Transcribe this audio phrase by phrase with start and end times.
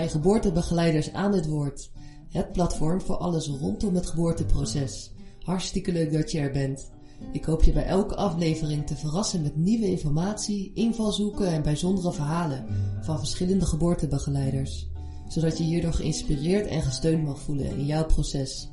[0.00, 1.90] Bij Geboortebegeleiders aan het Woord.
[2.28, 5.12] Het platform voor alles rondom het geboorteproces.
[5.42, 6.90] Hartstikke leuk dat je er bent.
[7.32, 12.66] Ik hoop je bij elke aflevering te verrassen met nieuwe informatie, invalshoeken en bijzondere verhalen
[13.00, 14.88] van verschillende geboortebegeleiders.
[15.28, 18.70] Zodat je hierdoor geïnspireerd en gesteund mag voelen in jouw proces.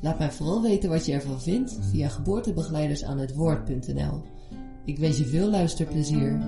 [0.00, 4.22] Laat mij vooral weten wat je ervan vindt via geboortebegeleidersaanhetwoord.nl.
[4.84, 6.38] Ik wens je veel luisterplezier.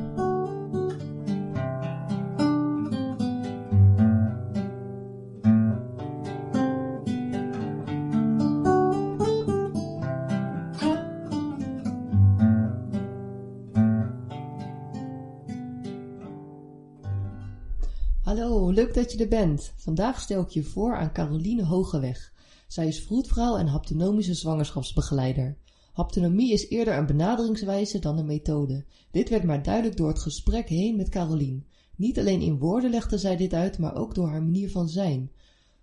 [18.95, 19.73] Dat je er bent.
[19.77, 22.33] Vandaag stel ik je voor aan Caroline Hogeweg.
[22.67, 25.57] Zij is vroedvrouw en haptonomische zwangerschapsbegeleider.
[25.93, 28.85] Haptonomie is eerder een benaderingswijze dan een methode.
[29.11, 31.63] Dit werd maar duidelijk door het gesprek heen met Caroline.
[31.97, 35.31] Niet alleen in woorden legde zij dit uit, maar ook door haar manier van zijn.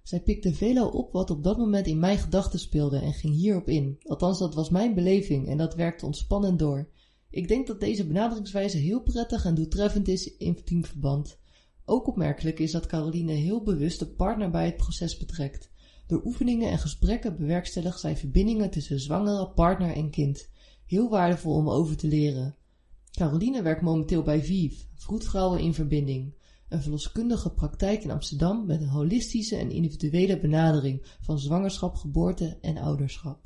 [0.04, 3.70] Zij pikte veelal op wat op dat moment in mijn gedachten speelde en ging hierop
[3.70, 3.98] in.
[4.04, 6.90] Althans, dat was mijn beleving en dat werkte ontspannend door.
[7.30, 11.38] Ik denk dat deze benaderingswijze heel prettig en doeltreffend is in teamverband.
[11.86, 15.72] Ook opmerkelijk is dat Caroline heel bewust de partner bij het proces betrekt.
[16.08, 20.50] Door oefeningen en gesprekken bewerkstelligt zij verbindingen tussen zwangere, partner en kind.
[20.86, 22.56] Heel waardevol om over te leren.
[23.12, 26.34] Caroline werkt momenteel bij VIV, Vroedvrouwen in Verbinding,
[26.70, 32.78] een verloskundige praktijk in Amsterdam met een holistische en individuele benadering van zwangerschap, geboorte en
[32.78, 33.40] ouderschap.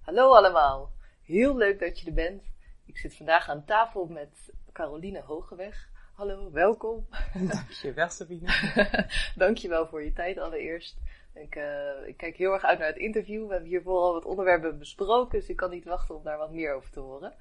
[0.00, 2.42] Hallo allemaal, heel leuk dat je er bent.
[2.84, 5.88] Ik zit vandaag aan tafel met Caroline Hogeweg.
[6.14, 7.06] Hallo, welkom.
[7.52, 8.48] Dankjewel Sabine.
[9.34, 10.96] Dankjewel voor je tijd allereerst.
[11.34, 13.46] Ik, uh, ik, kijk heel erg uit naar het interview.
[13.46, 16.52] We hebben hier vooral wat onderwerpen besproken, dus ik kan niet wachten om daar wat
[16.52, 17.34] meer over te horen.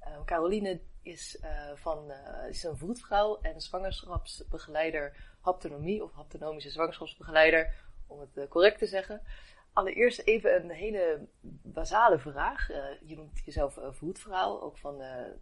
[0.00, 2.12] Uh, Caroline is, uh, van,
[2.48, 7.74] is een voetvrouw en zwangerschapsbegeleider haptonomie, of haptonomische zwangerschapsbegeleider,
[8.06, 9.22] om het correct te zeggen.
[9.72, 11.26] Allereerst even een hele
[11.62, 12.68] basale vraag.
[13.04, 15.36] Je noemt jezelf een vroedvrouw, ook van de,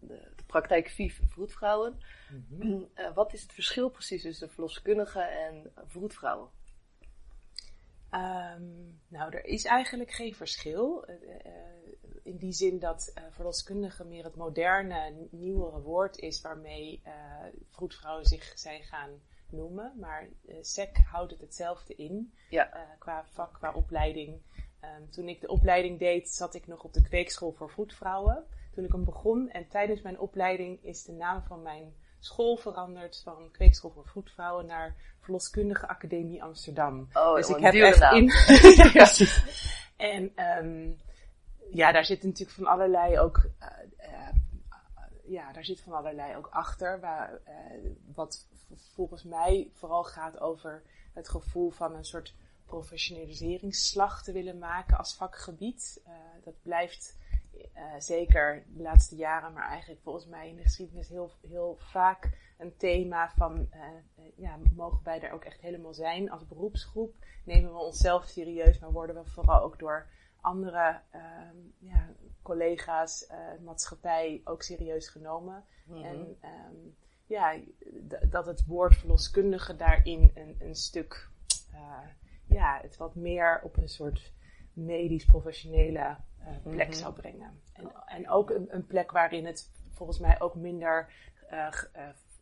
[0.00, 2.00] de praktijk VIF vroedvrouwen.
[2.30, 2.88] Mm -hmm.
[2.96, 6.48] uh, wat is het verschil precies tussen verloskundige en vroedvrouwen?
[8.12, 11.04] Um, nou, er is eigenlijk geen verschil.
[11.08, 11.16] Uh,
[12.22, 17.02] in die zin dat verloskundige meer het moderne, nieuwere woord is waarmee
[17.70, 19.20] vroedvrouwen zich zijn gaan
[19.52, 19.92] noemen.
[19.98, 22.32] Maar uh, SEC houdt het hetzelfde in.
[22.50, 22.74] Ja.
[22.76, 24.40] Uh, qua vak, qua opleiding.
[24.84, 28.46] Um, toen ik de opleiding deed, zat ik nog op de kweekschool voor voetvrouwen.
[28.80, 33.20] Toen ik hem begon en tijdens mijn opleiding is de naam van mijn school veranderd
[33.24, 37.08] van kweekschool voor voetvrouwen naar Verloskundige Academie Amsterdam.
[37.12, 38.14] Oh, dus ik heb echt naam.
[38.14, 38.24] in.
[38.92, 39.10] ja.
[39.96, 40.32] En
[40.64, 40.96] um,
[41.72, 43.50] ja, daar zit natuurlijk van allerlei ook.
[43.62, 44.28] Uh,
[45.24, 47.00] ja, daar zit van allerlei ook achter.
[47.00, 47.40] Waar,
[48.14, 48.48] wat
[48.94, 50.82] volgens mij vooral gaat over
[51.14, 56.02] het gevoel van een soort professionaliseringsslag te willen maken als vakgebied.
[56.44, 57.18] Dat blijft
[57.74, 62.38] uh, zeker de laatste jaren, maar eigenlijk volgens mij in de geschiedenis heel, heel vaak
[62.58, 67.14] een thema van, uh, ja, mogen wij er ook echt helemaal zijn als beroepsgroep?
[67.44, 70.06] Nemen we onszelf serieus, maar worden we vooral ook door
[70.40, 71.00] andere
[71.78, 72.08] ja,
[72.42, 73.26] collega's,
[73.64, 75.64] maatschappij ook serieus genomen?
[75.84, 76.04] Mm -hmm.
[76.04, 76.96] En um,
[77.26, 77.56] ja,
[78.30, 81.28] dat het woord verloskundige daarin een, een stuk,
[82.46, 84.32] ja, het wat meer op een soort
[84.72, 86.14] medisch-professionele uh,
[86.62, 86.92] plek mm -hmm.
[86.92, 87.60] zou brengen.
[87.72, 91.12] En, en ook een, een, plek waarin het volgens mij ook minder
[91.52, 91.68] uh,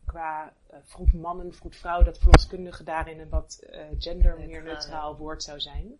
[0.05, 3.63] qua vroeg mannen, vroeg vrouw, dat verloskundige daarin een wat
[3.97, 5.99] gender meer neutraal woord zou zijn.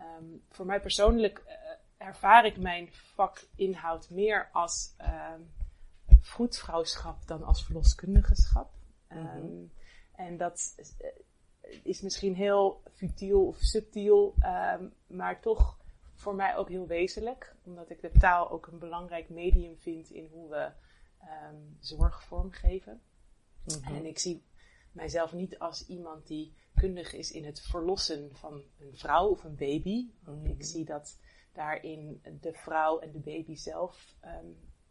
[0.00, 1.42] Um, voor mij persoonlijk
[1.96, 4.94] ervaar ik mijn vakinhoud meer als
[6.20, 8.70] vroedvrouwschap dan als verloskundigeschap.
[9.08, 9.36] Mm -hmm.
[9.36, 9.72] um,
[10.12, 10.74] en dat
[11.82, 14.34] is misschien heel futiel of subtiel,
[14.78, 15.78] um, maar toch
[16.20, 17.54] voor mij ook heel wezenlijk.
[17.64, 20.70] Omdat ik de taal ook een belangrijk medium vind in hoe we
[21.22, 23.00] um, zorg vormgeven.
[23.64, 23.94] Mm -hmm.
[23.94, 24.42] En ik zie
[24.92, 29.56] mijzelf niet als iemand die kundig is in het verlossen van een vrouw of een
[29.56, 30.10] baby.
[30.20, 30.46] Mm -hmm.
[30.46, 31.18] Ik zie dat
[31.52, 34.14] daarin de vrouw en de baby zelf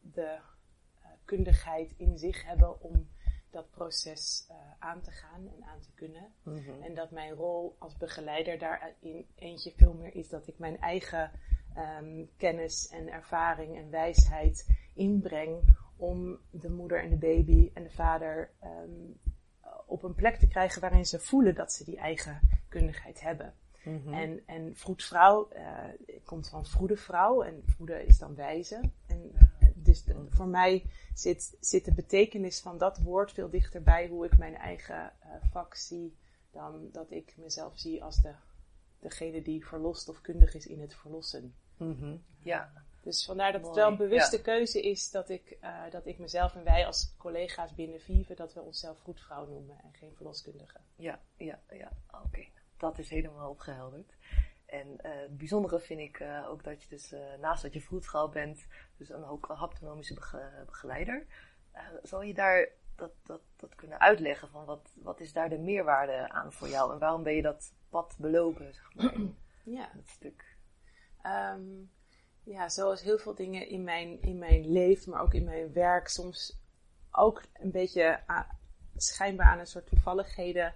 [0.02, 0.40] de
[1.26, 3.10] kundigheid in zich hebben om
[3.52, 6.34] dat proces uh, aan te gaan en aan te kunnen.
[6.44, 6.82] Mm -hmm.
[6.82, 11.32] En dat mijn rol als begeleider daarin eentje veel meer is dat ik mijn eigen
[11.78, 17.92] um, kennis en ervaring en wijsheid inbreng om de moeder en de baby en de
[17.92, 19.20] vader um,
[19.86, 23.54] op een plek te krijgen waarin ze voelen dat ze die eigen kundigheid hebben.
[23.84, 24.14] Mm -hmm.
[24.14, 25.78] En, en vroedvrouw uh,
[26.26, 28.82] komt van vroede vrouw en vroede is dan wijze.
[29.84, 34.56] Dus voor mij zit, zit de betekenis van dat woord veel dichterbij hoe ik mijn
[34.56, 36.18] eigen uh, vak zie,
[36.52, 38.34] dan dat ik mezelf zie als de,
[39.00, 41.54] degene die verlost of kundig is in het verlossen.
[41.78, 42.16] Mhm.
[42.40, 42.72] Ja.
[43.04, 46.56] Dus vandaar dat het wel een bewuste keuze is dat ik, uh, dat ik mezelf
[46.56, 50.78] en wij als collega's binnen Vive, dat we onszelf vroedvrouw noemen en geen verloskundige.
[50.96, 51.92] Ja, ja, ja.
[52.26, 52.46] Oké.
[52.78, 54.14] Dat is helemaal opgehelderd.
[54.70, 57.82] En uh, het bijzondere vind ik uh, ook dat je dus uh, naast dat je
[57.82, 58.68] vroedvrouw bent,
[58.98, 60.14] dus een ook haptonomische
[60.66, 61.26] begeleider.
[62.04, 66.30] zal je daar dat, dat, dat kunnen uitleggen van wat, wat is daar de meerwaarde
[66.30, 69.14] aan voor jou en waarom ben je dat pad belopen, zeg maar?
[69.64, 69.90] Ja.
[69.96, 70.58] Dat stuk.
[71.26, 71.92] Um,
[72.44, 76.08] ja, zoals heel veel dingen in mijn, in mijn leven, maar ook in mijn werk,
[76.08, 76.60] soms
[77.12, 78.20] ook een beetje
[78.96, 80.74] schijnbaar aan een soort toevalligheden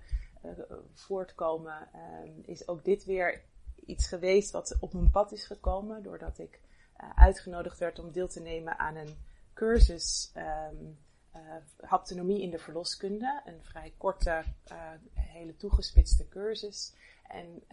[0.94, 1.90] voortkomen,
[2.24, 3.44] um, is ook dit weer
[3.86, 6.04] iets geweest wat op mijn pad is gekomen.
[6.04, 6.60] Doordat ik
[7.02, 9.18] uh, uitgenodigd werd om deel te nemen aan een
[9.54, 10.98] cursus um,
[11.36, 11.42] uh,
[11.80, 13.42] haptonomie in de verloskunde.
[13.46, 16.94] Een vrij korte, uh, hele toegespitste cursus.
[17.28, 17.64] En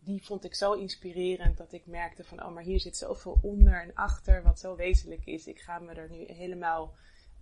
[0.00, 3.82] die vond ik zo inspirerend dat ik merkte van, oh maar hier zit zoveel onder
[3.82, 5.46] en achter wat zo wezenlijk is.
[5.46, 6.94] Ik ga me er nu helemaal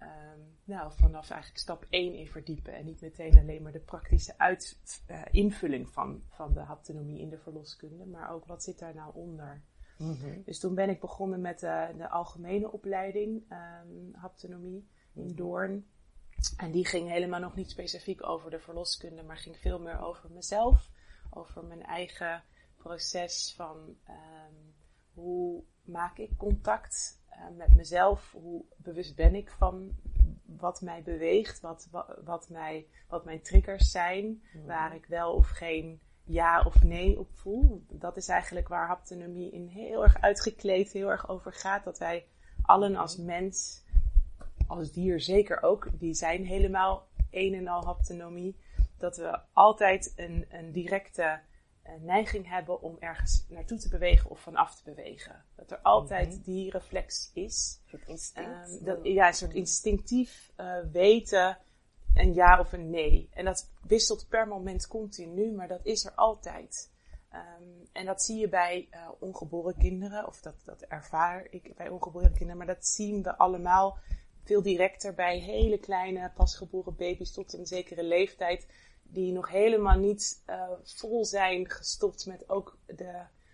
[0.02, 2.74] Um, nou, vanaf eigenlijk stap 1 in verdiepen.
[2.74, 4.78] En niet meteen alleen maar de praktische uit,
[5.10, 8.06] uh, invulling van, van de haptonomie in de verloskunde.
[8.06, 9.62] Maar ook wat zit daar nou onder.
[9.98, 10.42] Mm -hmm.
[10.44, 15.86] Dus toen ben ik begonnen met uh, de algemene opleiding um, haptonomie in Doorn.
[16.56, 20.30] En die ging helemaal nog niet specifiek over de verloskunde, maar ging veel meer over
[20.30, 20.90] mezelf.
[21.30, 22.42] Over mijn eigen
[22.76, 24.74] proces van um,
[25.12, 27.20] hoe maak ik contact
[27.56, 28.32] met mezelf.
[28.32, 29.90] Hoe bewust ben ik van
[30.44, 34.66] wat mij beweegt, wat, wat, wat, mij, wat mijn triggers zijn, Mhm.
[34.66, 37.84] waar ik wel of geen ja of nee op voel.
[37.88, 41.84] Dat is eigenlijk waar haptonomie in heel erg uitgekleed heel erg over gaat.
[41.84, 42.26] Dat wij
[42.62, 43.84] allen als mens,
[44.66, 48.56] als dier zeker ook, die zijn helemaal een en al haptonomie.
[48.98, 51.40] Dat we altijd een, een directe
[52.00, 55.44] neiging hebben om ergens naartoe te bewegen of vanaf te bewegen.
[55.56, 56.42] Dat er altijd Mhm.
[56.42, 57.80] die reflex is.
[57.82, 58.68] Een soort instinct.
[58.68, 61.58] Um, dat, ja, een soort instinctief uh, weten
[62.14, 63.28] een ja of een nee.
[63.32, 66.90] En dat wisselt per moment continu, maar dat is er altijd.
[67.32, 71.88] Um, en dat zie je bij uh, ongeboren kinderen, of dat, dat ervaar ik bij
[71.88, 73.98] ongeboren kinderen, maar dat zien we allemaal
[74.44, 78.66] veel directer bij hele kleine pasgeboren baby's tot een zekere leeftijd,
[79.10, 83.12] die nog helemaal niet uh, vol zijn gestopt met ook de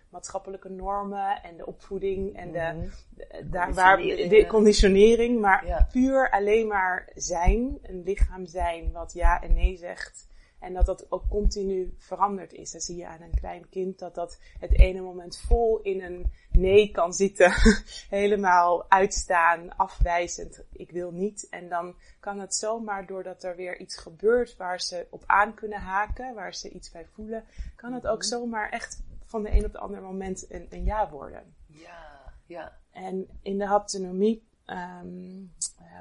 [0.09, 2.89] maatschappelijke normen en de opvoeding en de, Mhm.
[3.09, 5.87] de- daar waar Conditionering, de conditionering, maar Ja.
[5.91, 10.27] puur alleen maar zijn, een lichaam zijn wat ja en nee zegt.
[10.59, 12.71] En dat dat ook continu veranderd is.
[12.71, 16.31] Dan zie je aan een klein kind dat dat het ene moment vol in een
[16.51, 17.53] nee kan zitten.
[18.09, 21.47] Helemaal uitstaan, afwijzend, ik wil niet.
[21.49, 25.79] En dan kan het zomaar doordat er weer iets gebeurt waar ze op aan kunnen
[25.79, 29.71] haken, waar ze iets bij voelen, kan het ook zomaar echt van de een op
[29.71, 31.55] de andere moment een, een ja worden.
[31.67, 32.77] Ja, ja.
[32.91, 35.53] En in de haptonomie, um,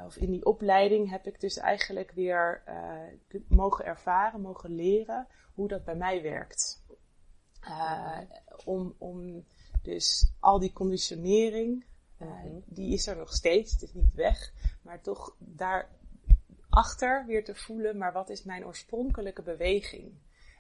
[0.07, 5.69] of in die opleiding, heb ik dus eigenlijk weer uh, mogen ervaren, mogen leren hoe
[5.69, 6.83] dat bij mij werkt.
[7.61, 8.19] Uh,
[8.65, 9.45] om, om
[9.83, 11.85] dus al die conditionering,
[12.19, 12.59] Mhm.
[12.67, 17.99] die is er nog steeds, het is niet weg, maar toch daarachter weer te voelen,
[17.99, 20.13] maar wat is mijn oorspronkelijke beweging?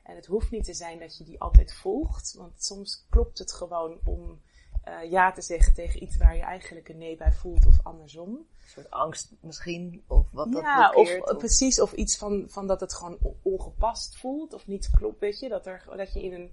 [0.02, 3.52] En het hoeft niet te zijn dat je die altijd volgt, want soms klopt het
[3.52, 4.42] gewoon om
[4.88, 8.28] uh, ja te zeggen tegen iets waar je eigenlijk een nee bij voelt of andersom.
[8.30, 11.22] Een soort angst misschien, of wat dat ja, blokkeert.
[11.24, 15.20] of, of precies, of iets van, van dat het gewoon ongepast voelt of niet klopt,
[15.20, 15.48] weet je.
[15.48, 16.50] Dat, er, dat je in een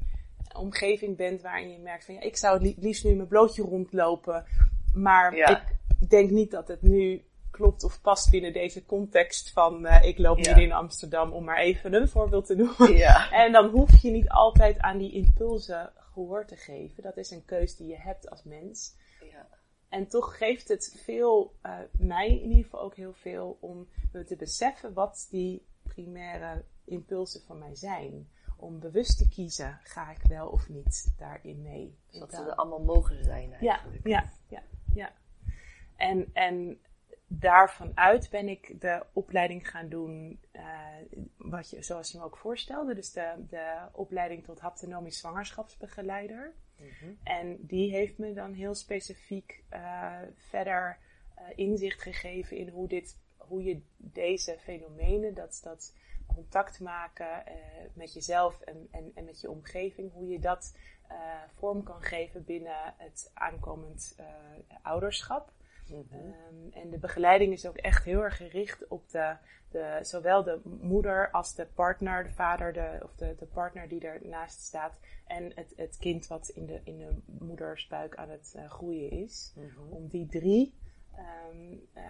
[0.56, 3.62] omgeving bent waarin je merkt van ja, ik zou het liefst nu in mijn blootje
[3.64, 4.46] rondlopen,
[4.94, 5.48] maar Ja.
[6.00, 10.18] ik denk niet dat het nu klopt of past binnen deze context van uh, ik
[10.18, 10.44] loop Ja.
[10.46, 12.98] midden in Amsterdam om maar even een voorbeeld te noemen.
[12.98, 13.30] Ja.
[13.46, 17.04] En dan hoef je niet altijd aan die impulsen gehoor te geven.
[17.04, 18.96] Dat is een keus die je hebt als mens.
[19.32, 19.48] ja.
[19.90, 24.24] En toch geeft het veel, uh, mij in ieder geval ook heel veel, om me
[24.24, 28.30] te beseffen wat die primaire impulsen van mij zijn.
[28.58, 31.98] Om bewust te kiezen, ga ik wel of niet daarin mee.
[32.10, 34.08] Zodat ze er allemaal mogen zijn ja, eigenlijk.
[34.08, 34.64] ja, ja,
[34.94, 35.14] ja.
[35.96, 36.80] En, en
[37.40, 40.62] daarvan uit ben ik de opleiding gaan doen, uh,
[41.38, 42.96] wat je, zoals je me ook voorstelde.
[42.96, 46.54] Dus de, de opleiding tot haptonomisch zwangerschapsbegeleider.
[46.76, 47.12] Mhm.
[47.24, 50.98] En die heeft me dan heel specifiek uh, verder
[51.38, 55.96] uh, inzicht gegeven in hoe, dit, hoe je deze fenomenen, dat, dat
[56.28, 57.44] contact maken
[57.94, 60.78] met jezelf en, en, en met je omgeving, hoe je dat
[61.48, 64.16] vorm kan geven binnen het aankomend
[64.82, 65.52] ouderschap.
[65.92, 69.36] Ehm, en de begeleiding is ook echt heel erg gericht op de,
[69.70, 74.08] de, zowel de moeder als de partner, de vader de, of de, de partner die
[74.08, 75.00] ernaast staat.
[75.28, 79.54] En het, het kind wat in de, in de moedersbuik aan het uh, groeien is.
[79.90, 80.74] Om die drie
[81.52, 82.04] um, uh,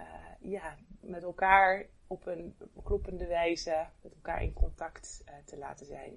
[0.52, 6.14] ja, met elkaar op een kloppende wijze met elkaar in contact uh, te laten zijn.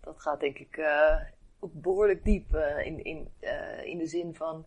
[0.00, 0.80] Dat gaat denk ik
[1.58, 3.32] ook behoorlijk diep in, in,
[3.84, 4.66] in de zin van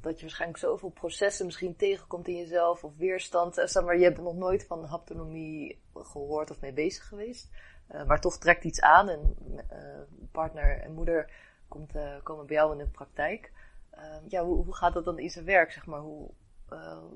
[0.00, 3.58] dat je waarschijnlijk zoveel processen misschien tegenkomt in jezelf of weerstand.
[3.58, 7.50] Uh, maar je hebt nog nooit van haptonomie gehoord of mee bezig geweest.
[7.90, 9.36] Uh, maar toch trekt iets aan en
[9.72, 11.30] uh, partner en moeder
[11.68, 11.92] komt,
[12.22, 13.52] komen bij jou in de praktijk.
[13.90, 16.00] Ehm, ja, hoe, hoe, gaat dat dan in zijn werk, zeg maar?
[16.00, 16.30] Hoe,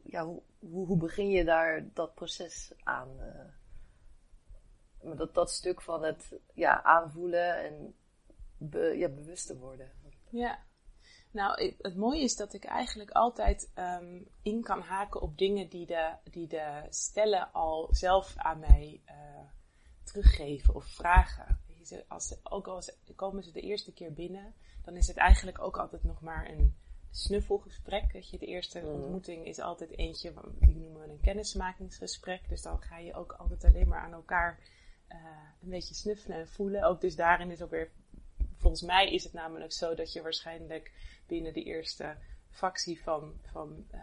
[0.04, 3.08] ja, hoe, hoe, begin je daar dat proces aan?
[5.16, 7.94] dat, dat stuk van het ja, aanvoelen en
[8.98, 9.92] ja, bewust te worden.
[10.30, 10.58] Ja,
[11.34, 15.86] nou, het mooie is dat ik eigenlijk altijd um, in kan haken op dingen die
[15.86, 19.14] de, die de stellen al zelf aan mij uh,
[20.02, 21.62] teruggeven of vragen.
[22.08, 22.82] Als ook al
[23.16, 26.76] komen ze de eerste keer binnen, dan is het eigenlijk ook altijd nog maar een
[27.10, 28.12] snuffelgesprek.
[28.12, 28.86] Dat je, de eerste mm.
[28.86, 32.48] ontmoeting is altijd eentje, die noemen we een kennismakingsgesprek.
[32.48, 34.58] Dus dan ga je ook altijd alleen maar aan elkaar
[35.08, 35.16] uh,
[35.62, 36.82] een beetje snuffelen en voelen.
[36.82, 37.90] Ook dus daarin is ook weer
[38.64, 40.92] volgens mij is het namelijk zo dat je waarschijnlijk
[41.26, 42.16] binnen de eerste
[42.50, 44.00] factie van, van uh,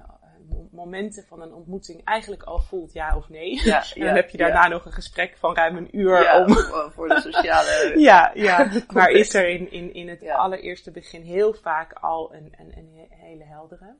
[0.71, 3.61] momenten van een ontmoeting eigenlijk al voelt ja of nee.
[3.63, 6.53] Ja, en dan heb je daarna nog een gesprek van ruim een uur om...
[6.91, 7.93] voor de sociale...
[8.09, 8.71] ja, ja.
[8.93, 13.07] maar is er in, in, in het allereerste begin heel vaak al een, een, een
[13.09, 13.95] hele heldere.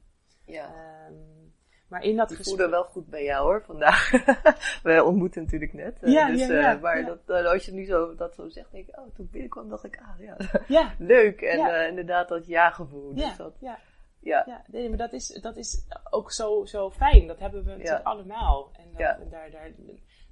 [0.46, 0.74] Ja.
[1.10, 1.54] Um,
[1.92, 2.58] maar in dat ik gesprek...
[2.58, 4.12] voelde wel goed bij jou hoor, vandaag.
[4.84, 6.04] We ontmoeten natuurlijk net.
[6.04, 8.50] Eh, ja, dus, ja, ja, uh, maar Dat, uh, als je nu zo, dat zo
[8.50, 10.96] zegt, denk ik, oh, toen binnenkwam dacht ik, ah ja, ja.
[10.98, 11.42] leuk.
[11.42, 13.14] En inderdaad dat ja-gevoel.
[13.14, 13.80] Dus dat, ja.
[14.20, 14.44] Ja.
[14.46, 17.28] ja, nee, maar dat is, dat is ook zo, zo fijn.
[17.28, 18.72] Dat hebben we natuurlijk allemaal.
[18.74, 19.72] En, dat, en daar, daar,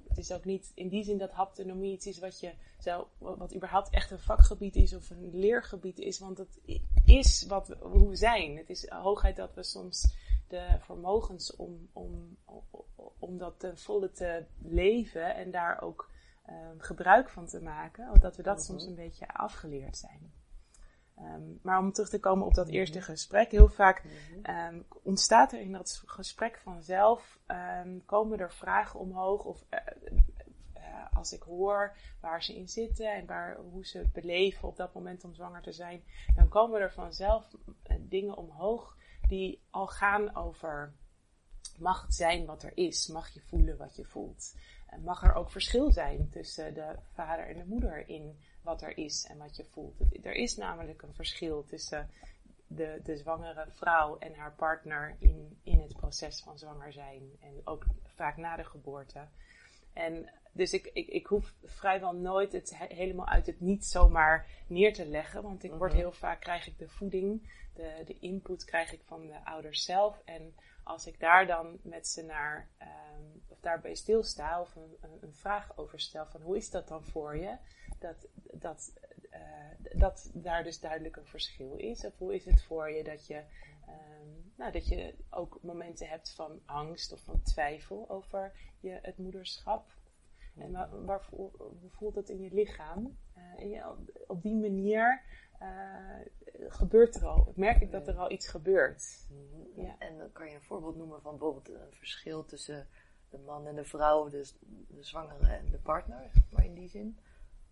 [0.08, 3.54] het is ook niet in die zin dat haptonomie iets is wat je zo, wat
[3.54, 6.18] überhaupt echt een vakgebied is of een leergebied is.
[6.18, 6.60] Want het
[7.04, 8.56] is wat hoe we zijn.
[8.56, 10.14] Het is hoogheid dat we soms
[10.50, 12.36] de vermogens om, om,
[13.18, 16.10] om dat ten volle te leven en daar ook
[16.48, 18.90] um, gebruik van te maken, dat we dat soms mhm.
[18.90, 20.32] een beetje afgeleerd zijn.
[21.18, 22.74] Um, maar om terug te komen op dat mhm.
[22.74, 24.02] eerste gesprek, heel vaak
[24.42, 27.38] um, ontstaat er in dat gesprek vanzelf,
[28.06, 29.78] komen er vragen omhoog of uh,
[30.76, 34.76] uh, als ik hoor waar ze in zitten en waar, hoe ze het beleven op
[34.76, 36.02] dat moment om zwanger te zijn,
[36.34, 38.96] dan komen er vanzelf uh, dingen omhoog
[39.30, 40.92] die al gaan over
[41.78, 44.54] mag het zijn wat er is, mag je voelen wat je voelt.
[44.86, 48.98] En mag er ook verschil zijn tussen de vader en de moeder in wat er
[48.98, 50.24] is en wat je voelt.
[50.24, 52.10] Er is namelijk een verschil tussen
[52.66, 57.60] de, de zwangere vrouw en haar partner in, in het proces van zwanger zijn en
[57.64, 59.28] ook vaak na de geboorte.
[59.92, 64.92] En dus ik, ik, ik hoef vrijwel nooit het helemaal uit het niet zomaar neer
[64.92, 65.42] te leggen.
[65.42, 66.00] Want ik word mhm.
[66.00, 70.22] heel vaak, krijg ik de voeding, de, de input krijg ik van de ouders zelf.
[70.24, 70.54] En
[70.90, 75.76] als ik daar dan met ze naar, um, of daarbij stilsta of een, een, vraag
[75.76, 77.56] over stel van hoe is dat dan voor je?
[77.98, 78.92] Dat, dat,
[79.32, 82.04] uh, dat daar dus duidelijk een verschil is.
[82.04, 83.36] Of hoe is het voor je dat je,
[83.88, 89.18] um, nou, dat je ook momenten hebt van angst of van twijfel over je, het
[89.18, 89.92] moederschap
[90.56, 91.50] en waar, waar hoe
[91.88, 93.18] voelt het in je lichaam?
[93.36, 93.94] Uh, en je,
[94.26, 95.22] op die manier
[95.62, 96.26] uh,
[96.68, 99.26] gebeurt er al, merk ik dat er al iets gebeurt.
[99.28, 99.80] Mhm.
[99.86, 99.96] Ja.
[99.98, 102.88] En dan kan je een voorbeeld noemen van bijvoorbeeld een verschil tussen
[103.30, 104.54] de man en de vrouw, dus
[104.88, 107.18] de zwangere en de partner, maar in die zin.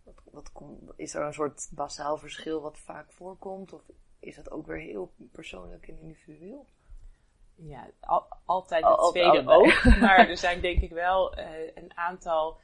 [0.02, 3.73] Wat, wat kom, is er een soort basaal verschil wat vaak voorkomt?
[3.73, 3.83] Of
[4.18, 6.66] is dat ook weer heel persoonlijk en individueel?
[7.54, 9.85] Ja, al, altijd het tweede ook.
[10.00, 12.61] Maar er zijn denk ik wel uh, een aantal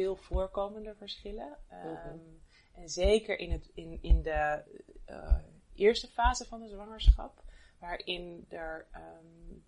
[0.00, 1.56] veel voorkomende verschillen.
[1.72, 2.40] Um,
[2.74, 4.62] En zeker in, het, in, in de
[5.10, 5.36] uh,
[5.80, 7.42] eerste fase van de zwangerschap,
[7.78, 9.64] waarin er um,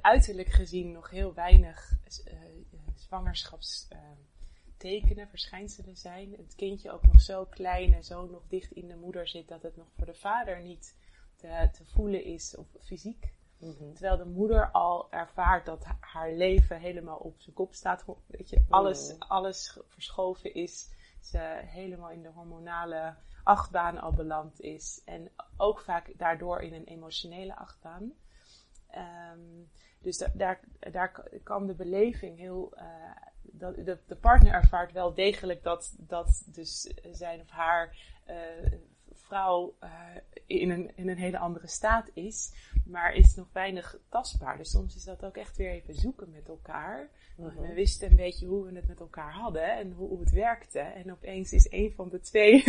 [0.00, 1.98] uiterlijk gezien nog heel weinig uh,
[2.94, 6.32] zwangerschapstekenen, verschijnselen zijn.
[6.32, 9.62] Het kindje ook nog zo klein en zo nog dicht in de moeder zit dat
[9.62, 10.96] het nog voor de vader niet
[11.36, 13.92] te, te voelen is, of fysiek Mhm.
[13.92, 18.04] Terwijl de moeder al ervaart dat haar leven helemaal op zijn kop staat.
[18.26, 19.30] Weet je, alles, mhm.
[19.30, 20.90] alles verschoven is.
[21.20, 25.02] Ze helemaal in de hormonale achtbaan al beland is.
[25.04, 28.12] En ook vaak daardoor in een emotionele achtbaan.
[29.32, 29.68] Um,
[29.98, 32.72] dus daar, daar kan de beleving heel.
[32.76, 32.84] Uh,
[33.50, 37.96] de, de partner ervaart wel degelijk dat, dat dus zijn of haar
[38.28, 38.72] uh,
[39.18, 39.90] vrouw uh,
[40.46, 42.52] in, een, in een hele andere staat is,
[42.86, 44.56] maar is nog weinig tastbaar.
[44.56, 47.10] Dus soms is dat ook echt weer even zoeken met elkaar.
[47.36, 47.60] Mhm.
[47.60, 50.78] We wisten een beetje hoe we het met elkaar hadden en hoe, hoe het werkte.
[50.78, 52.64] En opeens is een van de twee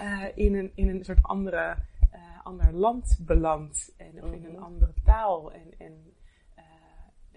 [0.00, 1.76] uh, in, een, in een soort andere,
[2.14, 3.94] uh, ander land beland.
[3.96, 4.62] En, of in een mhm.
[4.62, 5.52] andere taal.
[5.52, 6.12] En, en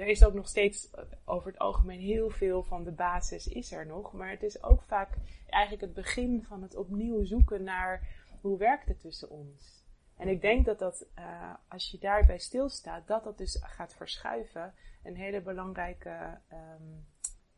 [0.02, 0.90] er is ook nog steeds
[1.26, 4.14] over het algemeen heel veel van de basis is er nog.
[4.14, 5.18] Maar het is ook vaak
[5.50, 8.08] eigenlijk het begin van het opnieuw zoeken naar
[8.42, 9.82] hoe werkt het tussen ons.
[10.18, 14.74] En ik denk dat dat, uh, als je daarbij stilstaat, dat dat dus gaat verschuiven.
[15.04, 17.06] Een hele belangrijke um,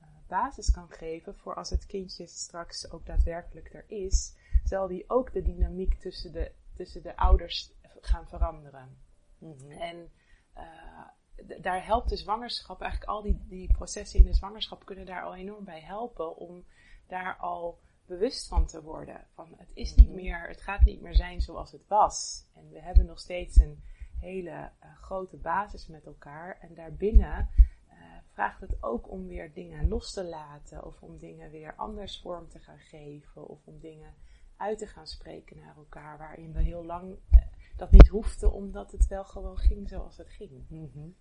[0.02, 4.36] uh, basis kan geven voor als het kindje straks ook daadwerkelijk er is.
[4.63, 8.98] Zal die ook de dynamiek tussen de, tussen de ouders gaan veranderen.
[9.38, 9.72] Mm -hmm.
[9.72, 10.12] En
[10.58, 15.24] uh, daar helpt de zwangerschap, eigenlijk al die, die processen in de zwangerschap kunnen daar
[15.24, 16.66] al enorm bij helpen om
[17.08, 17.80] daar al
[18.13, 19.27] bewust van te worden.
[19.34, 22.46] Van het is niet meer, het gaat niet meer zijn zoals het was.
[22.53, 23.84] En we hebben nog steeds een
[24.20, 26.58] hele uh, grote basis met elkaar.
[26.62, 27.50] En daarbinnen
[27.89, 27.96] uh,
[28.32, 30.86] vraagt het ook om weer dingen los te laten.
[30.86, 33.48] Of om dingen weer anders vorm te gaan geven.
[33.48, 34.13] Of om dingen
[34.58, 36.17] uit te gaan spreken naar elkaar.
[36.17, 37.41] Waarin we heel lang uh,
[37.75, 40.65] dat niet hoefden, omdat het wel gewoon ging zoals het ging.
[40.67, 41.15] Mm -hmm.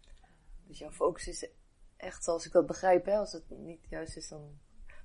[0.66, 1.48] Dus jouw focus is
[1.96, 4.58] echt, zoals ik dat begrijp, hè, als het niet juist is, dan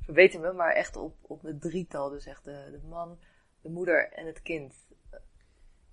[0.07, 2.09] verbeter me, maar echt op, op het drietal.
[2.09, 3.19] Dus echt de, de man,
[3.61, 4.73] de moeder en het kind.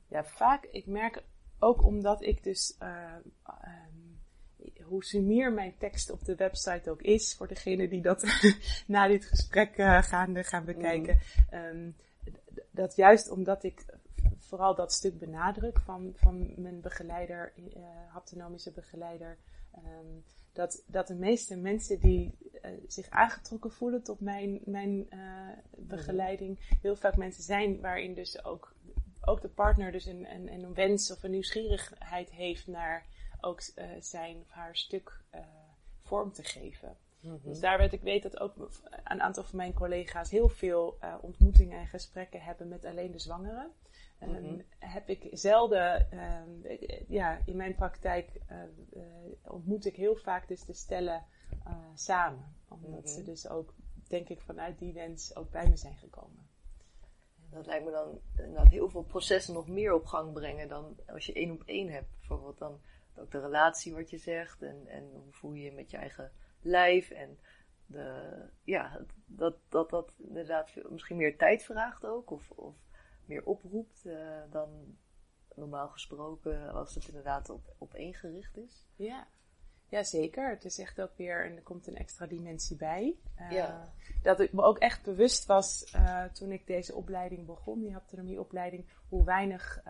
[0.08, 1.22] Ja, vaak, ik merk
[1.58, 3.14] ook omdat ik dus, uh,
[3.46, 4.20] um,
[4.84, 8.24] hoe sumier mijn tekst op de website ook is, voor degene die dat
[8.86, 11.18] na dit gesprek uh, gaan, gaan bekijken,
[11.50, 11.58] mm.
[11.58, 11.96] um,
[12.70, 13.84] dat juist omdat ik
[14.38, 19.38] vooral dat stuk benadruk van, van mijn begeleider, uh, haptonomische begeleider,
[19.76, 22.34] um, dat, dat de meeste mensen die
[22.64, 28.44] uh, zich aangetrokken voelen tot mijn, mijn uh, begeleiding, heel vaak mensen zijn waarin dus
[28.44, 28.74] ook,
[29.24, 33.06] ook de partner dus een, een, een wens of een nieuwsgierigheid heeft naar
[33.40, 35.20] ook uh, zijn of haar stuk
[35.98, 36.96] vorm te geven.
[37.20, 37.40] Mm -hmm.
[37.44, 38.70] Dus daar werd ik weet dat ook
[39.04, 43.70] een aantal van mijn collega's heel veel ontmoetingen en gesprekken hebben met alleen de zwangeren.
[44.26, 44.62] Mm -hmm.
[44.78, 48.58] heb ik zelden, uh, ja, in mijn praktijk uh,
[48.92, 49.02] uh,
[49.42, 51.24] ontmoet ik heel vaak dus de stellen
[51.94, 52.54] samen.
[52.68, 53.06] Omdat mm -hmm.
[53.06, 53.74] ze dus ook,
[54.08, 56.48] denk ik, vanuit die wens ook bij me zijn gekomen.
[57.50, 61.26] Dat lijkt me dan inderdaad heel veel processen nog meer op gang brengen dan als
[61.26, 62.08] je één op één hebt.
[62.18, 62.80] Bijvoorbeeld dan
[63.16, 66.32] ook de relatie wat je zegt en, en hoe voel je je met je eigen
[66.60, 67.38] lijf en
[67.86, 68.32] de,
[68.64, 72.30] ja, dat, dat dat inderdaad misschien meer tijd vraagt ook.
[72.30, 72.74] Of, of
[73.26, 74.96] meer oproept uh, dan
[75.54, 78.86] normaal gesproken als het inderdaad op, op één gericht is.
[78.96, 79.26] Ja.
[79.88, 80.50] Ja, zeker.
[80.50, 83.16] Het is echt ook weer, en er komt een extra dimensie bij.
[83.40, 83.92] Uh, ja.
[84.22, 88.86] Dat ik me ook echt bewust was uh, toen ik deze opleiding begon, die haptonomieopleiding,
[89.08, 89.82] hoe weinig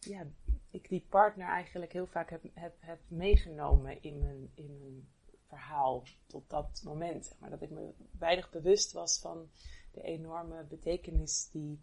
[0.00, 0.26] ja,
[0.70, 5.08] ik die partner eigenlijk heel vaak heb, heb, heb meegenomen in mijn, in mijn
[5.46, 7.36] verhaal tot dat moment.
[7.38, 9.50] Maar dat ik me weinig bewust was van
[9.92, 11.80] de enorme betekenis die,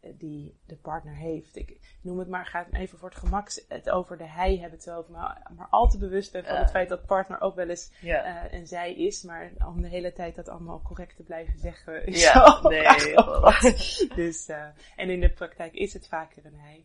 [0.00, 1.56] eh, die de partner heeft.
[1.56, 4.90] Ik noem het maar, ga even voor het gemak het over de hij hebben het
[4.90, 7.92] over, maar, maar al te bewust ben van het feit dat partner ook wel eens
[8.02, 12.06] uh, een zij is, maar om de hele tijd dat allemaal correct te blijven zeggen
[12.06, 13.16] is ja, nee,
[14.24, 16.84] Dus, uh, en in de praktijk is het vaker een hij.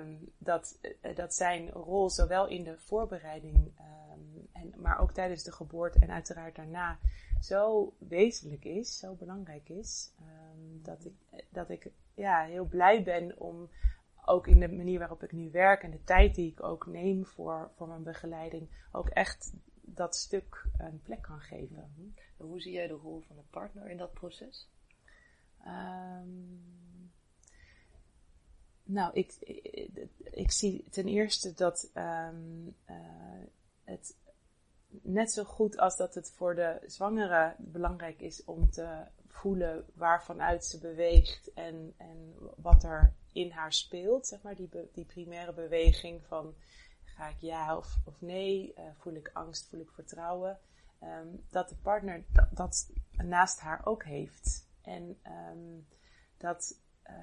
[0.00, 0.78] Um, dat,
[1.14, 6.10] dat zijn rol zowel in de voorbereiding, um, en, maar ook tijdens de geboorte en
[6.10, 6.98] uiteraard daarna
[7.40, 13.40] zo wezenlijk is, zo belangrijk is, um, dat ik, dat ik ja, heel blij ben
[13.40, 13.68] om
[14.24, 17.26] ook in de manier waarop ik nu werk en de tijd die ik ook neem
[17.26, 21.76] voor, voor mijn begeleiding, ook echt dat stuk een plek kan geven.
[21.76, 22.14] Mm -hmm.
[22.36, 24.68] Hoe zie jij de rol van de partner in dat proces?
[25.66, 27.12] Um,
[28.82, 32.96] nou, ik, ik, ik, zie ten eerste dat um, uh,
[33.84, 34.16] het
[34.88, 40.64] net zo goed als dat het voor de zwangere belangrijk is om te voelen waarvanuit
[40.64, 46.22] ze beweegt en, en wat er in haar speelt, zeg maar, die, die primaire beweging
[46.26, 46.54] van
[47.04, 50.58] ga ik ja of, of nee, uh, voel ik angst, voel ik vertrouwen,
[51.02, 54.66] um, dat de partner dat, naast haar ook heeft.
[54.82, 55.20] En
[55.50, 55.86] um,
[56.36, 57.14] dat, uh,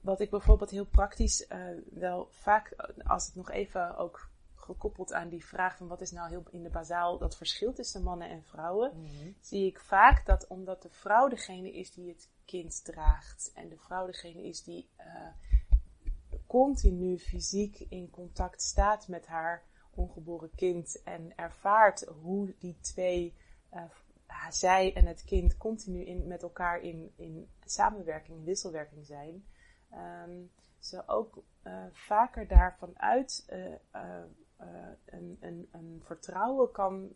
[0.00, 4.30] wat ik bijvoorbeeld heel praktisch uh, wel vaak, als het nog even ook
[4.64, 8.02] gekoppeld aan die vraag van wat is nou heel in de bazaal dat verschil tussen
[8.02, 9.30] mannen en vrouwen, mhm.
[9.40, 13.76] zie ik vaak dat omdat de vrouw degene is die het kind draagt en de
[13.76, 15.04] vrouw degene is die uh,
[16.46, 23.34] continu fysiek in contact staat met haar ongeboren kind en ervaart hoe die twee
[23.74, 23.82] uh,
[24.28, 29.44] ja, zij en het kind continu in, met elkaar in, in samenwerking, wisselwerking zijn,
[29.90, 30.42] ehm,
[30.78, 31.44] ze ook
[31.92, 33.44] vaker daarvan uit
[35.04, 37.14] een, een, een vertrouwen kan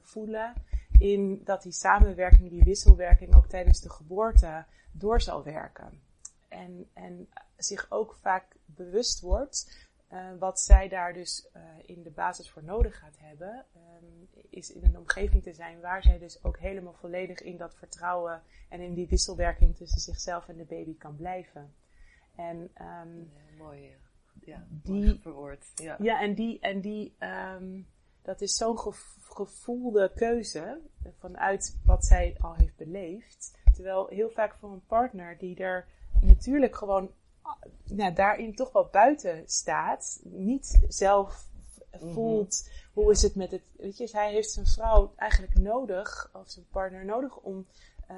[0.00, 0.54] voelen
[0.98, 6.00] in dat die samenwerking, die wisselwerking ook tijdens de geboorte door zal werken.
[6.48, 11.48] En, en zich ook vaak bewust wordt uh, wat zij daar dus
[11.84, 13.64] in de basis voor nodig gaat hebben,
[14.48, 18.42] is in een omgeving te zijn waar zij dus ook helemaal volledig in dat vertrouwen
[18.68, 21.74] en in die wisselwerking tussen zichzelf en de baby kan blijven.
[22.36, 23.96] En um, mooi, ja,
[24.82, 25.64] die, verwoord.
[25.74, 25.96] Ja.
[26.00, 27.14] ja, en die, en die
[27.56, 27.86] um,
[28.22, 28.78] dat is zo'n
[29.28, 30.80] gevoelde keuze
[31.18, 33.58] vanuit wat zij al heeft beleefd.
[33.74, 35.86] Terwijl heel vaak voor een partner die er
[36.20, 37.10] natuurlijk gewoon
[37.84, 41.48] nou, daarin toch wel buiten staat, niet zelf
[41.98, 43.62] voelt hoe is het met het.
[43.76, 47.66] Weet je, hij heeft zijn vrouw eigenlijk nodig, of zijn partner nodig, om,
[48.10, 48.16] uh,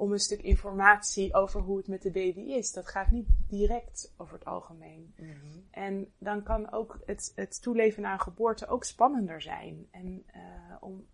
[0.00, 2.72] om een stuk informatie over hoe het met de baby is.
[2.72, 5.14] Dat gaat niet direct over het algemeen.
[5.16, 5.34] Mhm.
[5.70, 9.88] En dan kan ook het, het toeleven naar een geboorte ook spannender zijn.
[9.90, 10.42] En uh,
[10.80, 11.06] om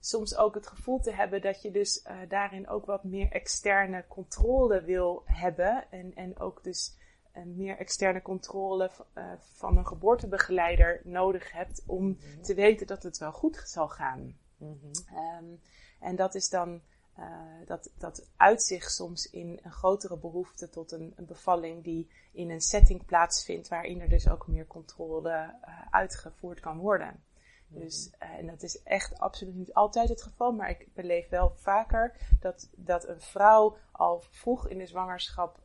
[0.00, 4.04] soms ook het gevoel te hebben dat je dus uh, daarin ook wat meer externe
[4.08, 5.90] controle wil hebben.
[5.90, 6.96] En, en ook dus
[7.32, 12.42] een meer externe controle uh, van een geboortebegeleider nodig hebt om mm -hmm.
[12.42, 14.38] te weten dat het wel goed zal gaan.
[14.56, 15.18] Mm -hmm.
[15.44, 15.60] um,
[16.00, 16.80] en dat is dan,
[17.18, 22.50] uh, dat, dat uitzicht soms in een grotere behoefte tot een, een, bevalling die in
[22.50, 25.54] een setting plaatsvindt waarin er dus ook meer controle
[25.90, 27.22] uitgevoerd kan worden.
[27.70, 31.52] Dus, uh, en dat is echt absoluut niet altijd het geval, maar ik beleef wel
[31.54, 35.60] vaker dat, dat een vrouw al vroeg in de zwangerschap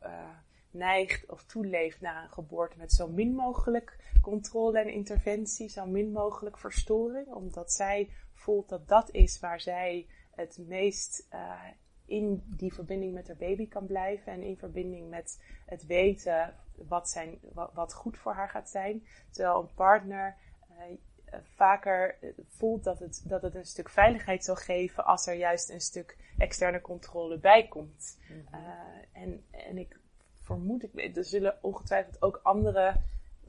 [0.74, 6.12] neigt of toeleeft naar een geboorte met zo min mogelijk controle en interventie, zo min
[6.12, 11.62] mogelijk verstoring, omdat zij voelt dat dat is waar zij het meest uh,
[12.06, 17.10] in die verbinding met haar baby kan blijven en in verbinding met het weten wat,
[17.10, 19.06] zijn, wat, wat goed voor haar gaat zijn.
[19.32, 20.36] Terwijl een partner
[21.42, 22.16] vaker
[22.48, 26.18] voelt dat het, dat het een stuk veiligheid zal geven als er juist een stuk
[26.38, 28.18] externe controle bij komt.
[28.28, 28.56] Mhm.
[28.56, 30.00] Uh, en, en ik
[30.42, 32.96] vermoed, ik, er zullen ongetwijfeld ook andere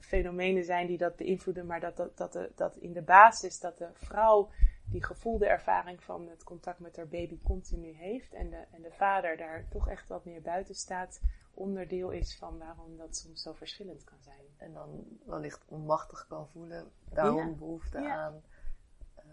[0.00, 3.78] fenomenen zijn die dat beïnvloeden, maar dat, dat, dat, de, dat in de basis dat
[3.78, 4.50] de vrouw
[4.90, 8.92] die gevoelde ervaring van het contact met haar baby continu heeft en de, en de
[8.92, 11.20] vader daar toch echt wat meer buiten staat,
[11.54, 14.44] onderdeel is van waarom dat soms zo verschillend kan zijn.
[14.56, 17.54] En dan wellicht onmachtig kan voelen, daarom Ja.
[17.54, 18.14] behoefte Ja.
[18.24, 18.42] aan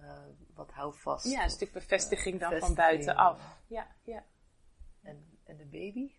[0.02, 0.18] eh,
[0.54, 1.26] wat houvast.
[1.26, 3.06] Ja, een of, stuk bevestiging dan van bevestiging.
[3.06, 3.58] buitenaf.
[3.68, 4.24] Ja, ja.
[5.02, 6.12] En, en de baby?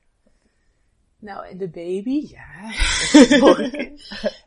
[1.19, 2.61] Nou, en de baby, ja.
[3.39, 3.97] Mooi.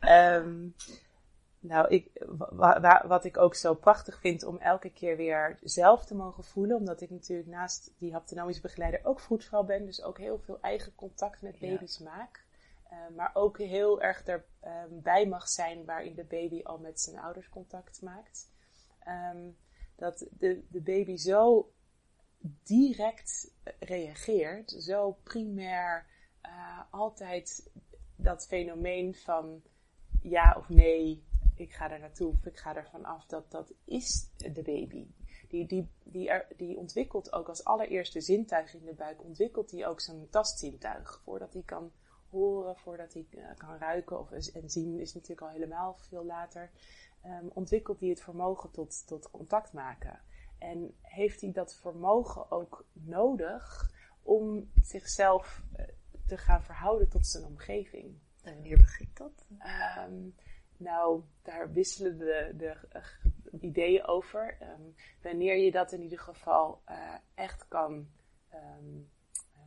[1.66, 5.58] Ehm, nou, ik, wa- wa- wat ik ook zo prachtig vind om elke keer weer
[5.62, 10.02] zelf te mogen voelen, omdat ik natuurlijk naast die haptonomische begeleider ook vroedvrouw ben, dus
[10.02, 11.68] ook heel veel eigen contact met Ja.
[11.70, 12.44] baby's maak.
[12.90, 17.48] Eh, maar ook heel erg erbij mag zijn waarin de baby al met zijn ouders
[17.48, 18.50] contact maakt.
[18.98, 19.48] Ehm,
[19.96, 21.70] dat de, de baby zo
[22.64, 26.06] direct reageert, zo primair
[26.40, 27.70] eh, altijd
[28.16, 29.62] dat fenomeen van
[30.22, 31.25] ja of nee,
[31.58, 35.06] ik ga er naartoe of ik ga er vanaf, dat, dat is de baby.
[35.48, 39.86] Die, die, die, er, die ontwikkelt ook als allereerste zintuig in de buik, ontwikkelt hij
[39.86, 41.20] ook zijn tastzintuig.
[41.24, 41.92] Voordat hij kan
[42.30, 46.70] horen, voordat hij eh, kan ruiken of, en zien is natuurlijk al helemaal veel later.
[47.22, 50.20] ehm, ontwikkelt hij het vermogen tot, tot contact maken.
[50.58, 53.90] En heeft hij dat vermogen ook nodig
[54.22, 55.86] om zichzelf eh,
[56.26, 58.18] te gaan verhouden tot zijn omgeving?
[58.42, 59.46] En wanneer begint dat?
[59.58, 60.28] Ehm,
[60.78, 63.02] nou, daar wisselen de, de eh,
[63.60, 64.56] ideeën over.
[64.60, 64.82] Ehm,
[65.22, 68.08] wanneer je dat in ieder geval eh, echt kan.
[68.48, 68.96] ehm,
[69.52, 69.60] eh,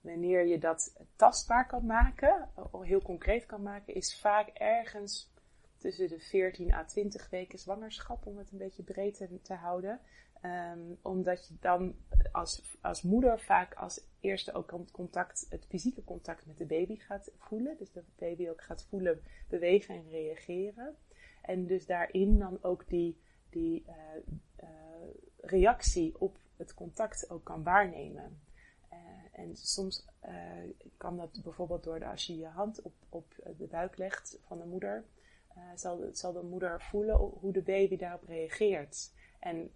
[0.00, 2.48] wanneer je dat tastbaar kan maken,
[2.80, 5.32] heel concreet kan maken, is vaak ergens
[5.76, 10.00] tussen de 14 à 20 weken zwangerschap, om het een beetje breed te, te houden.
[10.44, 11.94] Ehm, omdat je dan
[12.32, 16.96] als, als moeder vaak als eerste ook con- contact, het fysieke contact met de baby
[16.96, 17.76] gaat voelen.
[17.78, 20.96] Dus de baby ook gaat voelen, bewegen en reageren.
[21.42, 23.18] En dus daarin dan ook die,
[23.50, 23.94] die eh,
[24.56, 24.68] eh,
[25.40, 28.40] reactie op het contact ook kan waarnemen.
[28.88, 28.98] Eh,
[29.32, 30.04] en soms
[30.96, 34.58] kan dat bijvoorbeeld door de, als je je hand op, op de buik legt van
[34.58, 35.04] de moeder,
[35.74, 39.12] zal, zal de moeder voelen hoe de baby daarop reageert.
[39.38, 39.70] En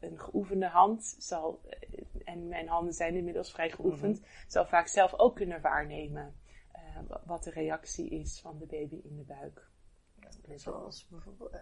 [0.00, 5.14] een geoefende hand zal, eh, en mijn handen zijn inmiddels vrij geoefend, zal vaak zelf
[5.14, 6.34] ook kunnen waarnemen
[6.72, 9.68] eh, wa- wat de reactie is van de baby in de buik.
[10.46, 11.60] Ja, zoals bijvoorbeeld, uh,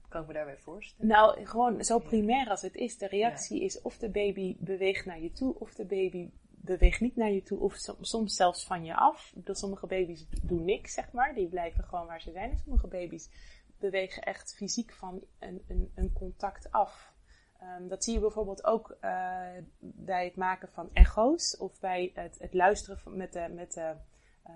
[0.00, 1.10] wat kan ik me daarbij voorstellen?
[1.10, 2.98] Nou, gewoon zo primair als het is.
[2.98, 7.16] De reactie is of de baby beweegt naar je toe, of de baby beweegt niet
[7.16, 9.32] naar je toe, of soms zelfs van je af.
[9.44, 11.34] Sommige baby's doen niks, zeg maar.
[11.34, 12.50] Die blijven gewoon waar ze zijn.
[12.50, 13.28] En sommige baby's
[13.78, 17.14] bewegen echt fysiek van een, een, een contact af.
[17.62, 19.46] Um, dat zie je bijvoorbeeld ook uh,
[19.78, 23.94] bij het maken van echo's of bij het, het luisteren met de, met de
[24.48, 24.54] uh,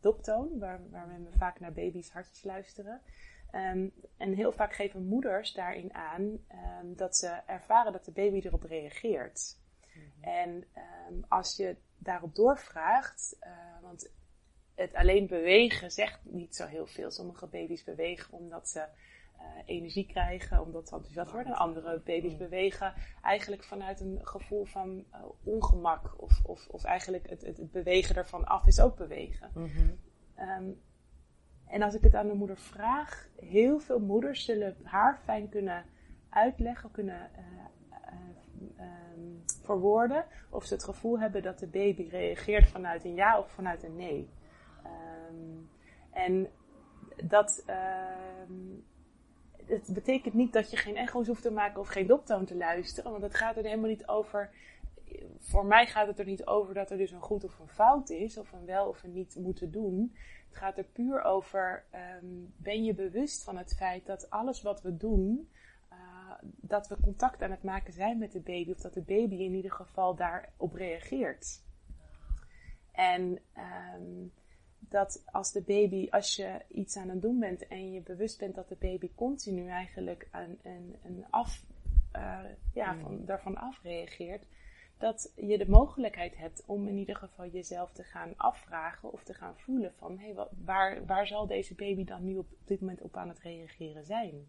[0.00, 3.00] doptoon, waar, waar we vaak naar baby's hartjes luisteren.
[3.52, 8.40] Um, en heel vaak geven moeders daarin aan um, dat ze ervaren dat de baby
[8.46, 9.58] erop reageert.
[9.94, 10.28] Mhm.
[10.28, 10.66] En
[11.28, 13.50] als je daarop doorvraagt, uh,
[13.82, 14.10] want
[14.74, 17.10] het alleen bewegen zegt niet zo heel veel.
[17.10, 18.86] Sommige baby's bewegen omdat ze
[19.66, 21.52] energie krijgen, omdat ze enthousiast worden.
[21.52, 26.14] En andere baby's bewegen eigenlijk vanuit een gevoel van uh, ongemak.
[26.16, 29.50] Of, of, of eigenlijk het, het, het, bewegen ervan af is ook bewegen.
[29.54, 29.98] Mm -hmm.
[30.48, 30.80] um,
[31.66, 35.84] en als ik het aan de moeder vraag, heel veel moeders zullen haar fijn kunnen
[36.28, 37.44] uitleggen, kunnen uh,
[39.14, 40.24] um, verwoorden.
[40.50, 43.96] Of ze het gevoel hebben dat de baby reageert vanuit een ja of vanuit een
[43.96, 44.30] nee.
[45.30, 45.68] Um,
[46.10, 46.48] en
[47.24, 47.64] dat,
[49.66, 53.10] het betekent niet dat je geen echo's hoeft te maken of geen doptoon te luisteren.
[53.10, 54.50] Want het gaat er helemaal niet over.
[55.38, 58.10] Voor mij gaat het er niet over dat er dus een goed of een fout
[58.10, 60.16] is, of een wel of een niet moeten doen.
[60.48, 61.84] Het gaat er puur over:
[62.22, 65.48] um, ben je bewust van het feit dat alles wat we doen,
[65.92, 65.98] uh,
[66.42, 69.54] dat we contact aan het maken zijn met de baby, of dat de baby in
[69.54, 71.62] ieder geval daarop reageert.
[72.92, 73.38] En
[73.94, 74.32] um,
[74.88, 78.54] dat als de baby, als je iets aan het doen bent en je bewust bent
[78.54, 81.64] dat de baby continu eigenlijk een, een, een af,
[82.16, 82.38] uh,
[82.72, 83.00] ja, mm.
[83.00, 84.44] van, daarvan afreageert,
[84.98, 89.34] dat je de mogelijkheid hebt om in ieder geval jezelf te gaan afvragen of te
[89.34, 93.02] gaan voelen van, hé, hey, waar, waar zal deze baby dan nu op dit moment
[93.02, 94.48] op aan het reageren zijn?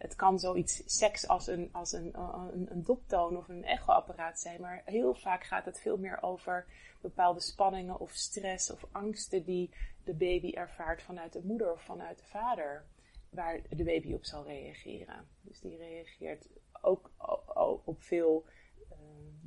[0.00, 2.18] Het kan zoiets seks als een, als een,
[2.52, 6.66] een, een doptoon of een echoapparaat zijn, maar heel vaak gaat het veel meer over
[7.00, 12.18] bepaalde spanningen of stress of angsten die de baby ervaart vanuit de moeder of vanuit
[12.18, 12.84] de vader,
[13.30, 15.28] waar de baby op zal reageren.
[15.40, 16.48] Dus die reageert
[16.80, 17.10] ook
[17.84, 18.44] op veel
[18.90, 18.96] uh,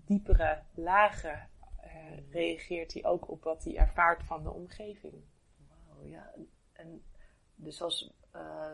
[0.05, 1.49] diepere lagen,
[1.83, 5.23] uh, reageert hij ook op wat hij ervaart van de omgeving.
[5.67, 6.33] Wauw, ja.
[6.73, 7.03] En
[7.55, 8.71] dus als uh,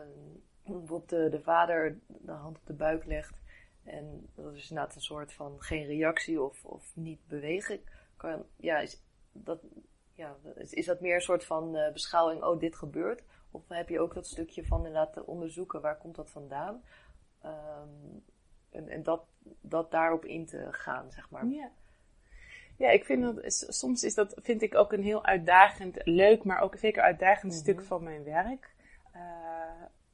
[0.64, 3.40] bijvoorbeeld de, de vader de hand op de buik legt
[3.84, 7.80] en dat is inderdaad een soort van geen reactie of, of niet bewegen
[8.16, 9.60] kan, ja, is dat,
[10.12, 13.22] ja, is, is dat meer een soort van uh, beschouwing, oh, dit gebeurt?
[13.50, 16.82] Of heb je ook dat stukje van inderdaad onderzoeken, waar komt dat vandaan?
[17.44, 18.24] Um,
[18.70, 19.24] en, en dat,
[19.60, 21.46] dat daarop in te gaan, zeg maar.
[21.46, 21.70] Ja.
[22.76, 26.60] Ja, ik vind dat, soms is dat, vind ik ook een heel uitdagend, leuk, maar
[26.60, 27.58] ook zeker uitdagend mm -hmm.
[27.58, 28.74] stuk van mijn werk.
[29.14, 29.20] Uh,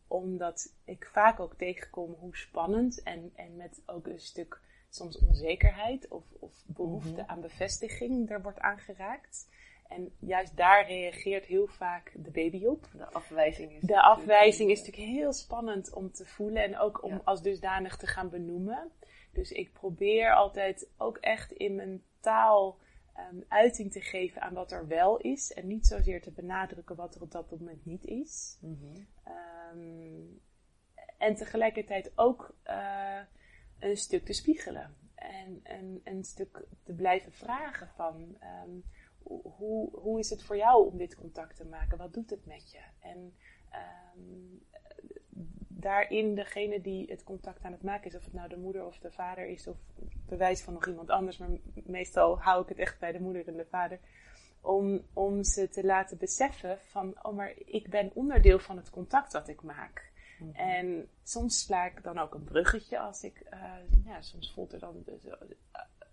[0.09, 6.09] omdat ik vaak ook tegenkom hoe spannend en, en met ook een stuk soms onzekerheid
[6.09, 7.29] of, of behoefte mm -hmm.
[7.29, 9.49] aan bevestiging er wordt aangeraakt.
[9.89, 12.89] En juist daar reageert heel vaak de baby op.
[12.93, 17.13] De afwijzing is, de afwijzing is natuurlijk heel spannend om te voelen en ook om
[17.13, 17.21] ja.
[17.25, 18.91] als dusdanig te gaan benoemen.
[19.33, 22.79] Dus ik probeer altijd ook echt in mijn taal
[23.19, 25.53] um, uiting te geven aan wat er wel is.
[25.53, 28.59] En niet zozeer te benadrukken wat er op dat moment niet is.
[28.61, 29.07] Mm -hmm.
[29.81, 30.41] um,
[31.19, 33.21] en tegelijkertijd ook uh,
[33.79, 34.95] een stuk te spiegelen.
[35.15, 38.85] En, en, een stuk te blijven vragen van um,
[39.43, 41.99] hoe, hoe is het voor jou om dit contact te maken?
[41.99, 42.81] Wat doet het met je?
[43.01, 43.35] En
[45.79, 48.99] daarin degene die het contact aan het maken is, of het nou de moeder of
[48.99, 49.77] de vader is, of
[50.29, 51.49] bewijs van nog iemand anders, maar
[51.85, 53.99] meestal hou ik het echt bij de moeder en de vader.
[54.61, 59.33] Om, om ze te laten beseffen van, oh maar ik ben onderdeel van het contact
[59.33, 60.13] dat ik maak.
[60.39, 60.55] Mm -hmm.
[60.55, 64.79] En soms sla ik dan ook een bruggetje als ik, uh, ja, soms voelt er
[64.79, 65.05] dan,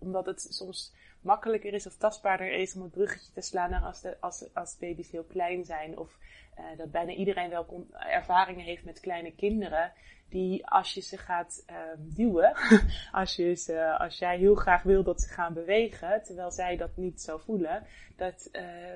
[0.04, 4.02] omdat het soms makkelijker is of tastbaarder is om het bruggetje te slaan naar als,
[4.02, 5.98] de, als, als baby's heel klein zijn.
[5.98, 6.18] Of
[6.60, 9.92] uh, dat bijna iedereen wel ervaringen heeft met kleine kinderen.
[10.30, 11.66] Die als je ze gaat
[11.98, 12.54] duwen,
[13.12, 16.98] als, je ze, als jij heel graag wil dat ze gaan bewegen, terwijl zij dat
[16.98, 17.84] niet zo voelen,
[18.16, 18.50] dat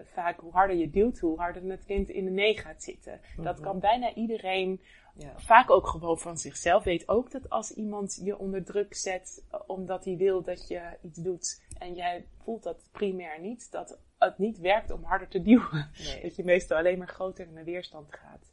[0.04, 3.14] vaak hoe harder je duwt, hoe harder het kind in de nee gaat zitten.
[3.14, 3.44] Mm -hmm.
[3.44, 4.82] Dat kan bijna iedereen
[5.18, 5.40] ja.
[5.40, 6.84] Vaak ook gewoon van zichzelf.
[6.84, 11.18] Weet ook dat als iemand je onder druk zet omdat hij wil dat je iets
[11.18, 15.90] doet en jij voelt dat primair niet, dat het niet werkt om harder te duwen.
[15.98, 16.22] Nee.
[16.22, 18.52] Dat je meestal alleen maar groter in de weerstand gaat.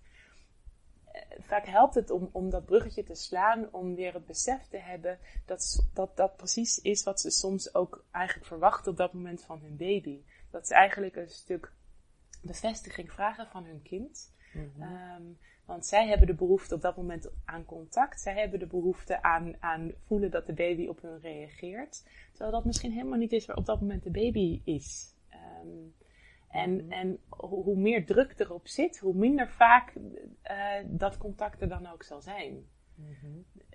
[1.38, 5.18] Vaak helpt het om, om dat bruggetje te slaan, om weer het besef te hebben
[5.46, 9.60] dat, dat dat precies is wat ze soms ook eigenlijk verwachten op dat moment van
[9.60, 10.22] hun baby.
[10.50, 11.72] Dat ze eigenlijk een stuk
[12.42, 14.32] bevestiging vragen van hun kind.
[14.52, 14.82] Mm -hmm.
[14.82, 18.20] um, Want zij hebben de behoefte op dat moment aan contact.
[18.20, 22.04] Zij hebben de behoefte aan, aan voelen dat de baby op hun reageert.
[22.30, 25.14] Terwijl dat misschien helemaal niet is waar op dat moment de baby is.
[25.28, 25.68] Ehm,
[26.48, 26.92] en, Mhm.
[26.92, 29.92] en hoe, meer druk erop zit, hoe minder vaak
[30.42, 32.66] eh, dat contact er dan ook zal zijn.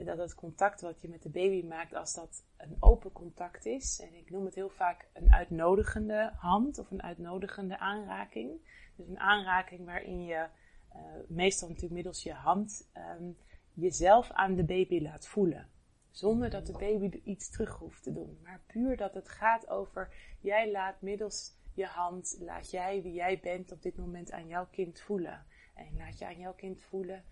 [0.06, 4.00] Dat het contact wat je met de baby maakt, als dat een open contact is,
[4.02, 8.52] en ik noem het heel vaak een uitnodigende hand of een uitnodigende aanraking.
[8.96, 10.48] Dus een aanraking waarin je,
[10.90, 13.32] eh, meestal natuurlijk middels je hand, ehm,
[13.74, 15.70] jezelf aan de baby laat voelen.
[16.12, 18.40] Zonder dat de baby iets terug hoeft te doen.
[18.44, 23.40] Maar puur dat het gaat over, jij laat middels je hand, laat jij wie jij
[23.40, 25.46] bent op dit moment aan jouw kind voelen.
[25.76, 27.24] En laat je aan jouw kind voelen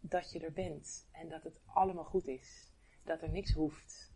[0.00, 1.08] dat je er bent.
[1.12, 2.72] En dat het allemaal goed is.
[3.04, 4.12] Dat er niks hoeft.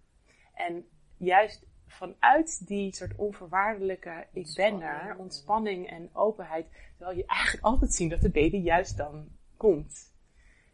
[0.54, 5.88] En juist vanuit die soort onvoorwaardelijke ik ben er, Ontspanning.
[5.90, 6.66] en openheid,
[6.98, 10.12] zal je eigenlijk altijd zien dat de baby juist dan komt.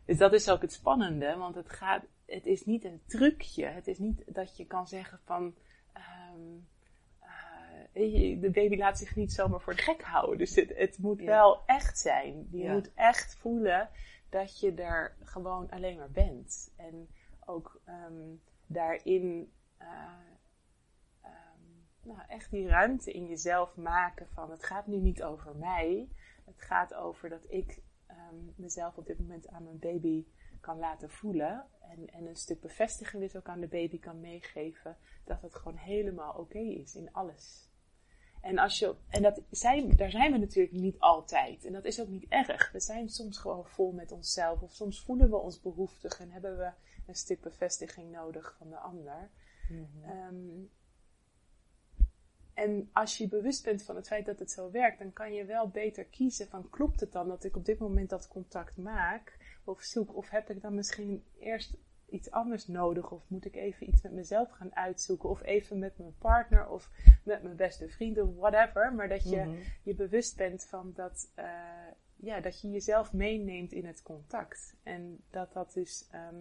[0.04, 3.66] Dus dat is ook het spannende, want het gaat, het is niet een trucje.
[3.66, 5.54] Het is niet dat je kan zeggen van,
[5.92, 6.40] ehm,
[7.92, 10.38] eh, de baby laat zich niet zomaar voor de gek houden.
[10.38, 11.24] Dus het, het moet Ja.
[11.26, 12.48] wel echt zijn.
[12.50, 12.72] Je Ja.
[12.72, 13.88] moet echt voelen
[14.30, 16.72] dat je er gewoon alleen maar bent.
[16.76, 17.08] En
[17.46, 18.34] ook ehm,
[18.66, 19.88] daarin eh,
[22.04, 26.08] nou, echt die ruimte in jezelf maken van het gaat nu niet over mij.
[26.44, 30.24] Het gaat over dat ik ehm, mezelf op dit moment aan mijn baby
[30.60, 31.66] kan laten voelen.
[31.80, 35.76] En, en een stuk bevestiging dus ook aan de baby kan meegeven dat het gewoon
[35.76, 37.68] helemaal oké is in alles.
[38.40, 41.64] En, als je, en dat zijn, daar zijn we natuurlijk niet altijd.
[41.64, 42.72] En dat is ook niet erg.
[42.72, 44.62] We zijn soms gewoon vol met onszelf.
[44.62, 46.70] Of soms voelen we ons behoeftig en hebben we
[47.06, 49.30] een stuk bevestiging nodig van de ander.
[50.02, 50.62] Ehm,
[52.54, 55.44] en als je bewust bent van het feit dat het zo werkt, dan kan je
[55.44, 59.36] wel beter kiezen van klopt het dan dat ik op dit moment dat contact maak
[59.64, 61.76] of zoek, of heb ik dan misschien eerst
[62.08, 65.98] iets anders nodig, of moet ik even iets met mezelf gaan uitzoeken, of even met
[65.98, 66.90] mijn partner of
[67.24, 69.56] met mijn beste vriend of whatever, maar dat je Mhm.
[69.82, 71.44] je bewust bent van dat, eh,
[72.16, 74.76] ja, dat je jezelf meeneemt in het contact.
[74.82, 76.36] En dat dat dus ehm,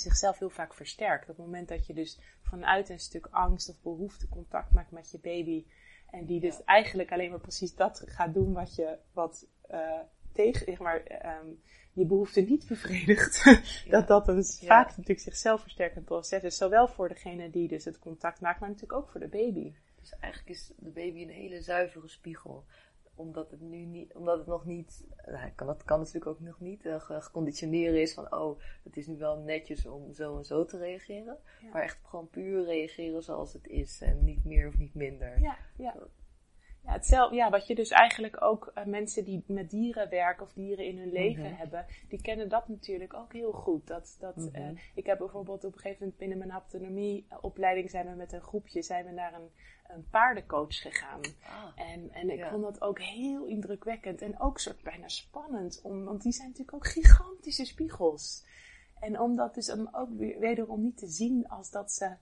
[0.00, 1.22] zichzelf heel vaak versterkt.
[1.28, 5.10] Op het moment dat je dus vanuit een stuk angst of behoefte contact maakt met
[5.10, 5.64] je baby.
[6.10, 6.62] En die dus Ja.
[6.64, 9.98] eigenlijk alleen maar precies dat gaat doen wat je wat eh,
[10.32, 11.46] tegen, zeg maar, ehm,
[11.92, 13.44] je behoefte niet bevredigt.
[13.90, 14.66] dat dat een Ja.
[14.66, 16.56] vaak natuurlijk zichzelf versterkend proces is.
[16.56, 19.74] Zowel voor degene die dus het contact maakt, maar natuurlijk ook voor de baby.
[20.00, 22.64] Dus eigenlijk is de baby een hele zuivere spiegel.
[23.20, 26.60] Omdat het nu niet, omdat het nog niet, nou, kan, dat kan natuurlijk ook nog
[26.60, 30.44] niet eh, ge- geconditioneerd is van, oh, het is nu wel netjes om zo en
[30.44, 31.38] zo te reageren.
[31.60, 31.68] Ja.
[31.72, 35.40] Maar echt gewoon puur reageren zoals het is en niet meer of niet minder.
[35.40, 35.94] Ja, ja.
[36.84, 40.52] Ja, hetzelfde, ja, wat je dus eigenlijk ook eh, mensen die met dieren werken of
[40.52, 41.54] dieren in hun leven Mhm.
[41.54, 43.86] hebben, die kennen dat natuurlijk ook heel goed.
[43.86, 44.54] Dat, dat, Mhm.
[44.54, 48.40] eh, ik heb bijvoorbeeld op een gegeven moment binnen mijn haptonomieopleiding zijn we met een
[48.40, 49.50] groepje zijn we naar een,
[49.88, 51.20] een paardencoach gegaan.
[51.42, 52.50] Ah, En, en ik Ja.
[52.50, 56.76] vond dat ook heel indrukwekkend en ook soort bijna spannend, om, want die zijn natuurlijk
[56.76, 58.44] ook gigantische spiegels.
[59.00, 62.16] En om dat dus ook wederom niet te zien als dat ze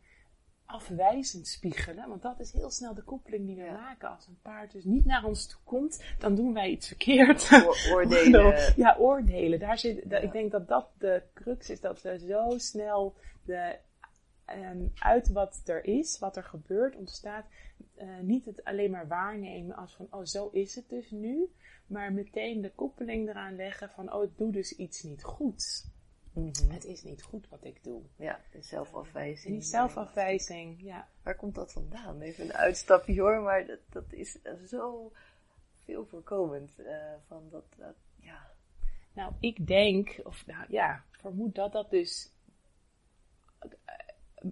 [0.69, 3.73] afwijzend spiegelen, want dat is heel snel de koppeling die we Ja.
[3.73, 4.09] maken.
[4.09, 7.49] Als een paard dus niet naar ons toe komt, dan doen wij iets verkeerd.
[7.53, 8.55] oor- oordelen.
[8.77, 9.59] Ja, oordelen.
[9.59, 10.19] Daar zit, Ja.
[10.19, 13.77] Ik denk dat dat de crux is, dat we zo snel de,
[14.45, 17.45] ehm, uit wat er is, wat er gebeurt, ontstaat,
[17.95, 21.53] eh, niet het alleen maar waarnemen als van, oh, zo is het dus nu,
[21.87, 25.87] maar meteen de koppeling eraan leggen van, oh, ik doe dus iets niet goed.
[26.39, 26.71] Mhm.
[26.71, 28.03] Het is niet goed wat ik doe.
[28.17, 29.53] Ja, de zelfafwijzing.
[29.55, 31.09] Die zelfafwijzing, ja.
[31.23, 32.21] Waar komt dat vandaan?
[32.21, 35.13] Even een uitstapje hoor, maar dat, dat is eh, zo
[35.85, 36.79] veel voorkomend.
[36.79, 38.51] eh, van dat, dat, ja.
[39.13, 42.33] Nou, ik denk, of nou ja, vermoed dat dat dus
[43.59, 43.69] eh,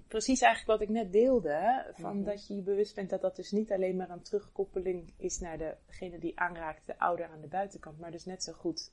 [0.08, 2.24] precies eigenlijk wat ik net deelde, van Mhm.
[2.24, 5.58] dat je je bewust bent dat dat dus niet alleen maar een terugkoppeling is naar
[5.86, 8.92] degene die aanraakt, de ouder aan de buitenkant, maar dus net zo goed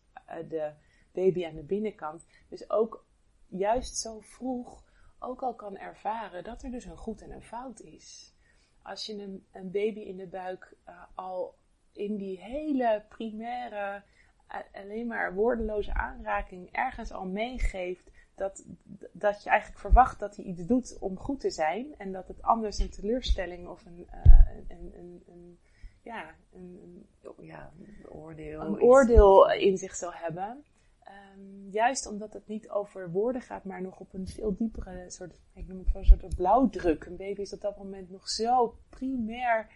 [0.50, 0.72] de
[1.14, 2.26] baby aan de binnenkant.
[2.50, 3.06] Dus ook
[3.48, 4.84] juist zo vroeg
[5.20, 8.34] ook al kan ervaren dat er dus een goed en een fout is.
[8.82, 11.56] Als je een, een baby in de buik eh, al
[11.94, 14.04] in die hele primaire,
[14.48, 18.66] eh, alleen maar woordeloze aanraking ergens al meegeeft dat,
[19.12, 22.42] dat je eigenlijk verwacht dat hij iets doet om goed te zijn en dat het
[22.42, 25.60] anders een teleurstelling of een, eh, een, een, een,
[26.02, 27.08] ja, een,
[27.40, 28.62] ja, een oordeel.
[28.62, 30.64] een oordeel in zich zal hebben.
[31.04, 35.34] Ehm, juist omdat het niet over woorden gaat, maar nog op een veel diepere soort,
[35.54, 37.06] ik noem het wel een soort blauwdruk.
[37.06, 39.68] Een baby is op dat moment nog zo primair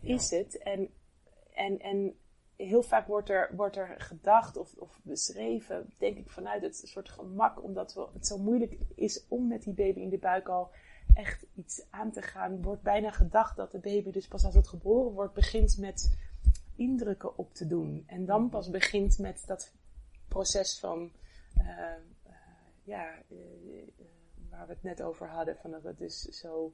[0.00, 0.58] is het.
[0.58, 0.88] En,
[1.54, 2.16] en, en
[2.56, 7.08] heel vaak wordt er, wordt er gedacht of, of beschreven, denk ik, vanuit het soort
[7.08, 10.70] gemak, omdat we, het zo moeilijk is om met die baby in de buik al
[11.14, 14.68] echt iets aan te gaan, wordt bijna gedacht dat de baby dus pas als het
[14.68, 16.18] geboren wordt, begint met
[16.76, 18.04] indrukken op te doen.
[18.06, 18.50] En dan Mhm.
[18.50, 19.72] pas begint met dat
[20.28, 21.12] proces van,
[21.54, 22.32] eh, eh,
[22.82, 24.06] ja, eh,
[24.50, 26.72] waar we het net over hadden, van dat het dus zo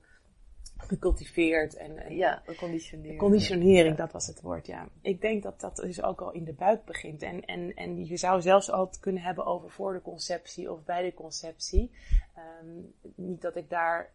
[0.77, 3.19] gecultiveerd en, Ja, conditionering.
[3.19, 4.89] Conditionering, dat was het woord, ja.
[5.01, 7.23] Ik denk dat dat dus ook al in de buik begint.
[7.23, 10.85] En, en, en je zou zelfs al het kunnen hebben over voor de conceptie of
[10.85, 11.91] bij de conceptie.
[12.35, 12.81] Ehm,
[13.15, 14.11] niet dat ik daar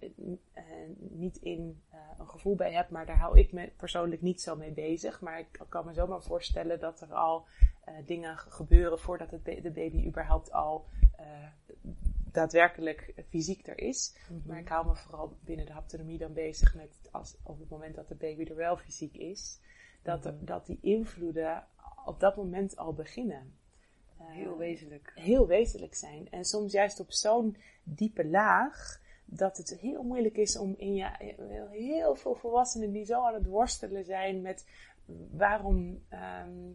[0.97, 1.81] niet in
[2.17, 5.21] een gevoel bij heb, maar daar hou ik me persoonlijk niet zo mee bezig.
[5.21, 7.45] Maar ik kan me zomaar voorstellen dat er al
[7.87, 10.85] eh, dingen gebeuren voordat het de baby überhaupt al
[11.17, 11.25] eh,
[12.31, 14.15] daadwerkelijk fysiek er is.
[14.29, 14.47] Mhm.
[14.47, 17.95] Maar ik hou me vooral binnen de haptonomie dan bezig met als, op het moment
[17.95, 19.59] dat de baby er wel fysiek is,
[20.03, 20.45] dat, Mhm.
[20.45, 21.67] dat die invloeden
[22.05, 23.53] op dat moment al beginnen.
[24.17, 25.11] Eh, Heel wezenlijk.
[25.15, 26.29] heel wezenlijk zijn.
[26.29, 31.09] En soms juist op zo'n diepe laag dat het heel moeilijk is om in je
[31.71, 34.65] heel veel volwassenen die zo aan het worstelen zijn met
[35.31, 36.71] waarom ehm,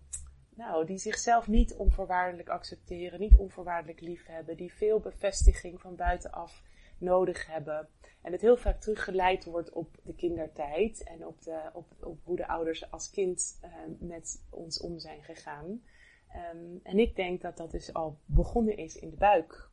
[0.54, 6.62] nou, die zichzelf niet onvoorwaardelijk accepteren, niet onvoorwaardelijk lief hebben, die veel bevestiging van buitenaf
[6.98, 7.88] nodig hebben.
[8.22, 12.36] En het heel vaak teruggeleid wordt op de kindertijd en op, de, op, op hoe
[12.36, 15.82] de ouders als kind eh, met ons om zijn gegaan.
[16.28, 19.70] Ehm, en ik denk dat dat dus al begonnen is in de buik.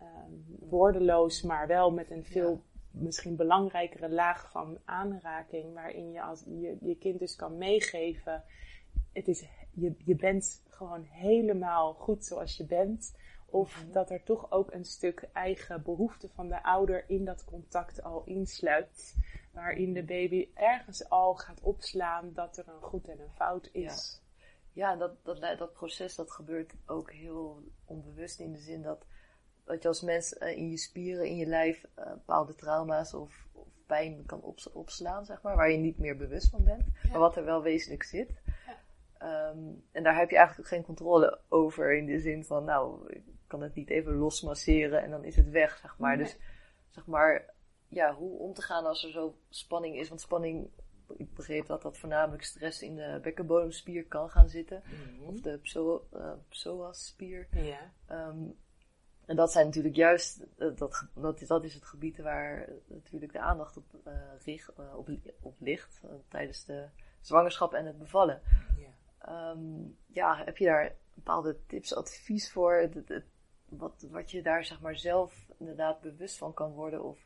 [0.00, 6.44] Ehm, woordeloos, maar wel met een veel misschien belangrijkere laag van aanraking, waarin je als
[6.46, 8.44] je, je kind dus kan meegeven.
[9.12, 9.44] Het is,
[9.76, 13.14] je, je bent gewoon helemaal goed zoals je bent.
[13.46, 13.92] Of Mhm.
[13.92, 18.22] dat er toch ook een stuk eigen behoefte van de ouder in dat contact al
[18.24, 19.14] insluit.
[19.52, 24.20] Waarin de baby ergens al gaat opslaan dat er een goed en een fout is.
[24.72, 29.04] Ja, dat, dat, dat proces dat gebeurt ook heel onbewust in de zin dat,
[29.64, 33.46] dat je als mens eh, in je spieren, in je lijf eh, bepaalde trauma's of,
[33.52, 37.18] of pijn kan ops- opslaan, zeg maar, waar je niet meer bewust van bent, maar
[37.20, 38.30] wat er wel wezenlijk zit.
[39.18, 39.58] Ehm,
[39.92, 43.62] en daar heb je eigenlijk geen controle over in de zin van, nou, ik kan
[43.62, 46.16] het niet even losmasseren en dan is het weg, zeg maar.
[46.16, 46.24] Nee.
[46.24, 46.38] Dus
[46.88, 47.54] zeg maar,
[47.88, 50.70] ja, hoe om te gaan als er zo spanning is, want spanning,
[51.16, 54.82] ik begreep dat dat voornamelijk stress in de bekkenbodemspier kan gaan zitten.
[55.26, 57.48] Of de pso, eh, psoasspier.
[57.50, 57.92] Ja.
[58.06, 58.48] Ehm,
[59.24, 63.32] en dat zijn natuurlijk juist, eh, dat, dat, dat is het gebied waar eh, natuurlijk
[63.32, 63.84] de aandacht op,
[64.44, 65.08] richt, op,
[65.40, 66.88] op ligt tijdens de
[67.20, 68.40] zwangerschap en het bevallen.
[69.26, 72.90] Ehm, ja, heb je daar bepaalde tips, advies voor?
[73.68, 77.18] Wat, wat je daar zeg maar zelf inderdaad bewust van kan worden of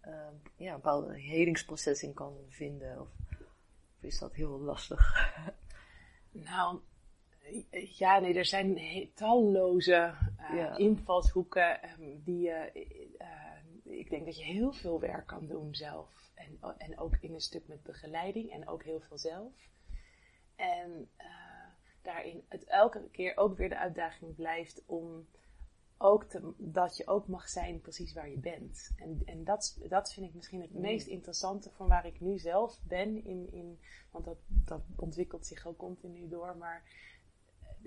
[0.00, 3.00] ehm, ja, een bepaalde helingsproces in kan vinden?
[3.00, 3.08] Of,
[3.98, 5.00] of is dat heel lastig?
[6.32, 6.80] Nou,
[7.70, 8.78] eh, ja, nee, er zijn
[9.14, 9.94] talloze
[10.36, 10.76] eh, Ja.
[10.76, 12.52] invalshoeken ehm, die je.
[13.18, 16.30] eh, ik denk dat je heel veel werk kan doen zelf.
[16.34, 19.52] En, en ook in een stuk met begeleiding en ook heel veel zelf.
[20.60, 21.26] En eh,
[22.02, 25.26] daarin het elke keer ook weer de uitdaging blijft om
[25.98, 28.90] ook te, dat je ook mag zijn precies waar je bent.
[28.96, 30.80] En, en dat, dat vind ik misschien het Mm.
[30.80, 33.24] meest interessante van waar ik nu zelf ben.
[33.24, 33.80] In, in,
[34.10, 36.56] want dat, dat ontwikkelt zich ook continu door.
[36.56, 36.82] Maar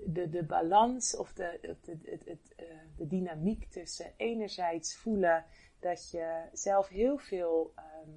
[0.05, 1.85] de, de balans of de, het,
[2.25, 2.65] het, eh,
[2.97, 5.45] de dynamiek tussen enerzijds voelen
[5.79, 8.09] dat je zelf heel veel ehm,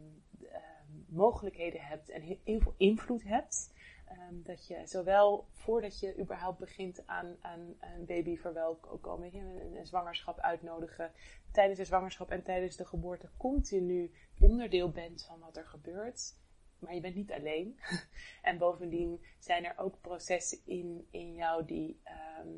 [0.53, 3.75] ehm, mogelijkheden hebt en heel, heel veel invloed hebt.
[4.07, 9.77] Ehm, dat je zowel voordat je überhaupt begint aan, aan een baby verwelkomen, je, een,
[9.77, 11.13] een zwangerschap uitnodigen,
[11.53, 16.35] tijdens de zwangerschap en tijdens de geboorte continu onderdeel bent van wat er gebeurt.
[16.79, 17.81] Maar je bent niet alleen.
[18.43, 22.49] en bovendien zijn er ook processen in, in jou die ehm,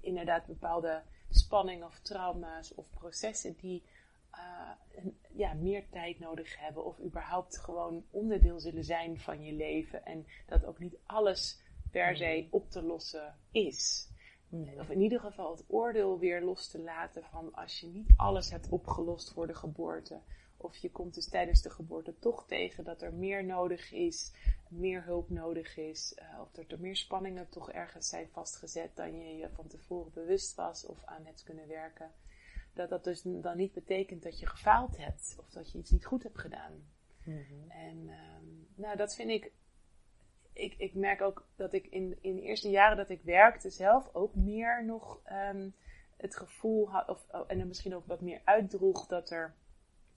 [0.00, 3.82] inderdaad bepaalde spanningen of trauma's of processen die
[4.30, 9.52] eh, een- ja, meer tijd nodig hebben of überhaupt gewoon onderdeel zullen zijn van je
[9.52, 10.04] leven.
[10.04, 11.60] En dat ook niet alles
[11.90, 14.08] per se op te lossen is.
[14.78, 18.50] Of in ieder geval het oordeel weer los te laten van als je niet alles
[18.50, 20.20] hebt opgelost voor de geboorte.
[20.56, 24.32] Of je komt dus tijdens de geboorte toch tegen dat er meer nodig is,
[24.68, 26.14] meer hulp nodig is.
[26.14, 30.12] eh, of dat er meer spanningen toch ergens zijn vastgezet dan je je van tevoren
[30.12, 32.10] bewust was of aan hebt kunnen werken.
[32.76, 36.04] Dat dat dus dan niet betekent dat je gefaald hebt of dat je iets niet
[36.04, 36.72] goed hebt gedaan.
[37.68, 39.52] En ehm, nou, dat vind ik.
[40.52, 44.14] Ik, ik merk ook dat ik in, in de eerste jaren dat ik werkte zelf
[44.14, 45.68] ook meer nog ehm,
[46.16, 49.54] het gevoel had, of, oh, en misschien ook wat meer uitdroeg dat er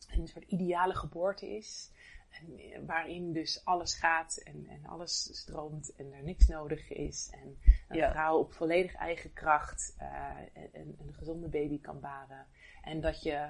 [0.08, 1.92] een soort ideale geboorte is.
[2.30, 7.30] En waarin dus alles gaat en, en alles stroomt en er niks nodig is.
[7.32, 8.12] En een Ja.
[8.12, 10.36] vrouw op volledig eigen kracht eh,
[10.72, 12.46] een, een gezonde baby kan baren.
[12.82, 13.48] En dat, je,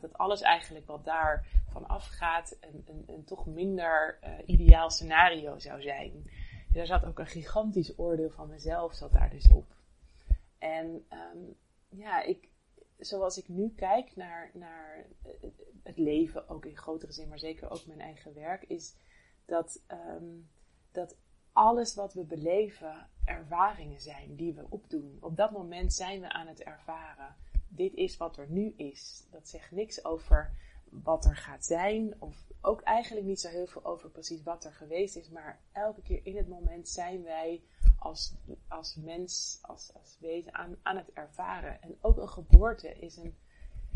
[0.00, 5.58] dat alles eigenlijk wat daar van afgaat een, een, een toch minder eh, ideaal scenario
[5.58, 6.30] zou zijn.
[6.72, 9.74] Daar zat ook een gigantisch oordeel van mezelf zat daar dus op.
[10.58, 11.38] En ehm,
[11.88, 12.48] ja, ik,
[12.98, 15.32] zoals ik nu kijk naar, naar eh,
[15.82, 18.94] het leven, ook in grotere zin, maar zeker ook mijn eigen werk, is
[19.44, 20.38] dat, ehm,
[20.92, 21.16] dat
[21.52, 25.18] alles wat we beleven ervaringen zijn die we opdoen.
[25.20, 27.36] Op dat moment zijn we aan het ervaren.
[27.68, 29.26] Dit is wat er nu is.
[29.30, 30.54] Dat zegt niks over
[30.90, 34.72] wat er gaat zijn, of ook eigenlijk niet zo heel veel over precies wat er
[34.72, 37.62] geweest is, maar elke keer in het moment zijn wij
[37.98, 38.34] als,
[38.68, 41.82] als mens, als, als wezen aan, aan het ervaren.
[41.82, 43.36] En ook een geboorte is een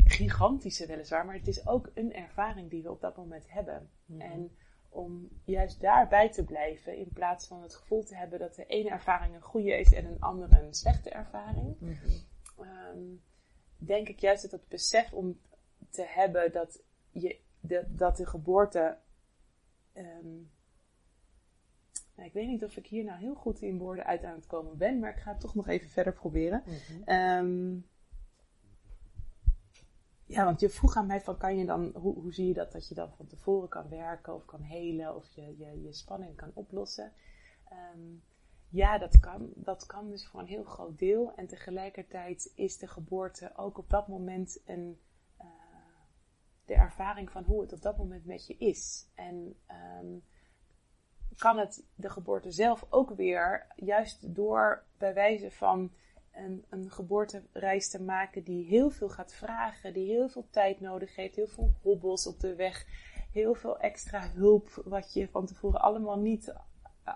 [0.09, 3.89] gigantische weliswaar, maar het is ook een ervaring die we op dat moment hebben.
[4.17, 4.51] En
[4.89, 8.89] om juist daarbij te blijven, in plaats van het gevoel te hebben dat de ene
[8.89, 11.75] ervaring een goede is en een andere een slechte ervaring,
[12.57, 12.99] ehm,
[13.77, 15.39] denk ik juist dat het besef om
[15.89, 18.97] te hebben dat, je, de, dat de geboorte.
[19.93, 20.35] ehm,
[22.15, 24.47] nou, ik weet niet of ik hier nou heel goed in woorden uit aan het
[24.47, 26.63] komen ben, maar ik ga het toch nog even verder proberen.
[27.05, 27.75] Ehm,
[30.27, 32.71] ja, want je vroeg aan mij van kan je dan, hoe, hoe zie je dat
[32.71, 36.35] dat je dan van tevoren kan werken of kan helen of je je, je spanning
[36.35, 37.11] kan oplossen?
[37.69, 38.15] Ehm,
[38.69, 39.51] ja, dat kan.
[39.55, 41.33] Dat kan dus voor een heel groot deel.
[41.35, 44.99] En tegelijkertijd is de geboorte ook op dat moment een,
[45.37, 45.47] eh,
[46.65, 49.09] de ervaring van hoe het op dat moment met je is.
[49.15, 50.17] En ehm,
[51.37, 55.91] kan het de geboorte zelf ook weer, juist door bij wijze van
[56.37, 61.15] een, een geboortereis te maken die heel veel gaat vragen, die heel veel tijd nodig
[61.15, 62.85] heeft, heel veel hobbels op de weg,
[63.31, 66.53] heel veel extra hulp, wat je van tevoren allemaal niet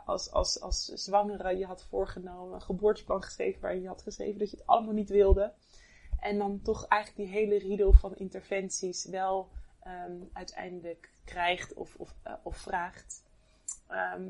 [0.05, 4.51] als, als, als zwangere je had voorgenomen, een geboorteplan geschreven waarin je had geschreven dat
[4.51, 5.53] je het allemaal niet wilde.
[6.19, 9.49] En dan toch eigenlijk die hele riedel van interventies wel
[9.83, 13.23] ehm, uiteindelijk krijgt of, of, eh, of vraagt.
[13.87, 14.29] Ehm,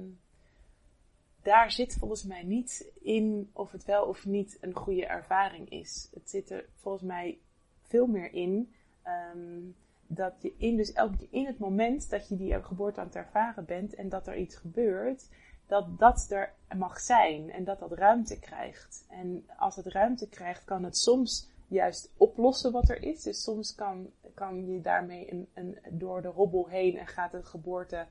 [1.42, 6.10] daar zit volgens mij niet in of het wel of niet een goede ervaring is.
[6.14, 7.39] Het zit er volgens mij
[7.82, 9.62] veel meer in ehm,
[10.08, 13.66] dat je in, dus keer in het moment dat je die geboorte aan het ervaren
[13.66, 15.30] bent en dat er iets gebeurt,
[15.68, 19.06] dat dat er mag zijn en dat dat ruimte krijgt.
[19.10, 23.24] En als het ruimte krijgt, kan het soms juist oplossen wat er is.
[23.24, 27.44] Dus soms kan, kan je daarmee een, een, door de hobbel heen en gaat de
[27.44, 28.06] geboorte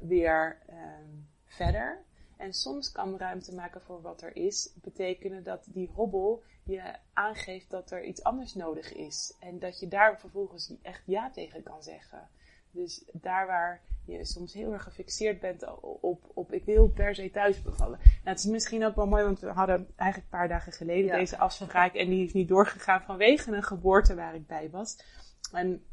[0.00, 1.08] weer ehm,
[1.44, 2.04] verder.
[2.40, 7.70] En soms kan ruimte maken voor wat er is betekenen dat die hobbel je aangeeft
[7.70, 9.36] dat er iets anders nodig is.
[9.38, 12.28] En dat je daar vervolgens echt ja tegen kan zeggen.
[12.70, 15.64] Dus daar waar je soms heel erg gefixeerd bent
[16.00, 17.98] op, op ik wil per se thuis bevallen.
[17.98, 21.04] Nou, het is misschien ook wel mooi, want we hadden eigenlijk een paar dagen geleden
[21.04, 21.16] Ja.
[21.16, 21.94] deze afspraak.
[21.94, 24.98] En die is niet doorgegaan vanwege een geboorte waar ik bij was.
[25.52, 25.84] En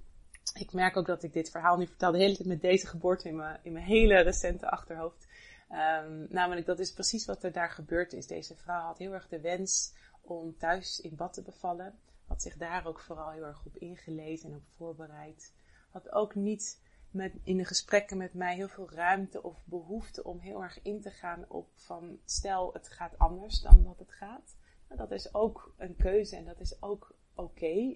[0.53, 3.27] ik merk ook dat ik dit verhaal nu vertel de hele tijd met deze geboorte
[3.27, 5.26] in mijn, in mijn hele recente achterhoofd.
[5.69, 8.27] Ehm, namelijk, dat is precies wat er daar gebeurd is.
[8.27, 11.99] Deze vrouw had heel erg de wens om thuis in bad te bevallen.
[12.25, 15.53] Had zich daar ook vooral heel erg op ingelezen en op voorbereid.
[15.91, 20.39] Had ook niet met, in de gesprekken met mij heel veel ruimte of behoefte om
[20.39, 24.55] heel erg in te gaan op van stel het gaat anders dan wat het gaat.
[24.87, 27.93] Nou, dat is ook een keuze en dat is ook oké.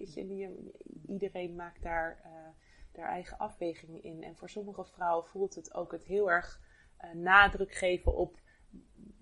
[1.06, 2.20] Iedereen maakt daar
[2.96, 4.22] haar eigen afwegingen in.
[4.22, 6.60] En voor sommige vrouwen voelt het ook het heel erg
[7.14, 8.36] nadruk geven op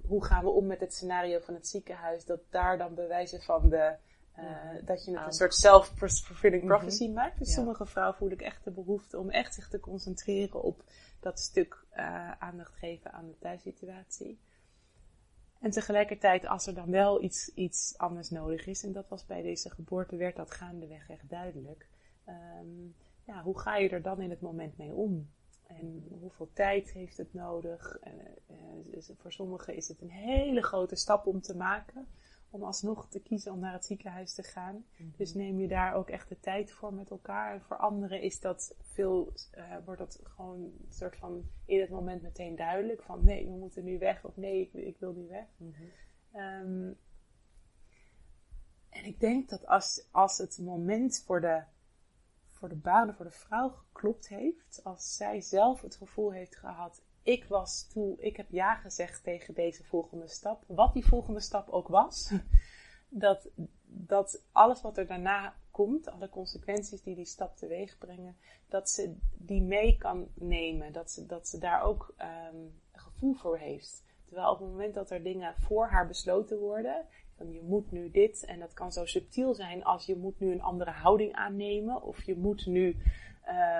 [0.06, 2.24] hoe gaan we om met het scenario van het ziekenhuis.
[2.24, 3.94] Dat daar dan bewijzen van de,
[4.32, 4.44] eh,
[4.84, 6.72] dat je het een soort self-fulfilling Mhm.
[6.72, 7.38] prophecy maakt.
[7.38, 7.54] Dus Ja.
[7.54, 10.82] sommige vrouwen voel ik echt de behoefte om echt zich te concentreren op
[11.20, 14.40] dat stuk eh, aandacht geven aan de thuissituatie.
[15.60, 19.42] En tegelijkertijd, als er dan wel iets, iets anders nodig is, en dat was bij
[19.42, 21.88] deze geboorte, werd dat gaandeweg echt duidelijk.
[22.24, 22.86] Ehm,
[23.24, 25.30] ja, hoe ga je er dan in het moment mee om?
[25.78, 27.98] En hoeveel tijd heeft het nodig?
[28.00, 32.06] En, eh, voor sommigen is het een hele grote stap om te maken.
[32.50, 34.84] Om alsnog te kiezen om naar het ziekenhuis te gaan.
[35.16, 37.54] Dus neem je daar ook echt de tijd voor met elkaar.
[37.54, 41.90] En voor anderen is dat veel, eh, wordt dat gewoon een soort van in het
[41.90, 43.02] moment meteen duidelijk.
[43.02, 44.24] Van nee, we moeten nu weg.
[44.24, 45.46] Of nee, ik, ik wil niet weg.
[46.32, 46.92] Ehm,
[48.88, 51.62] en ik denk dat als, als het moment voor de,
[52.60, 57.02] voor de baan, voor de vrouw geklopt heeft, als zij zelf het gevoel heeft gehad,
[57.22, 61.68] ik was toe, ik heb ja gezegd tegen deze volgende stap, wat die volgende stap
[61.68, 62.32] ook was,
[63.08, 63.48] dat,
[63.84, 68.36] dat alles wat er daarna komt, alle consequenties die die stap teweeg brengen,
[68.68, 70.92] dat ze die mee kan nemen.
[70.92, 72.14] Dat ze, dat ze daar ook
[72.52, 74.04] um, gevoel voor heeft.
[74.24, 77.06] Terwijl op het moment dat er dingen voor haar besloten worden,
[77.40, 80.52] van je moet nu dit, en dat kan zo subtiel zijn als je moet nu
[80.52, 82.96] een andere houding aannemen, of je moet nu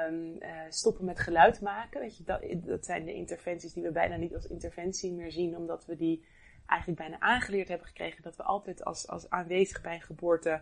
[0.09, 2.01] um, uh, stoppen met geluid maken.
[2.01, 5.57] Weet je, dat, dat zijn de interventies die we bijna niet als interventie meer zien,
[5.57, 6.25] omdat we die
[6.67, 10.61] eigenlijk bijna aangeleerd hebben gekregen dat we altijd als, als aanwezig bij een geboorte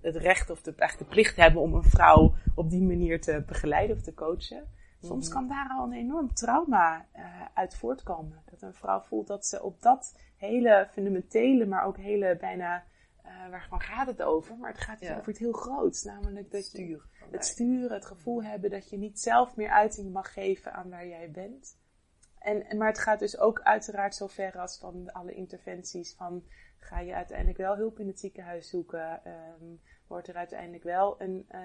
[0.00, 3.42] het recht of de, echt de plicht hebben om een vrouw op die manier te
[3.46, 4.68] begeleiden of te coachen.
[5.02, 5.34] Soms mhm.
[5.34, 7.24] kan daar al een enorm trauma uh,
[7.54, 8.42] uit voortkomen.
[8.50, 12.84] Dat een vrouw voelt dat ze op dat hele fundamentele, maar ook hele bijna,
[13.24, 14.56] uh, waarvan gaat het over?
[14.56, 16.04] Maar het gaat dus over het heel groots.
[16.04, 20.32] Namelijk dat je het sturen, het gevoel hebben dat je niet zelf meer uiting mag
[20.32, 21.76] geven aan waar jij bent.
[22.38, 26.44] En, maar het gaat dus ook uiteraard zo ver als van alle interventies van
[26.78, 29.20] ga je uiteindelijk wel hulp in het ziekenhuis zoeken?
[29.60, 31.60] Um, wordt er uiteindelijk wel een, uh,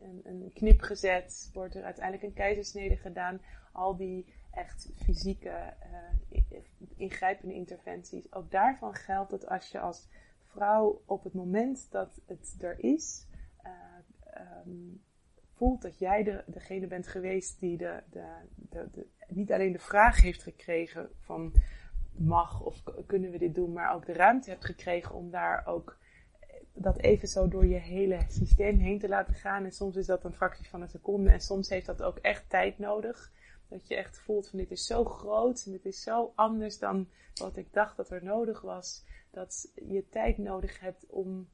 [0.00, 1.50] een, een, knip gezet?
[1.52, 3.40] Wordt er uiteindelijk een keizersnede gedaan?
[3.72, 5.74] Al die echt fysieke
[6.30, 6.40] uh,
[6.96, 8.32] ingrijpende interventies.
[8.32, 10.08] Ook daarvan geldt dat als je als
[10.46, 13.26] vrouw op het moment dat het er is,
[14.66, 15.02] um,
[15.54, 20.20] voelt dat jij de, degene bent geweest die de, de, de, niet alleen de vraag
[20.20, 21.52] heeft gekregen van
[22.12, 25.98] mag of kunnen we dit doen, maar ook de ruimte hebt gekregen om daar ook
[26.72, 29.64] dat even zo door je hele systeem heen te laten gaan.
[29.64, 32.48] En soms is dat een fractie van een seconde en soms heeft dat ook echt
[32.48, 33.32] tijd nodig.
[33.70, 37.08] Dat je echt voelt van dit is zo groot en dit is zo anders dan
[37.34, 39.04] wat ik dacht dat er nodig was.
[39.30, 41.48] Dat je tijd nodig hebt om,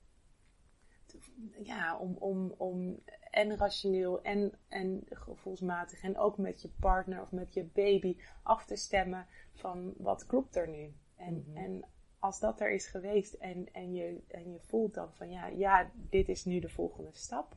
[1.62, 7.32] ja, om, om, om en rationeel en, en gevoelsmatig en ook met je partner of
[7.32, 10.94] met je baby af te stemmen van wat klopt er nu.
[11.16, 11.56] En, mhm.
[11.56, 11.84] en
[12.18, 15.90] als dat er is geweest en, en, je, en je voelt dan van ja, ja,
[15.94, 17.56] dit is nu de volgende stap,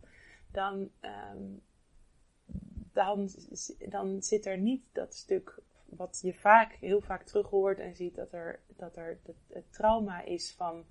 [0.51, 0.89] dan,
[1.34, 1.62] um,
[2.99, 3.29] dan,
[3.89, 8.15] dan zit er niet dat stuk wat je vaak, heel vaak terug hoort en ziet
[8.15, 10.85] dat er, dat er het, trauma is van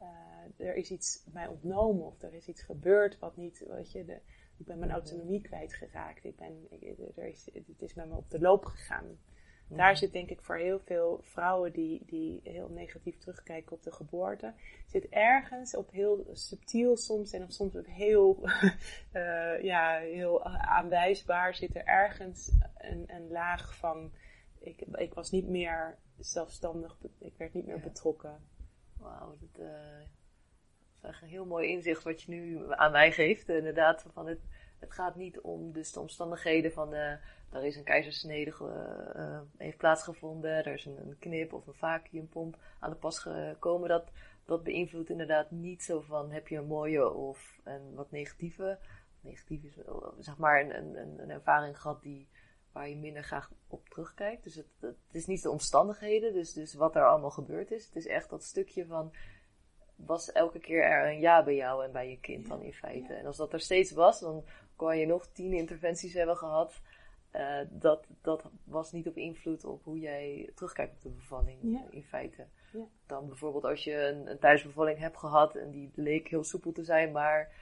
[0.00, 4.04] uh, er is iets mij ontnomen of er is iets gebeurd wat niet, weet je,
[4.04, 4.20] de,
[4.56, 6.24] ik ben mijn autonomie kwijtgeraakt.
[6.24, 9.18] Ik ben, ik, er is, het is met me op de loop gegaan.
[9.68, 13.92] Daar zit denk ik voor heel veel vrouwen die, die heel negatief terugkijken op de
[13.92, 14.54] geboorte,
[14.86, 18.48] zit ergens op heel subtiel soms en soms op heel,
[19.12, 24.12] uh, ja, heel aanwijsbaar, zit er ergens een, een laag van,
[24.58, 28.48] ik, ik was niet meer zelfstandig, ik werd niet meer betrokken.
[28.98, 30.00] Wauw, dat, uh,
[31.00, 33.48] dat is een heel mooi inzicht wat je nu aan mij geeft.
[33.48, 34.40] Inderdaad, van het,
[34.78, 37.18] het gaat niet om dus de omstandigheden van de
[37.54, 42.56] er is een keizersnede uh, heeft plaatsgevonden, er is een, een, knip of een vacuumpomp
[42.80, 43.88] aan de pas gekomen.
[43.88, 44.10] Dat,
[44.44, 48.78] dat beïnvloedt inderdaad niet zo van heb je een mooie of een wat negatieve.
[49.20, 49.78] Negatief is
[50.18, 52.28] zeg maar een, een, een ervaring gehad die,
[52.72, 54.44] waar je minder graag op terugkijkt.
[54.44, 57.84] Dus het, het, is niet de omstandigheden, dus, dus wat er allemaal gebeurd is.
[57.84, 59.12] Het is echt dat stukje van
[59.96, 63.14] was elke keer er een ja bij jou en bij je kind dan in feite.
[63.14, 64.44] En als dat er steeds was, dan
[64.76, 66.80] kon je nog tien interventies hebben gehad.
[67.36, 72.04] Uh, dat, dat was niet op invloed op hoe jij terugkijkt op de bevalling in
[72.04, 72.46] feite.
[72.72, 72.86] Ja.
[73.06, 76.84] Dan bijvoorbeeld als je een, een thuisbevalling hebt gehad en die bleek heel soepel te
[76.84, 77.52] zijn, maar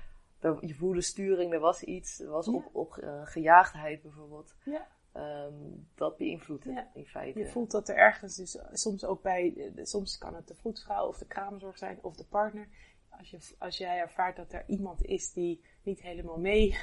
[0.61, 4.55] je voelde sturing, er was iets, er was op, op uh, gejaagdheid bijvoorbeeld.
[5.17, 7.39] Um, dat beïnvloedt in feite.
[7.39, 11.19] Je voelt dat er ergens, dus soms ook bij, soms kan het de voetvrouw of
[11.19, 12.69] de kraamzorg zijn of de partner.
[13.09, 16.77] Als, je, als jij ervaart dat er iemand is die niet helemaal mee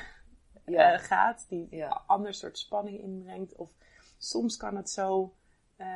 [0.72, 0.94] ja.
[0.94, 1.86] uh, gaat, die ja.
[1.86, 3.56] een ander soort spanning inbrengt.
[3.56, 3.70] Of
[4.18, 5.34] soms kan het zo,
[5.78, 5.88] uh,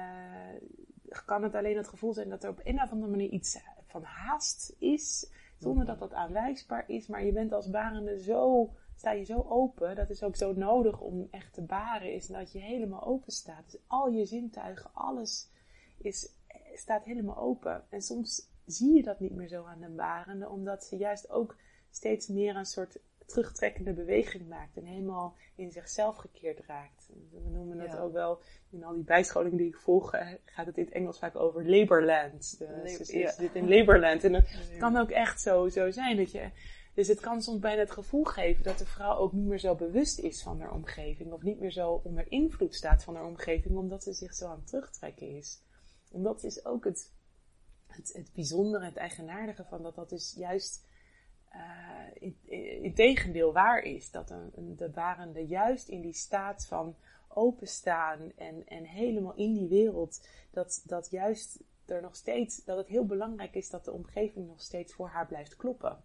[1.25, 4.03] kan het alleen het gevoel zijn dat er op een of andere manier iets van
[4.03, 7.07] haast is, zonder dat dat aanwijsbaar is.
[7.07, 10.99] Maar je bent als barende zo, sta je zo open, dat is ook zo nodig
[10.99, 13.71] om echt te baren, is dat je helemaal open staat.
[13.71, 15.49] Dus al je zintuigen, alles
[15.97, 16.29] is,
[16.73, 17.83] staat helemaal open.
[17.89, 21.55] En soms zie je dat niet meer zo aan de barende, omdat ze juist ook
[21.91, 27.09] steeds meer een soort terugtrekkende beweging maakt en helemaal in zichzelf gekeerd raakt.
[27.31, 30.77] We noemen dat ook wel, in al die bijscholingen die ik volg, eh, gaat het
[30.77, 32.55] in het Engels vaak over laborland.
[32.59, 33.31] Dus ja.
[33.31, 34.23] zit in laborland.
[34.23, 36.49] En het kan ook echt zo, zo zijn dat je...
[36.93, 39.75] Dus het kan soms bijna het gevoel geven dat de vrouw ook niet meer zo
[39.75, 41.31] bewust is van haar omgeving.
[41.31, 44.57] Of niet meer zo onder invloed staat van haar omgeving, omdat ze zich zo aan
[44.57, 45.61] het terugtrekken is.
[46.11, 47.11] En dat is ook het,
[47.87, 50.85] het, het bijzondere, het eigenaardige van dat dat is juist
[51.55, 52.31] uh,
[52.81, 54.11] in, tegendeel waar is.
[54.11, 56.95] Dat een, de barende juist in die staat van
[57.27, 62.87] openstaan en, en helemaal in die wereld, dat, dat juist er nog steeds, dat het
[62.87, 66.03] heel belangrijk is dat de omgeving nog steeds voor haar blijft kloppen.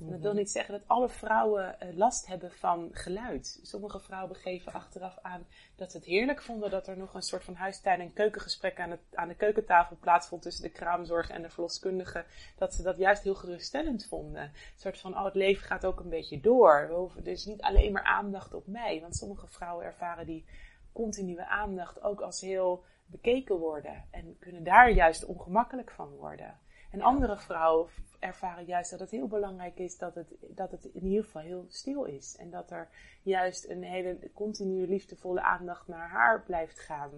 [0.00, 3.60] En dat wil niet zeggen dat alle vrouwen eh, last hebben van geluid.
[3.62, 5.46] Sommige vrouwen geven achteraf aan
[5.76, 8.90] dat ze het heerlijk vonden dat er nog een soort van huistuin- en keukengesprek aan,
[8.90, 12.24] het, aan de keukentafel plaatsvond tussen de kraamzorg en de verloskundige.
[12.56, 14.42] Dat ze dat juist heel geruststellend vonden.
[14.42, 16.86] Een soort van, oh het leven gaat ook een beetje door.
[16.88, 19.00] We hoeven dus niet alleen maar aandacht op mij.
[19.00, 20.44] Want sommige vrouwen ervaren die
[20.92, 24.04] continue aandacht ook als heel bekeken worden.
[24.10, 26.58] En kunnen daar juist ongemakkelijk van worden.
[26.90, 31.04] En andere vrouwen ervaren juist dat het heel belangrijk is dat het, dat het in
[31.06, 32.36] ieder geval heel stil is.
[32.36, 32.88] En dat er
[33.22, 37.10] juist een hele continue liefdevolle aandacht naar haar blijft gaan.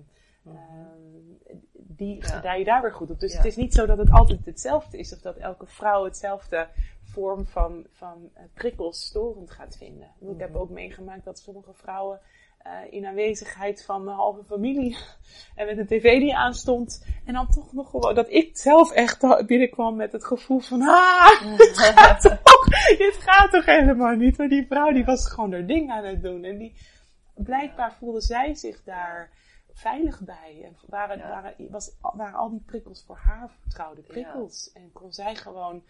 [0.42, 0.56] Mhm.
[0.56, 2.26] Ehm, die Ja.
[2.26, 3.20] gedij je daar weer goed op.
[3.20, 3.36] Dus Ja.
[3.36, 5.12] het is niet zo dat het altijd hetzelfde is.
[5.12, 6.68] Of dat elke vrouw hetzelfde
[7.02, 10.08] vorm van, van eh, prikkels storend gaat vinden.
[10.20, 10.58] Ik heb Mhm.
[10.58, 12.20] ook meegemaakt dat sommige vrouwen
[12.62, 14.96] eh, in aanwezigheid van mijn halve familie
[15.56, 17.06] en met een tv die aanstond.
[17.24, 21.56] En dan toch nog gewoon dat ik zelf echt binnenkwam met het gevoel van ah,
[21.56, 22.64] dit gaat toch,
[22.98, 24.38] dit gaat toch helemaal niet.
[24.38, 26.44] Maar die vrouw die was gewoon haar ding aan het doen.
[26.44, 26.74] En die,
[27.34, 29.30] blijkbaar voelde zij zich daar
[29.72, 30.60] veilig bij.
[30.64, 31.28] En waren, Ja.
[31.28, 34.72] waren, was, waren al die prikkels voor haar vertrouwde prikkels.
[34.72, 35.82] En kon zij gewoon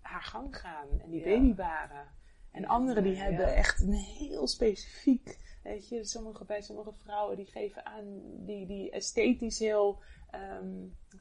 [0.00, 2.06] haar gang gaan en die baby baren.
[2.52, 3.22] En anderen die Ja.
[3.22, 8.04] hebben echt een heel specifiek, weet je, sommige, bij sommige vrouwen die geven aan,
[8.46, 9.98] die, die esthetisch heel,
[10.30, 10.66] ehm,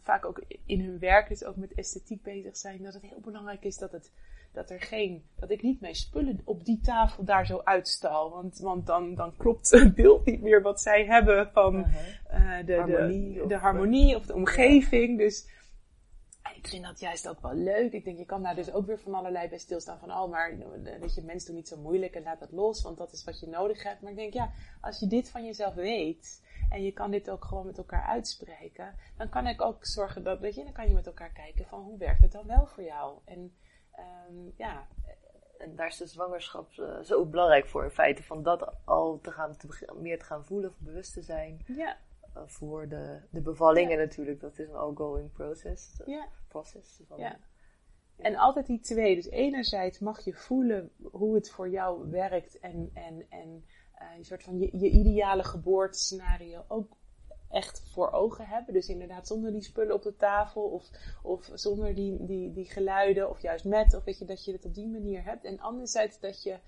[0.01, 3.63] vaak ook in hun werk dus ook met esthetiek bezig zijn, dat het heel belangrijk
[3.63, 4.11] is dat het,
[4.53, 8.57] dat er geen, dat ik niet mijn spullen op die tafel daar zo uitstal, want,
[8.59, 11.89] want dan, dan klopt het beeld niet meer wat zij hebben van, Mhm.
[12.27, 15.17] eh, de, de, Harmonie of- de harmonie of de omgeving.
[15.17, 15.47] Dus
[16.55, 17.91] ik vind dat juist ook wel leuk.
[17.91, 20.57] Ik denk, je kan daar dus ook weer van allerlei bij stilstaan van, oh, maar
[20.99, 23.39] weet je, mensen doen niet zo moeilijk en laat dat los, want dat is wat
[23.39, 24.01] je nodig hebt.
[24.01, 27.45] Maar ik denk, ja, als je dit van jezelf weet en je kan dit ook
[27.45, 30.93] gewoon met elkaar uitspreken, dan kan ik ook zorgen dat, weet je, dan kan je
[30.93, 33.19] met elkaar kijken van, hoe werkt het dan wel voor jou?
[33.25, 33.55] En
[33.91, 34.87] ehm, ja,
[35.57, 38.23] En daar is de zwangerschap eh, zo belangrijk voor in feite.
[38.23, 41.61] Van dat al te gaan, te meer te gaan voelen, of bewust te zijn.
[41.65, 42.11] ja, eh,
[42.45, 43.88] voor de, de bevalling.
[43.88, 43.93] Ja.
[43.93, 46.01] En natuurlijk, dat is een ongoing process.
[46.05, 46.27] ja.
[46.47, 47.39] process van, Ja.
[48.17, 49.15] En altijd die twee.
[49.15, 54.25] Dus enerzijds mag je voelen hoe het voor jou werkt en, en, en eh, een
[54.25, 56.97] soort van je, je ideale geboortescenario ook
[57.49, 58.73] echt voor ogen hebben.
[58.73, 60.89] Dus inderdaad zonder die spullen op de tafel of,
[61.23, 63.95] of zonder die, die, die geluiden of juist met.
[63.95, 65.43] Of weet je, dat je het op die manier hebt.
[65.43, 66.59] En anderzijds dat je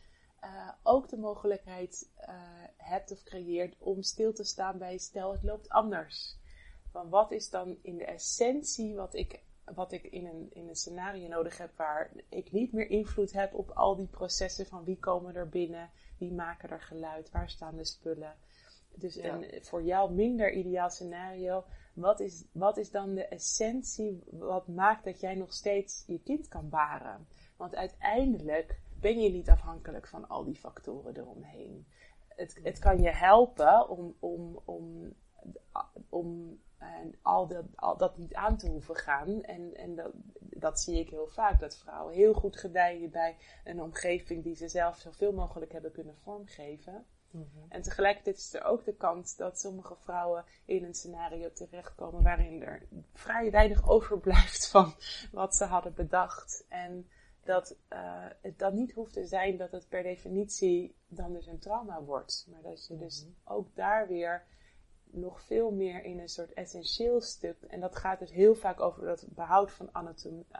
[0.44, 2.34] eh, ook de mogelijkheid eh,
[2.78, 6.38] hebt of creëert om stil te staan bij stel het loopt anders.
[6.92, 9.40] Van wat is dan in de essentie wat ik,
[9.76, 13.54] wat ik in, een, in een scenario nodig heb waar ik niet meer invloed heb
[13.54, 17.76] op al die processen van wie komen er binnen, wie maken er geluid, waar staan
[17.76, 18.36] de spullen.
[18.96, 19.34] Dus Ja.
[19.34, 21.64] een voor jou minder ideaal scenario.
[21.94, 26.48] Wat is, wat is dan de essentie wat maakt dat jij nog steeds je kind
[26.48, 27.28] kan baren?
[27.58, 31.88] Want uiteindelijk ben je niet afhankelijk van al die factoren eromheen.
[32.28, 35.14] Het, het kan je helpen om, om, om,
[36.10, 39.44] om en al, dat, al dat niet aan te hoeven gaan.
[39.44, 43.82] En, en dat, dat zie ik heel vaak, dat vrouwen heel goed gedijen bij een
[43.82, 47.06] omgeving die ze zelf zoveel mogelijk hebben kunnen vormgeven.
[47.32, 47.46] Mhm.
[47.70, 52.62] En tegelijkertijd is er ook de kans dat sommige vrouwen in een scenario terechtkomen waarin
[52.62, 54.94] er vrij weinig overblijft van
[55.32, 56.66] wat ze hadden bedacht.
[56.70, 57.08] En
[57.44, 61.60] dat eh, het dan niet hoeft te zijn dat het per definitie dan dus een
[61.60, 62.48] trauma wordt.
[62.52, 64.46] Maar dat je dus ook daar weer
[65.04, 67.62] nog veel meer in een soort essentieel stuk.
[67.62, 69.90] En dat gaat dus heel vaak over het behoud van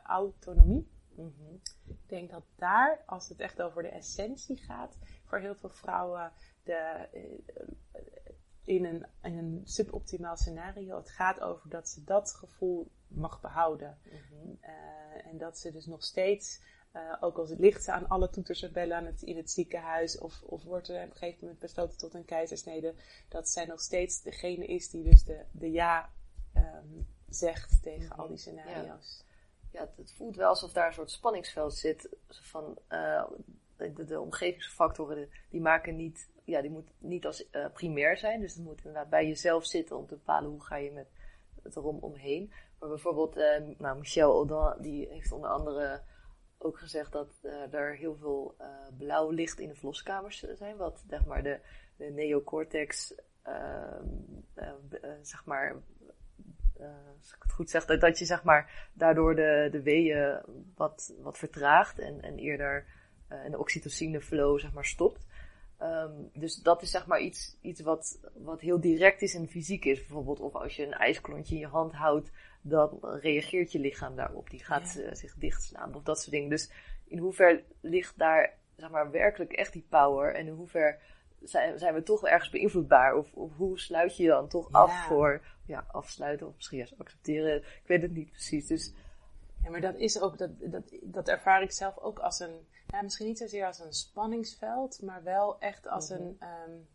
[0.04, 0.88] autonomie.
[1.16, 1.54] Mhm.
[1.86, 6.32] Ik denk dat daar, als het echt over de essentie gaat, voor heel veel vrouwen
[6.64, 8.02] de, eh,
[8.64, 13.98] in, een, in een suboptimaal scenario, het gaat over dat ze dat gevoel mag behouden.
[14.04, 14.56] Mhm.
[14.60, 16.62] Eh, en dat ze dus nog steeds,
[16.92, 20.18] eh, ook al ligt ze aan alle toeters en bellen aan het, in het ziekenhuis,
[20.18, 22.94] of, of wordt er op een gegeven moment besloten tot een keizersnede,
[23.30, 26.10] dat zij nog steeds degene is die dus de, de ja
[26.54, 28.20] ehm, zegt tegen Mhm.
[28.20, 29.24] al die scenario's.
[29.72, 32.10] Ja, het, het voelt wel alsof daar een soort spanningsveld zit.
[32.28, 33.24] Van, eh,
[33.92, 38.40] de, de omgevingsfactoren, die maken niet, ja, die moet niet als eh, primair zijn.
[38.40, 41.08] Dus het moet inderdaad bij jezelf zitten om te bepalen hoe ga je met
[41.64, 42.52] het erom omheen.
[42.80, 46.02] Maar bijvoorbeeld, eh, nou, Michel Audin, die heeft onder andere
[46.58, 48.56] ook gezegd dat eh, er heel veel
[48.98, 50.78] blauw licht in de verloskamers zijn.
[50.78, 51.60] Wat, zeg maar, de,
[51.98, 54.08] neocortex, ehm,
[54.54, 55.76] eh, eh, zeg maar,
[57.20, 60.42] als ik het goed zeg, dat, je zeg maar daardoor de, de weeën
[60.76, 62.86] wat, wat vertraagt en, en eerder
[63.44, 65.26] en de oxytocine flow zeg maar stopt.
[65.78, 69.86] Ehm, dus dat is zeg maar iets, iets wat, wat heel direct is en fysiek
[69.86, 70.00] is.
[70.00, 72.32] Bijvoorbeeld of als je een ijsklontje in je hand houdt,
[72.62, 74.50] dan reageert je lichaam daarop.
[74.50, 75.02] Die gaat Ja.
[75.02, 76.50] eh, zich dichtslaan of dat soort dingen.
[76.50, 76.72] Dus
[77.08, 81.00] in hoever ligt daar zeg maar, werkelijk echt die power en in hoever
[81.42, 83.16] zijn, zijn we toch ergens beïnvloedbaar?
[83.16, 87.00] Of, of hoe sluit je je dan toch af voor ja, afsluiten of misschien juist
[87.00, 87.58] accepteren?
[87.58, 88.68] Ik weet het niet precies.
[88.68, 88.94] Dus
[89.64, 93.02] ja, maar dat is ook, dat, dat, dat ervaar ik zelf ook als een, ja,
[93.02, 96.88] misschien niet zozeer als een spanningsveld, maar wel echt als een, um,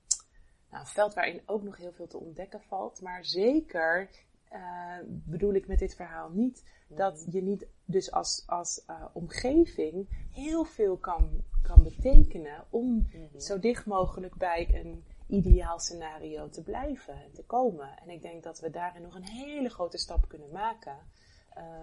[0.71, 3.01] nou, een veld waarin ook nog heel veel te ontdekken valt.
[3.01, 4.09] Maar zeker
[4.53, 10.09] uh, bedoel ik met dit verhaal niet dat je niet dus als, als uh, omgeving
[10.33, 13.41] heel veel kan, kan betekenen om mhm.
[13.41, 17.99] zo dicht mogelijk bij een ideaal scenario te blijven en te komen.
[17.99, 20.97] En ik denk dat we daarin nog een hele grote stap kunnen maken.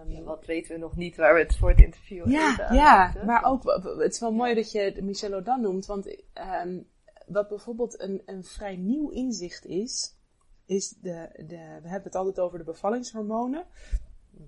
[0.06, 3.44] Um, wat weten we nog niet waar we het voor het interview Ja, ja maar
[3.44, 3.62] ook,
[3.98, 6.06] het is wel mooi dat je Michel Odan noemt, want
[6.64, 6.86] um,
[7.26, 10.16] wat bijvoorbeeld een, een vrij nieuw inzicht is,
[10.66, 13.66] is de, de, we hebben het altijd over de bevallingshormonen.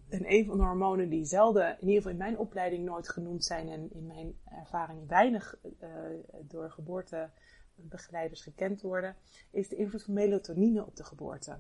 [0.08, 3.44] En een van de hormonen die zelden, in ieder geval in mijn opleiding nooit genoemd
[3.44, 5.88] zijn en in mijn ervaring weinig uh,
[6.42, 9.16] door geboortebegeleiders gekend worden,
[9.50, 11.58] is de invloed van melatonine op de geboorte.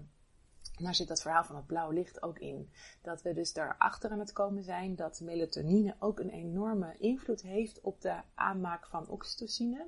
[0.78, 2.70] En daar zit dat verhaal van het blauw licht ook in.
[3.02, 7.80] Dat we dus daarachter aan het komen zijn dat melatonine ook een enorme invloed heeft
[7.80, 9.86] op de aanmaak van oxytocine.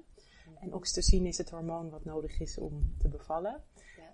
[0.61, 3.63] En oxytocine is het hormoon wat nodig is om te bevallen.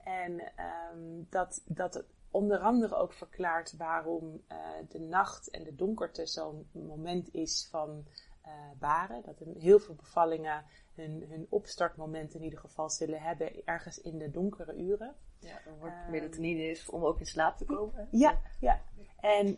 [0.05, 0.53] En
[0.95, 4.59] um, dat, dat het onder andere ook verklaart waarom uh,
[4.89, 8.07] de nacht en de donkerte zo'n moment is van
[8.47, 9.23] uh, baren.
[9.23, 10.65] Dat heel veel bevallingen
[10.95, 15.15] hun, hun opstartmoment in ieder geval zullen hebben ergens in de donkere uren.
[15.39, 18.09] Ja, dan wordt um, melatonine is om ook in slaap te komen.
[18.11, 18.83] Ja, ja.
[19.21, 19.57] En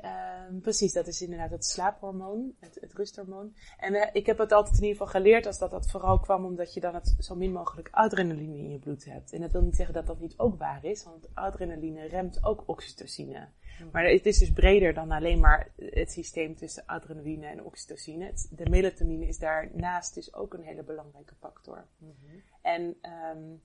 [0.51, 3.55] um, precies, dat is inderdaad het slaaphormoon, het, het rusthormoon.
[3.79, 6.45] En uh, ik heb het altijd in ieder geval geleerd als dat dat vooral kwam
[6.45, 9.33] omdat je dan het zo min mogelijk adrenaline in je bloed hebt.
[9.33, 12.62] En dat wil niet zeggen dat dat niet ook waar is, want adrenaline remt ook
[12.66, 13.49] oxytocine.
[13.79, 13.89] Hmm.
[13.93, 18.33] Maar het is dus breder dan alleen maar het systeem tussen adrenaline en oxytocine.
[18.51, 21.87] De melatonine is daarnaast dus ook een hele belangrijke factor.
[21.99, 22.43] Mm -hmm.
[22.62, 22.97] En
[23.37, 23.62] um,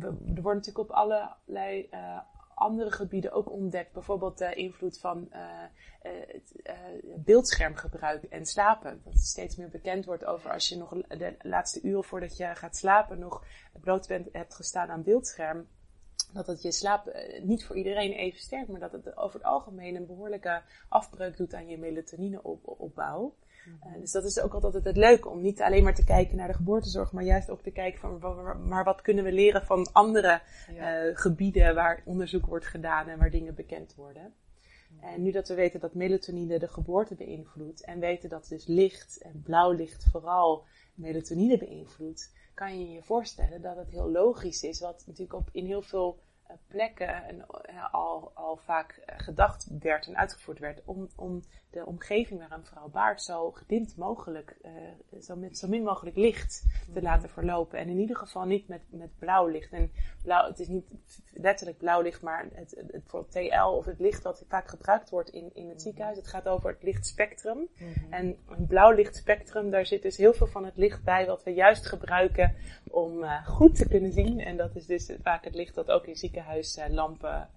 [0.00, 2.18] er wordt natuurlijk op allerlei uh,
[2.54, 3.92] andere gebieden ook ontdekt.
[3.92, 5.40] Bijvoorbeeld de invloed van uh,
[6.02, 6.72] uh,
[7.16, 9.00] beeldschermgebruik en slapen.
[9.04, 12.76] Dat steeds meer bekend wordt over als je nog de laatste uren voordat je gaat
[12.76, 13.44] slapen nog
[13.80, 15.66] bloot bent, hebt gestaan aan beeldscherm.
[16.32, 19.96] Dat het je slaap niet voor iedereen even sterk, maar dat het over het algemeen
[19.96, 23.34] een behoorlijke afbreuk doet aan je melatonineopbouw.
[23.66, 26.48] Uh, dus dat is ook altijd het leuke om niet alleen maar te kijken naar
[26.48, 30.40] de geboortezorg, maar juist ook te kijken van, maar wat kunnen we leren van andere
[30.74, 31.06] ja.
[31.06, 34.34] uh, gebieden waar onderzoek wordt gedaan en waar dingen bekend worden.
[35.00, 39.18] En nu dat we weten dat melatonine de geboorte beïnvloedt en weten dat dus licht
[39.22, 44.80] en blauw licht vooral melatonine beïnvloedt, kan je je voorstellen dat het heel logisch is,
[44.80, 46.18] wat natuurlijk op in heel veel
[46.66, 51.42] plekken en, uh, al, al vaak gedacht werd en uitgevoerd werd om, om
[51.72, 56.16] de omgeving waar een vrouw baart zo gedimd mogelijk, uh, zo, met, zo min mogelijk
[56.16, 57.02] licht te mhm.
[57.02, 57.78] laten verlopen.
[57.78, 59.72] En in ieder geval niet met, met blauw licht.
[59.72, 59.90] En
[60.22, 60.86] blauw, het is niet
[61.32, 65.30] letterlijk blauw licht, maar het, het, voor TL of het licht dat vaak gebruikt wordt
[65.30, 65.82] in, in het mhm.
[65.82, 66.16] ziekenhuis.
[66.16, 67.68] Het gaat over het lichtspectrum.
[67.78, 71.42] Mm En een blauw lichtspectrum, daar zit dus heel veel van het licht bij wat
[71.42, 72.54] we juist gebruiken
[72.90, 74.40] om uh, goed te kunnen zien.
[74.40, 77.50] En dat is dus vaak het licht dat ook in ziekenhuislampen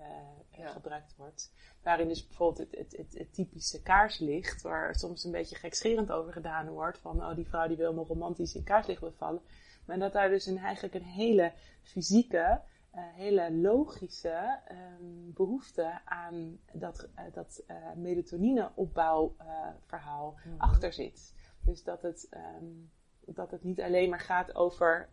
[0.57, 0.67] ja.
[0.67, 1.51] gebruikt wordt.
[1.83, 6.33] Waarin dus bijvoorbeeld het, het, het, het, typische kaarslicht, waar soms een beetje gekscherend over
[6.33, 9.41] gedaan wordt, van oh die vrouw die wil me romantisch in kaarslicht bevallen.
[9.85, 12.61] Maar dat daar dus een, eigenlijk een hele fysieke,
[12.95, 20.59] uh, hele logische um, behoefte aan dat, uh, dat uh, melatonine opbouwverhaal mm -hmm.
[20.61, 21.33] achter zit.
[21.61, 22.27] Dus dat het,
[22.61, 22.91] um,
[23.25, 25.09] dat het niet alleen maar gaat over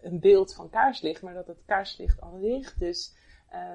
[0.00, 3.14] een beeld van kaarslicht, maar dat het kaarslicht al licht dus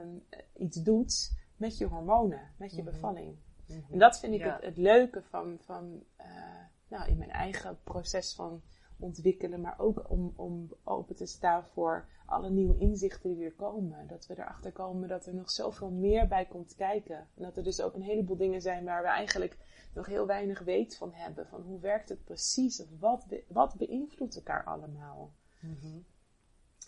[0.03, 0.23] um,
[0.53, 2.91] iets doet met je hormonen, met je -hmm.
[2.91, 3.28] bevalling.
[3.28, 3.86] Mm -hmm.
[3.91, 4.53] En dat vind ik ja.
[4.53, 6.26] het, het, leuke van, van uh,
[6.88, 8.61] nou, in mijn eigen proces van
[8.99, 14.07] ontwikkelen, maar ook om, om open te staan voor alle nieuwe inzichten die weer komen.
[14.07, 17.17] Dat we erachter komen dat er nog zoveel meer bij komt kijken.
[17.17, 19.57] En dat er dus ook een heleboel dingen zijn waar we eigenlijk
[19.96, 21.48] nog heel weinig weet van hebben.
[21.48, 22.82] Van hoe werkt het precies?
[22.82, 25.34] Of wat, be wat beïnvloedt elkaar allemaal?
[25.60, 26.06] Mm -hmm.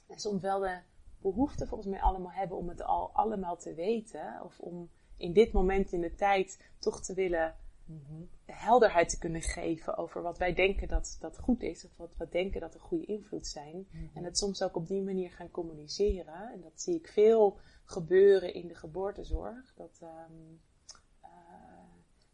[0.08, 0.80] En soms wel de
[1.22, 4.42] behoefte volgens mij allemaal hebben om het al allemaal te weten.
[4.44, 7.56] Of om in dit moment in de tijd toch te willen
[7.86, 8.30] mm-hmm.
[8.46, 11.86] helderheid te kunnen geven over wat wij denken dat, dat goed is.
[11.86, 13.88] Of wat we denken dat een goede invloed zijn.
[13.92, 14.12] Mm-hmm.
[14.14, 16.52] En het soms ook op die manier gaan communiceren.
[16.54, 19.74] En dat zie ik veel gebeuren in de geboortezorg.
[19.76, 20.62] Dat, um,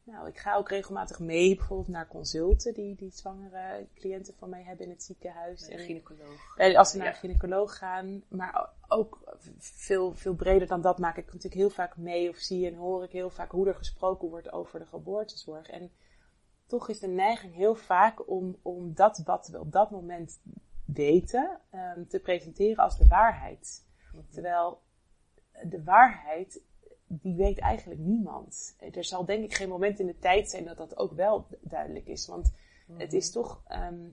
[0.03, 4.63] nou, ik ga ook regelmatig mee, bijvoorbeeld naar consulten die, die zwangere cliënten van mij
[4.63, 5.69] hebben in het ziekenhuis.
[5.69, 6.57] Een gynaecoloog.
[6.57, 7.11] En als ze naar ja.
[7.11, 11.97] een gynaecoloog gaan, maar ook veel, veel breder dan dat maak ik natuurlijk heel vaak
[11.97, 15.67] mee of zie en hoor ik heel vaak hoe er gesproken wordt over de geboortezorg.
[15.67, 15.91] En
[16.67, 20.39] toch is de neiging heel vaak om, om dat wat we op dat moment
[20.85, 23.85] weten ehm, te presenteren als de waarheid.
[24.29, 24.81] Terwijl
[25.63, 26.61] de waarheid,
[27.21, 28.75] die weet eigenlijk niemand.
[28.91, 32.07] Er zal denk ik geen moment in de tijd zijn dat dat ook wel duidelijk
[32.07, 32.27] is.
[32.27, 32.53] Want
[32.97, 34.09] het is toch, ehm,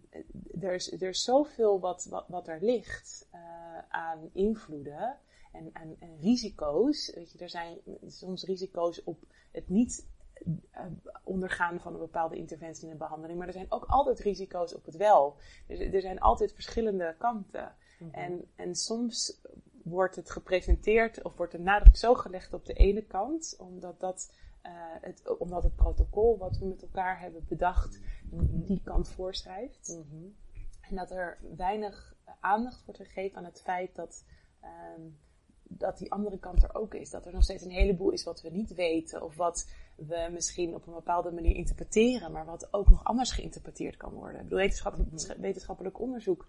[0.60, 3.40] er, is, er is zoveel wat, wat, wat er ligt uh,
[3.88, 5.18] aan invloeden
[5.52, 7.12] en, en, en, risico's.
[7.14, 10.08] Weet je, er zijn soms risico's op het niet
[10.46, 10.84] uh,
[11.24, 13.38] ondergaan van een bepaalde interventie in een behandeling.
[13.38, 15.36] Maar er zijn ook altijd risico's op het wel.
[15.66, 17.74] Dus er zijn altijd verschillende kanten.
[17.98, 18.14] Mm -hmm.
[18.14, 19.40] en, en soms
[19.90, 24.32] wordt het gepresenteerd of wordt de nadruk zo gelegd op de ene kant, omdat dat
[24.62, 28.00] uh, het, omdat het protocol wat we met elkaar hebben bedacht,
[28.66, 29.88] die kant voorschrijft.
[29.88, 30.36] Mm -hmm.
[30.80, 34.24] En dat er weinig aandacht wordt gegeven aan het feit dat,
[34.96, 35.18] um,
[35.62, 37.10] dat die andere kant er ook is.
[37.10, 40.74] Dat er nog steeds een heleboel is wat we niet weten, of wat we misschien
[40.74, 44.36] op een bepaalde manier interpreteren, maar wat ook nog anders geïnterpreteerd kan worden.
[44.36, 46.46] Ik bedoel, wetenschappelijk, wetenschappelijk onderzoek.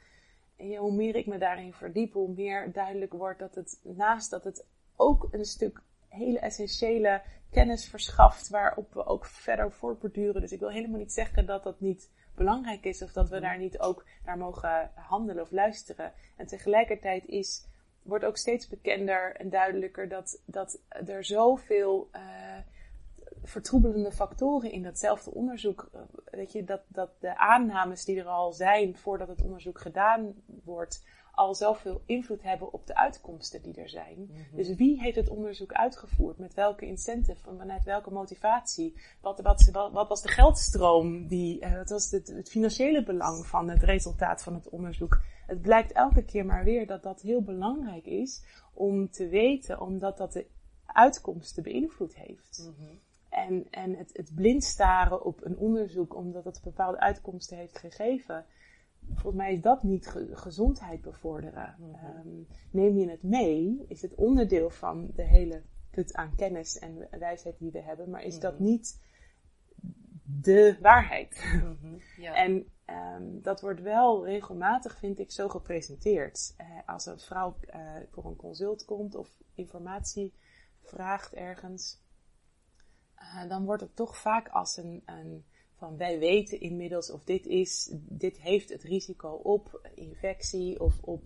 [0.61, 4.43] En hoe meer ik me daarin verdiep, hoe meer duidelijk wordt dat het naast dat
[4.43, 10.41] het ook een stuk hele essentiële kennis verschaft, waarop we ook verder voortborduren.
[10.41, 13.57] Dus ik wil helemaal niet zeggen dat dat niet belangrijk is, of dat we daar
[13.57, 16.13] niet ook naar mogen handelen of luisteren.
[16.35, 17.67] En tegelijkertijd is,
[18.01, 22.21] wordt ook steeds bekender en duidelijker dat, dat er zoveel uh,
[23.43, 28.51] vertroebelende factoren in datzelfde onderzoek, uh, weet je, dat, dat de aannames die er al
[28.51, 30.33] zijn voordat het onderzoek gedaan
[30.63, 34.17] wordt, al zoveel invloed hebben op de uitkomsten die er zijn.
[34.17, 34.57] Mm -hmm.
[34.57, 36.37] Dus wie heeft het onderzoek uitgevoerd?
[36.37, 37.55] Met welke incentive?
[37.57, 39.01] Vanuit welke motivatie?
[39.21, 41.27] Wat, wat, wat, wat was de geldstroom?
[41.27, 45.21] Die, uh, wat was het, het, financiële belang van het resultaat van het onderzoek?
[45.45, 50.17] Het blijkt elke keer maar weer dat dat heel belangrijk is om te weten, omdat
[50.17, 50.45] dat de
[50.85, 52.59] uitkomsten beïnvloed heeft.
[52.67, 52.99] Mm -hmm.
[53.47, 58.45] En, en het, het blind staren op een onderzoek omdat het bepaalde uitkomsten heeft gegeven,
[59.13, 61.75] volgens mij is dat niet ge gezondheid bevorderen.
[61.77, 61.89] Mhm.
[61.89, 62.27] Mm -hmm.
[62.27, 67.07] um, neem je het mee, is het onderdeel van de hele put aan kennis en
[67.19, 68.49] wijsheid die we hebben, maar is mm -hmm.
[68.49, 68.99] dat niet
[70.23, 71.43] de waarheid?
[71.53, 71.99] Mm -hmm.
[72.17, 72.35] ja.
[72.45, 76.55] En um, dat wordt wel regelmatig, vind ik, zo gepresenteerd.
[76.57, 80.33] Uh, als een vrouw uh, voor een consult komt of informatie
[80.83, 82.01] vraagt ergens,
[83.35, 87.45] uh, dan wordt het toch vaak als een, een van wij weten inmiddels of dit
[87.45, 91.23] is, dit heeft het risico op infectie of op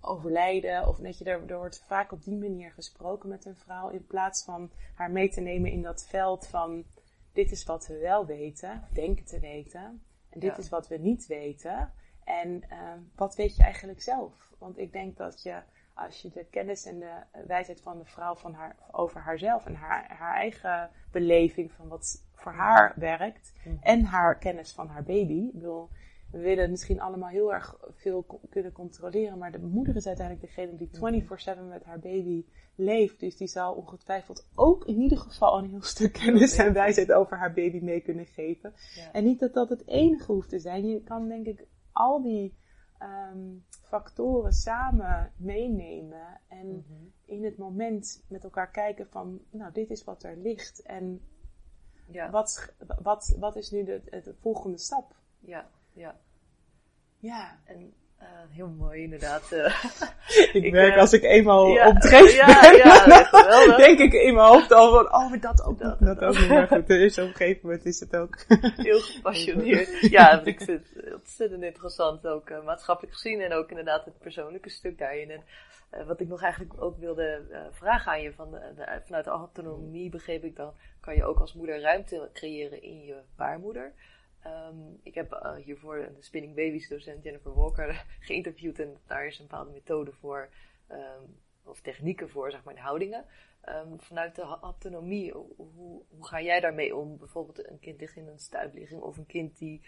[0.00, 0.88] overlijden.
[0.88, 4.06] Of weet je, er, er wordt vaak op die manier gesproken met een vrouw in
[4.06, 6.84] plaats van haar mee te nemen in dat veld van
[7.32, 10.02] dit is wat we wel weten, denken te weten.
[10.28, 10.58] En dit Ja.
[10.58, 11.92] is wat we niet weten.
[12.24, 14.52] En uh, wat weet je eigenlijk zelf?
[14.58, 15.62] Want ik denk dat je,
[15.98, 17.12] als je de kennis en de
[17.46, 22.26] wijsheid van de vrouw van haar, over haarzelf en haar, haar eigen beleving van wat
[22.34, 23.76] voor haar werkt, Mhm.
[23.80, 25.46] en haar kennis van haar baby.
[25.46, 25.88] Ik bedoel,
[26.30, 30.76] we willen misschien allemaal heel erg veel kunnen controleren, maar de moeder is uiteindelijk degene
[30.76, 32.44] die 24-7 met haar baby
[32.74, 33.20] leeft.
[33.20, 37.38] Dus die zal ongetwijfeld ook in ieder geval een heel stuk kennis en wijsheid over
[37.38, 38.72] haar baby mee kunnen geven.
[38.94, 39.12] Ja.
[39.12, 40.86] En niet dat dat het enige hoeft te zijn.
[40.88, 42.56] Je kan denk ik al die
[43.02, 47.04] um, factoren samen meenemen en Mhm.
[47.24, 50.82] in het moment met elkaar kijken van, nou, dit is wat er ligt.
[50.82, 51.22] En
[52.10, 52.30] Ja.
[52.30, 55.16] wat, wat, wat is nu de, de volgende stap?
[55.38, 55.70] Ja.
[55.92, 56.20] Ja.
[57.18, 57.58] Ja.
[57.64, 57.92] En
[58.22, 59.52] uh, heel mooi inderdaad.
[59.52, 59.84] Uh,
[60.54, 64.12] ik, Ik, merk eh, als ik eenmaal ja, op dreef ja, ben, ja, denk ik
[64.12, 66.48] in mijn hoofd al van, oh, maar dat ook Dat- dat ook.
[66.48, 68.44] Maar goed, er is op een gegeven moment is het ook.
[68.76, 70.00] heel gepassioneerd.
[70.00, 74.98] Ja, ik vind het ontzettend interessant, ook maatschappelijk gezien en ook inderdaad het persoonlijke stuk
[74.98, 75.30] daarin.
[75.30, 75.42] En
[76.06, 77.40] wat ik nog eigenlijk ook wilde
[77.72, 81.38] vragen aan je, van de, de, vanuit de autonomie begreep ik dan, kan je ook
[81.38, 83.92] als moeder ruimte creëren in je baarmoeder.
[84.46, 89.38] Um, ik heb uh, hiervoor de Spinning Babies docent Jennifer Walker geïnterviewd en daar is
[89.38, 90.48] een bepaalde methode voor,
[90.90, 93.24] um, of technieken voor, zeg maar, de houdingen.
[93.68, 97.18] Um, vanuit de autonomie, hoe, hoe ga jij daarmee om?
[97.18, 99.82] Bijvoorbeeld een kind ligt in een stuipligging of een kind die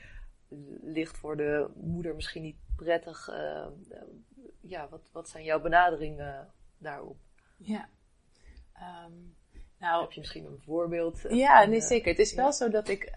[0.83, 3.29] ligt voor de moeder misschien niet prettig.
[3.29, 3.67] Uh,
[4.61, 7.17] ja, wat, wat zijn jouw benaderingen daarop?
[7.57, 7.89] Ja.
[9.79, 11.25] Nou, Heb je misschien een voorbeeld?
[11.29, 12.09] Ja, nee, zeker.
[12.11, 12.53] Het is wel ja.
[12.53, 13.13] zo dat ik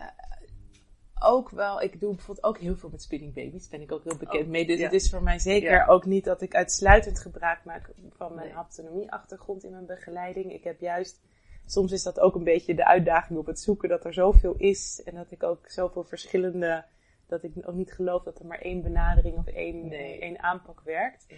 [1.24, 4.18] ook wel, ik doe bijvoorbeeld ook heel veel met spinning babies, ben ik ook heel
[4.18, 4.66] bekend oh, mee.
[4.66, 4.84] Dus ja.
[4.84, 5.86] het is voor mij zeker ja.
[5.86, 8.56] ook niet dat ik uitsluitend gebruik maak van mijn Nee.
[8.56, 10.54] autonomie-achtergrond in mijn begeleiding.
[10.54, 11.22] Ik heb juist,
[11.66, 15.02] soms is dat ook een beetje de uitdaging op het zoeken dat er zoveel is
[15.06, 16.86] en dat ik ook zoveel verschillende,
[17.28, 20.20] dat ik ook niet geloof dat er maar één benadering of één, Nee.
[20.20, 21.26] één aanpak werkt.
[21.28, 21.36] Ja.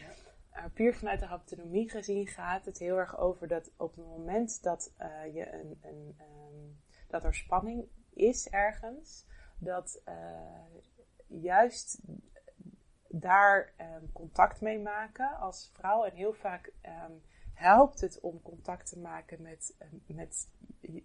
[0.56, 4.64] Uh, puur vanuit de autonomie gezien gaat het heel erg over dat op het moment
[4.64, 6.78] dat uh, je een, een um,
[7.08, 9.26] dat er spanning is ergens,
[9.66, 10.14] dat uh,
[11.42, 12.02] juist
[13.08, 16.04] daar um, contact mee maken als vrouw.
[16.04, 17.22] En heel vaak um,
[17.54, 20.48] helpt het om contact te maken met, met
[20.80, 21.04] je,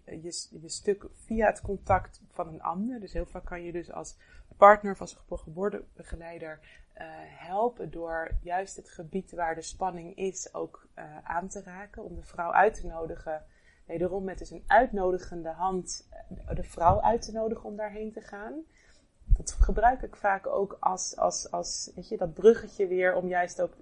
[0.61, 2.99] je, stuk via het contact van een ander.
[2.99, 4.17] Dus heel vaak kan je dus als
[4.57, 6.59] partner of als geboortebegeleider
[6.97, 12.03] uh, helpen door juist het gebied waar de spanning is ook uh, aan te raken.
[12.03, 13.45] Om de vrouw uit te nodigen.
[13.85, 16.10] Wederom met dus een uitnodigende hand eh,
[16.53, 18.53] de vrouw uit te nodigen om daarheen te gaan.
[19.37, 23.61] Dat gebruik ik vaak ook als, als, als weet je, dat bruggetje weer om juist
[23.61, 23.73] ook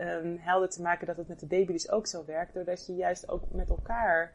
[0.00, 2.54] um, helder te maken dat het met de baby dus ook zo werkt.
[2.54, 4.34] Doordat je juist ook met elkaar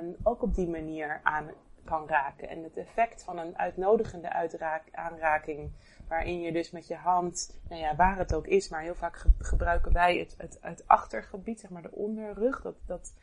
[0.00, 1.50] um, ook op die manier aan
[1.84, 2.48] kan raken.
[2.48, 5.70] En het effect van een uitnodigende uitraak, aanraking,
[6.08, 9.24] waarin je dus met je hand, nou ja, waar het ook is, maar heel vaak
[9.38, 12.62] gebruiken wij het, het, het achtergebied, zeg maar de onderrug.
[12.62, 13.14] Dat, dat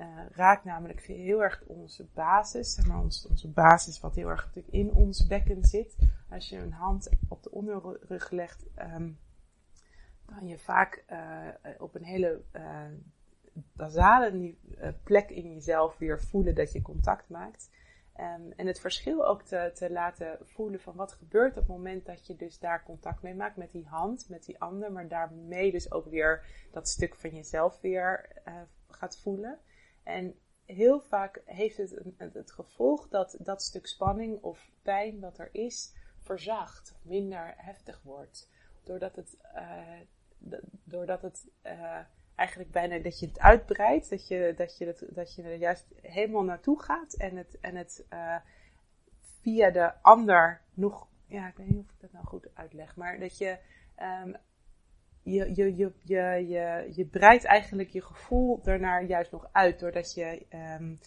[0.00, 4.44] uh, raakt namelijk heel erg onze basis, zeg maar ons, onze basis wat heel erg
[4.44, 5.96] natuurlijk in ons bekken zit.
[6.30, 9.18] Als je een hand op de onderrug legt, um,
[10.24, 11.48] kan je vaak uh,
[11.78, 12.84] op een hele uh,
[13.72, 14.54] basale
[15.02, 17.70] plek in jezelf weer voelen dat je contact maakt.
[18.16, 22.06] Um, en het verschil ook te, te, laten voelen van wat gebeurt op het moment
[22.06, 25.72] dat je dus daar contact mee maakt met die hand, met die ander, maar daarmee
[25.72, 28.28] dus ook weer dat stuk van jezelf weer
[28.88, 29.58] gaat voelen.
[30.02, 35.48] En heel vaak heeft het het, gevolg dat dat stuk spanning of pijn wat er
[35.52, 38.48] is, verzacht, minder heftig wordt.
[38.82, 41.98] Doordat het, uh, doordat het uh,
[42.34, 46.42] eigenlijk bijna dat je het uitbreidt, dat je, dat je, dat je er juist helemaal
[46.42, 48.36] naartoe gaat en het, en het uh,
[49.40, 53.18] via de ander nog, ja, ik weet niet of ik dat nou goed uitleg, maar
[53.18, 53.58] dat je,
[54.24, 54.36] um,
[55.32, 60.14] je, je, je, je, je, je breidt eigenlijk je gevoel ernaar juist nog uit, doordat
[60.14, 60.46] je,
[60.78, 60.98] um,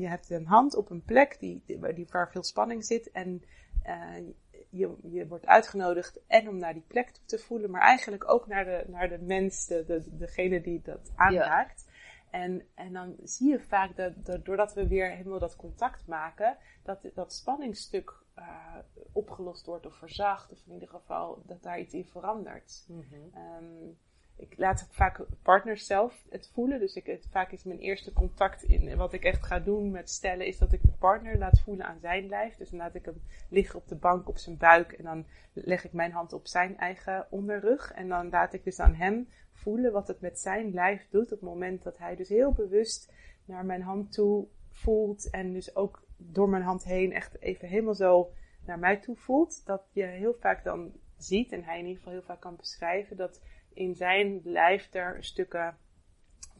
[0.00, 3.42] je hebt een hand op een plek die, die, waar veel spanning zit en
[3.86, 4.26] uh,
[4.70, 8.64] je, je wordt uitgenodigd en om naar die plek te voelen, maar eigenlijk ook naar
[8.64, 11.86] de, naar de mens, de, de, degene die dat aanraakt.
[12.30, 16.56] En, en dan zie je vaak dat, dat, doordat we weer helemaal dat contact maken,
[16.82, 18.76] dat dat spanningsstuk uh,
[19.12, 22.84] opgelost wordt of verzacht, of in ieder geval dat daar iets in verandert.
[22.88, 23.96] Mm -hmm
[24.38, 26.80] ik laat vaak partners zelf het voelen.
[26.80, 30.10] Dus ik, het, vaak is mijn eerste contact in wat ik echt ga doen met
[30.10, 32.56] stellen, is dat ik de partner laat voelen aan zijn lijf.
[32.56, 35.84] Dus dan laat ik hem liggen op de bank op zijn buik en dan leg
[35.84, 37.92] ik mijn hand op zijn eigen onderrug.
[37.92, 41.40] En dan laat ik dus aan hem voelen wat het met zijn lijf doet op
[41.40, 43.12] het moment dat hij dus heel bewust
[43.44, 47.94] naar mijn hand toe voelt en dus ook door mijn hand heen echt even helemaal
[47.94, 48.32] zo
[48.64, 49.66] naar mij toe voelt.
[49.66, 53.16] Dat je heel vaak dan ziet, en hij in ieder geval heel vaak kan beschrijven,
[53.16, 53.40] dat
[53.72, 55.76] in zijn lijf er stukken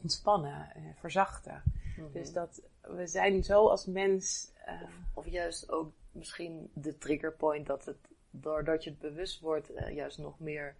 [0.01, 1.63] ontspannen, en verzachten.
[1.97, 2.11] Mhm.
[2.11, 4.51] Dus dat we zijn zo als mens.
[4.67, 4.81] Uh,
[5.13, 7.97] of, juist ook misschien de triggerpoint dat het,
[8.29, 10.75] doordat je het bewust wordt, uh, juist nog meer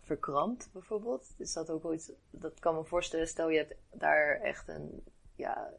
[0.00, 1.34] verkrampt, bijvoorbeeld.
[1.36, 5.70] Is dat ook iets, dat kan me voorstellen, stel je hebt daar echt een, ja,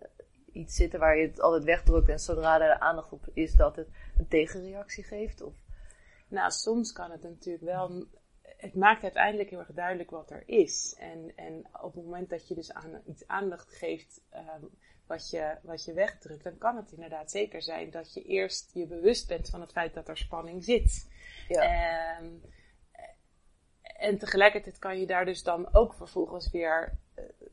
[0.54, 3.88] iets zitten waar je het altijd wegdrukt en zodra er aandacht op is, dat het
[4.18, 5.42] een tegenreactie geeft?
[5.42, 5.54] Of?
[6.28, 8.08] Nou, soms kan het natuurlijk wel
[8.60, 10.96] het maakt uiteindelijk heel erg duidelijk wat er is.
[10.98, 14.70] En, en op het moment dat je dus aan iets aandacht geeft um,
[15.08, 18.86] wat, je, wat je wegdrukt, dan kan het inderdaad zeker zijn dat je eerst je
[18.86, 21.08] bewust bent van het feit dat er spanning zit.
[21.48, 22.20] Ja.
[22.20, 22.42] Um,
[23.82, 26.98] en tegelijkertijd kan je daar dus dan ook vervolgens weer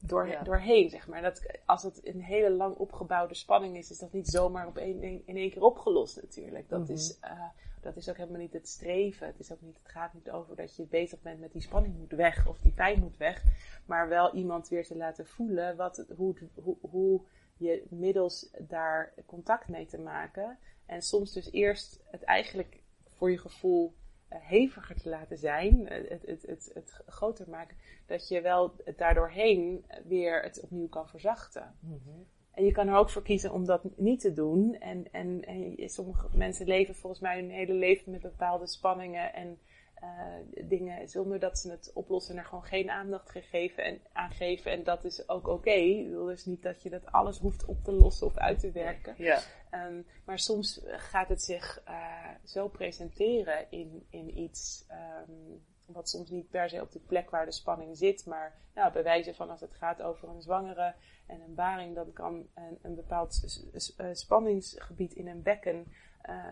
[0.09, 1.23] door, doorheen, zeg maar.
[1.23, 5.03] Dat, als het een hele lang opgebouwde spanning is, is dat niet zomaar op een,
[5.03, 6.69] in één keer opgelost natuurlijk.
[6.69, 6.95] Dat mm -hmm.
[6.95, 7.19] is...
[7.25, 7.43] Uh,
[7.87, 9.27] dat is ook helemaal niet het streven.
[9.27, 11.97] Het, is ook niet, het gaat niet over dat je bezig bent met die spanning
[11.99, 13.43] moet weg of die pijn moet weg.
[13.87, 17.21] Maar wel iemand weer te laten voelen wat hoe, hoe, hoe
[17.57, 20.59] je middels daar contact mee te maken.
[20.87, 23.95] En soms dus eerst het eigenlijk voor je gevoel
[24.29, 27.77] heviger te laten zijn, het, het, het, het, het groter maken,
[28.07, 31.75] dat je wel daardoorheen weer het opnieuw kan verzachten.
[31.81, 32.27] Mm -hmm.
[32.57, 34.75] En je kan er ook voor kiezen om dat niet te doen.
[34.75, 39.59] En, en, en sommige mensen leven volgens mij hun hele leven met bepaalde spanningen en
[40.07, 44.31] uh, dingen zonder dat ze het oplossen en er gewoon geen aandacht gegeven en, aan
[44.31, 44.71] geven.
[44.71, 45.51] En dat is ook oké.
[45.51, 45.89] Okay.
[45.89, 48.71] Ik wil dus niet dat je dat alles hoeft op te lossen of uit te
[48.71, 49.15] werken.
[49.19, 49.41] Ja.
[49.71, 54.87] Um, maar soms gaat het zich uh, zo presenteren in, in iets.
[55.29, 58.93] Um, wat soms niet per se op de plek waar de spanning zit, maar nou,
[58.93, 60.95] bij wijze van als het gaat over een zwangere
[61.27, 63.63] en een baring, dan kan een, een bepaald
[63.97, 65.87] eh, spanningsgebied in een bekken
[66.29, 66.47] uh,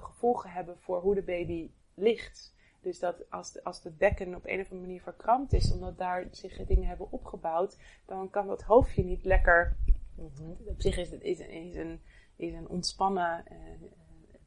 [0.00, 2.54] gevolgen hebben voor hoe de baby ligt.
[2.88, 5.98] Dus dat als, de, als het bekken op een of andere manier verkrampt is, omdat
[5.98, 9.76] daar zich dingen hebben opgebouwd, dan kan dat hoofdje niet lekker.
[10.16, 10.56] -hmm.
[10.66, 12.00] Op zich is het is, is een,
[12.36, 13.90] is een ontspannen uh,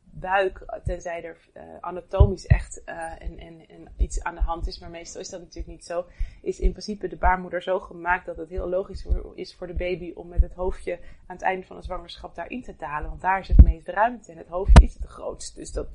[0.04, 4.80] buik, tenzij er uh, anatomisch echt uh, en, en, en iets aan de hand is,
[4.80, 6.06] maar meestal is dat natuurlijk niet zo,
[6.42, 10.12] is in principe de baarmoeder zo gemaakt dat het heel logisch is voor de baby
[10.16, 13.40] om met het hoofdje aan het einde van de zwangerschap daarin te dalen, want daar
[13.40, 15.56] is het meest ruimte en het hoofdje is het grootst.
[15.56, 15.88] Dus dat,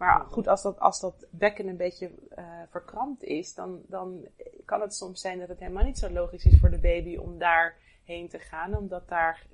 [0.00, 4.28] maar goed, als dat, als dat bekken een beetje uh, verkrampt is, dan, dan
[4.64, 7.38] kan het soms zijn dat het helemaal niet zo logisch is voor de baby om
[7.38, 9.46] daar heen te gaan, omdat daar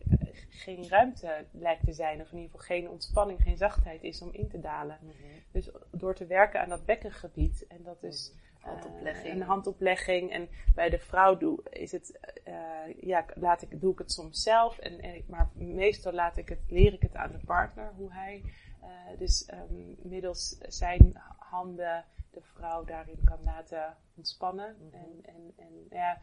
[0.48, 4.32] geen ruimte lijkt te zijn, of in ieder geval geen ontspanning, geen zachtheid is om
[4.32, 4.98] in te dalen.
[5.00, 5.12] Mhm.
[5.52, 8.68] Dus door te werken aan dat bekkengebied, en dat is mhm.
[8.68, 9.34] handoplegging.
[9.34, 10.30] Uh, een handoplegging.
[10.30, 12.18] En bij de vrouw doe, is het,
[12.48, 12.54] uh,
[13.00, 16.60] ja, laat ik, doe ik het soms zelf, en, en, maar meestal laat ik het,
[16.68, 18.42] leer ik het aan de partner, hoe hij
[19.18, 24.76] dus um, middels zijn handen de vrouw daarin kan laten ontspannen.
[24.78, 25.00] Mm -hmm.
[25.00, 26.18] En, en, en ja,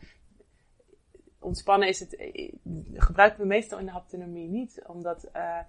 [1.39, 2.53] ontspannen is het, eh,
[2.93, 5.59] gebruiken we meestal in de haptonomie niet, omdat uh,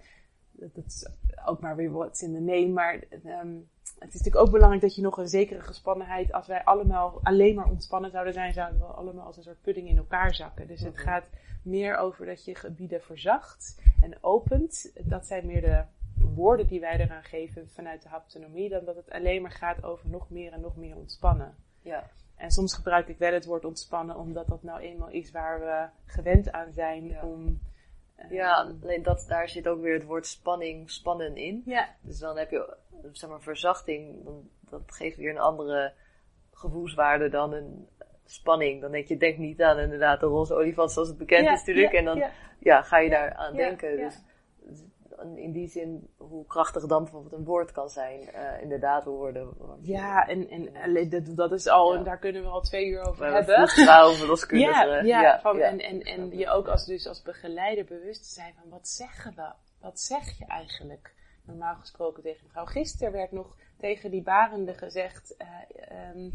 [0.51, 1.07] dat, is
[1.45, 2.93] ook maar weer wat in de nee, maar
[3.25, 3.69] um,
[3.99, 7.55] het is natuurlijk ook belangrijk dat je nog een zekere gespannenheid, als wij allemaal alleen
[7.55, 10.67] maar ontspannen zouden zijn, zouden we allemaal als een soort pudding in elkaar zakken.
[10.67, 11.29] Dus het gaat
[11.63, 14.91] meer over dat je gebieden verzacht en opent.
[15.03, 15.83] Dat zijn meer de
[16.35, 20.09] woorden die wij eraan geven vanuit de haptonomie, dan dat het alleen maar gaat over
[20.09, 21.55] nog meer en nog meer ontspannen.
[21.81, 22.09] Ja.
[22.35, 25.87] En soms gebruik ik wel het woord ontspannen, omdat dat nou eenmaal is waar we
[26.05, 27.21] gewend aan zijn ja.
[27.21, 27.59] om.
[28.19, 31.61] Uh, ja, alleen dat, daar zit ook weer het woord spanning, spannen in.
[31.65, 31.89] Ja.
[32.01, 32.77] Dus dan heb je,
[33.11, 35.93] zeg maar, verzachting, dan, dat geeft weer een andere
[36.51, 37.87] gevoelswaarde dan een
[38.25, 38.81] spanning.
[38.81, 41.59] Dan denk je, denk niet aan inderdaad de roze olifant zoals het bekend ja, is
[41.59, 41.91] natuurlijk.
[41.91, 42.23] Ja, en dan
[42.59, 42.81] ja.
[42.81, 43.97] ga je daar aan denken.
[43.97, 44.23] Dus
[45.35, 48.21] in die zin hoe krachtig dan bijvoorbeeld een woord kan zijn.
[48.21, 49.53] Uh, inderdaad, woorden.
[49.81, 51.97] Ja, en, en dat, dat is al, ja.
[51.97, 53.67] en daar kunnen we al twee uur over maar hebben.
[53.67, 54.11] Vrouw,
[54.49, 58.29] ja, ja, ja, van, En, en, en je ook als, dus als begeleider bewust te
[58.29, 59.51] zijn van wat zeggen we?
[59.81, 61.13] Wat zeg je eigenlijk?
[61.45, 62.65] Normaal gesproken tegen mevrouw.
[62.65, 65.35] Gisteren werd nog tegen die barende gezegd.
[65.37, 66.33] Uh, um,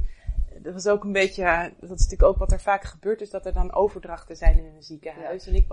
[0.59, 3.47] dat was ook een beetje, dat is natuurlijk ook wat er vaak gebeurt, is dat
[3.47, 5.45] er dan overdrachten zijn in een ziekenhuis.
[5.45, 5.51] Ja.
[5.51, 5.67] En ik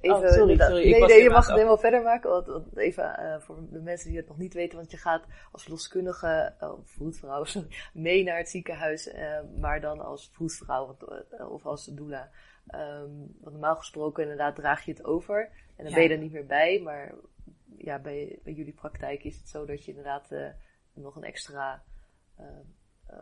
[0.00, 0.90] even, oh, sorry, sorry.
[0.90, 2.30] Nee, nee je mag het helemaal verder maken.
[2.30, 5.24] Want, want even uh, voor de mensen die het nog niet weten, want je gaat
[5.52, 7.44] als verloskundige, uh, vroedvrouw,
[7.92, 10.96] mee naar het ziekenhuis, uh, maar dan als vroedvrouw
[11.48, 12.30] of als doula.
[12.74, 15.94] Um, want normaal gesproken inderdaad draag je het over en dan ja.
[15.94, 17.14] ben je er niet meer bij, maar
[17.76, 20.28] ja, bij, bij jullie praktijk is het zo dat je inderdaad
[20.94, 21.82] nog een extra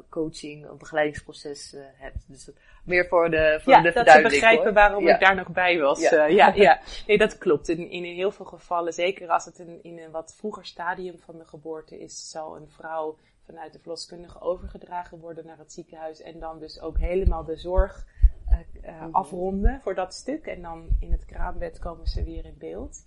[0.08, 2.24] coaching, een begeleidingsproces uh, hebt.
[2.26, 2.50] Dus
[2.84, 4.72] meer voor de, voor ja, de dat ze begrijpen hoor.
[4.72, 5.14] waarom ja.
[5.14, 6.00] ik daar nog bij was.
[6.00, 6.80] Ja, uh, ja, ja.
[7.06, 7.68] Nee, dat klopt.
[7.68, 11.38] In, in heel veel gevallen, zeker als het in, in een wat vroeger stadium van
[11.38, 16.38] de geboorte is, zal een vrouw vanuit de verloskundige overgedragen worden naar het ziekenhuis en
[16.38, 18.06] dan dus ook helemaal de zorg
[18.50, 19.14] uh, mm-hmm.
[19.14, 20.46] afronden voor dat stuk.
[20.46, 23.04] En dan in het kraambed komen ze weer in beeld.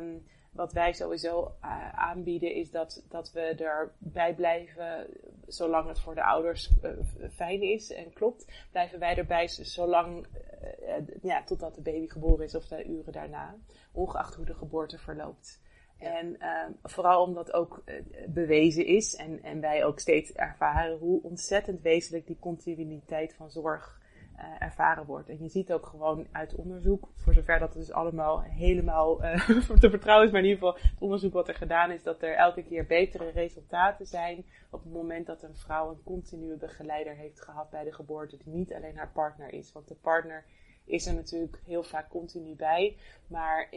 [0.00, 0.26] Um,
[0.56, 5.06] wat wij sowieso uh, aanbieden is dat, dat we erbij blijven
[5.46, 6.90] zolang het voor de ouders uh,
[7.30, 8.66] fijn is en klopt.
[8.70, 13.56] Blijven wij erbij zolang, uh, ja, totdat de baby geboren is of de uren daarna.
[13.92, 15.60] Ongeacht hoe de geboorte verloopt.
[15.98, 16.18] Ja.
[16.18, 16.36] En
[16.82, 17.84] vooral omdat ook
[18.28, 24.00] bewezen is en, en wij ook steeds ervaren hoe ontzettend wezenlijk die continuïteit van zorg
[24.38, 25.28] uh, ervaren wordt.
[25.28, 29.48] En je ziet ook gewoon uit onderzoek, voor zover dat het dus allemaal helemaal uh,
[29.80, 32.34] te vertrouwen is, maar in ieder geval het onderzoek wat er gedaan is, dat er
[32.34, 37.42] elke keer betere resultaten zijn op het moment dat een vrouw een continue begeleider heeft
[37.42, 39.72] gehad bij de geboorte, die niet alleen haar partner is.
[39.72, 40.44] Want de partner
[40.84, 42.96] is er natuurlijk heel vaak continu bij,
[43.26, 43.68] maar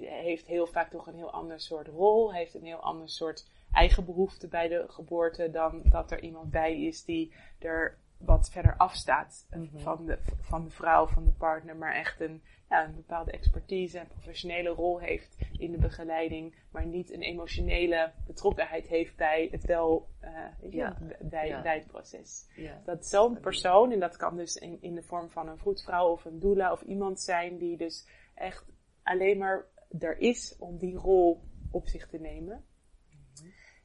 [0.00, 4.04] heeft heel vaak toch een heel ander soort rol, heeft een heel ander soort eigen
[4.04, 9.46] behoefte bij de geboorte dan dat er iemand bij is die er wat verder afstaat
[9.50, 9.80] mm -hmm.
[9.80, 13.98] van, de, van de vrouw, van de partner, maar echt een, ja, een bepaalde expertise
[13.98, 19.64] en professionele rol heeft in de begeleiding, maar niet een emotionele betrokkenheid heeft bij het
[19.64, 21.62] wel, uh, ja, bij, ja.
[21.62, 22.46] bij het proces.
[22.84, 26.24] Dat zo'n persoon, en dat kan dus in, in de vorm van een vroedvrouw of
[26.24, 28.64] een doula of iemand zijn die dus echt
[29.02, 29.64] alleen maar
[29.98, 31.40] er is om die rol
[31.70, 32.64] op zich te nemen.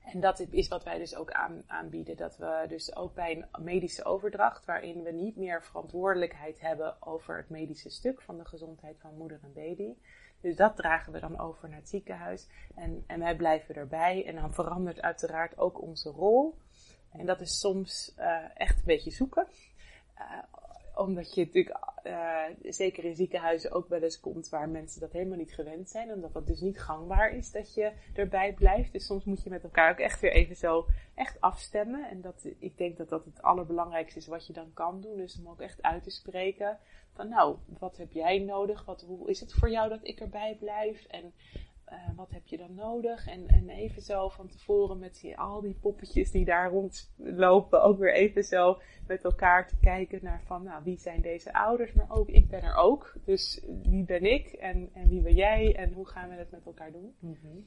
[0.04, 2.18] En dat is wat wij dus ook aan, aanbieden.
[2.18, 7.38] Dat we dus ook bij een medische overdracht, waarin we niet meer verantwoordelijkheid hebben over
[7.38, 9.94] het medische stuk van de gezondheid van moeder en baby.
[10.42, 12.48] Dus dat dragen we dan over naar het ziekenhuis.
[12.76, 14.26] En, en wij blijven erbij.
[14.26, 16.58] En dan verandert uiteraard ook onze rol.
[17.12, 19.48] En dat is soms uh, echt een beetje zoeken.
[20.20, 20.44] Uh,
[20.96, 25.38] omdat je natuurlijk, uh, zeker in ziekenhuizen, ook wel eens komt waar mensen dat helemaal
[25.38, 26.12] niet gewend zijn.
[26.14, 28.92] Omdat dat dus niet gangbaar is dat je erbij blijft.
[28.92, 30.86] Dus soms moet je met elkaar ook echt weer even zo
[31.16, 32.10] echt afstemmen.
[32.10, 35.18] En dat, ik denk dat dat het allerbelangrijkste is wat je dan kan doen.
[35.18, 36.78] Dus om ook echt uit te spreken
[37.14, 38.86] van nou, wat heb jij nodig?
[38.86, 41.06] Wat, hoe is het voor jou dat ik erbij blijf?
[41.06, 41.34] En
[41.92, 43.28] eh, wat heb je dan nodig?
[43.28, 48.14] En, en even zo van tevoren met al die poppetjes die daar rondlopen, ook weer
[48.14, 51.94] even zo met elkaar te kijken naar van, nou, wie zijn deze ouders?
[51.94, 53.14] Maar ook, ik ben er ook.
[53.26, 56.66] Dus wie ben ik en, en wie ben jij en hoe gaan we het met
[56.66, 57.16] elkaar doen?
[57.20, 57.58] Mhm.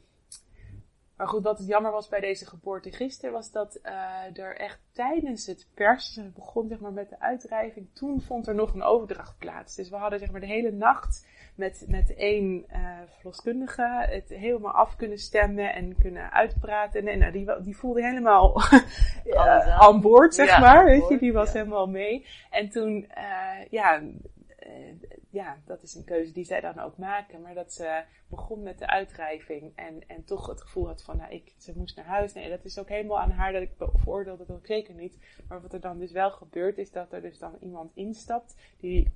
[1.16, 4.81] Maar goed, wat het jammer was bij deze geboorte gisteren, was dat uh, er echt
[4.93, 8.82] tijdens het persen, het begon zeg maar met de uitdrijving, toen vond er nog een
[8.82, 9.74] overdracht plaats.
[9.74, 14.73] Dus we hadden zeg maar de hele nacht met, met één uh, verloskundige het helemaal
[14.73, 17.07] af kunnen stemmen en kunnen uitpraten.
[17.07, 18.57] En nou, die, die voelde helemaal
[19.24, 20.85] uh, aan boord, zeg Ja, maar.
[20.85, 21.59] Weet je, die was ja.
[21.59, 22.27] helemaal mee.
[22.51, 24.03] En toen, uh, ja,
[25.35, 27.43] ja, dat is een keuze die zij dan ook maken.
[27.43, 31.32] Maar dat ze begon met de uitdrijving en, en toch het gevoel had van, nou,
[31.32, 32.32] ik, ze moest naar huis.
[32.32, 35.19] Nee, dat is ook helemaal aan haar dat ik veroordeel dat ook zeker niet.
[35.48, 39.12] Maar wat er dan dus wel gebeurt, is dat er dus dan iemand instapt die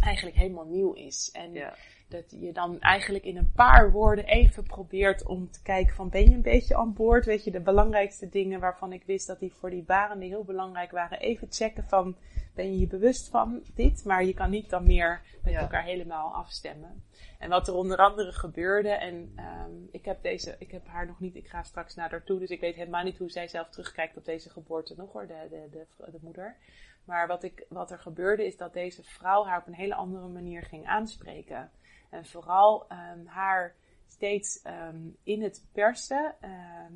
[0.00, 1.30] eigenlijk helemaal nieuw is.
[1.32, 1.74] En Ja.
[2.08, 6.22] Dat je dan eigenlijk in een paar woorden even probeert om te kijken van ben
[6.22, 7.24] je een beetje aan boord?
[7.24, 10.90] Weet je, de belangrijkste dingen waarvan ik wist dat die voor die barende heel belangrijk
[10.90, 11.18] waren.
[11.18, 12.16] Even checken van
[12.54, 14.04] ben je je bewust van dit?
[14.04, 15.60] Maar je kan niet dan meer met Ja.
[15.60, 17.02] elkaar helemaal afstemmen.
[17.38, 21.20] En wat er onder andere gebeurde, en ehm, ik heb deze, ik heb haar nog
[21.20, 23.68] niet, ik ga straks naar haar toe, dus ik weet helemaal niet hoe zij zelf
[23.68, 26.56] terugkijkt op deze geboorte nog hoor, de, de, de, de moeder.
[27.04, 30.28] Maar wat, ik, wat er gebeurde is dat deze vrouw haar op een hele andere
[30.28, 31.70] manier ging aanspreken.
[32.08, 33.74] En vooral ehm, haar
[34.06, 36.92] steeds ehm, in het persen, ehm,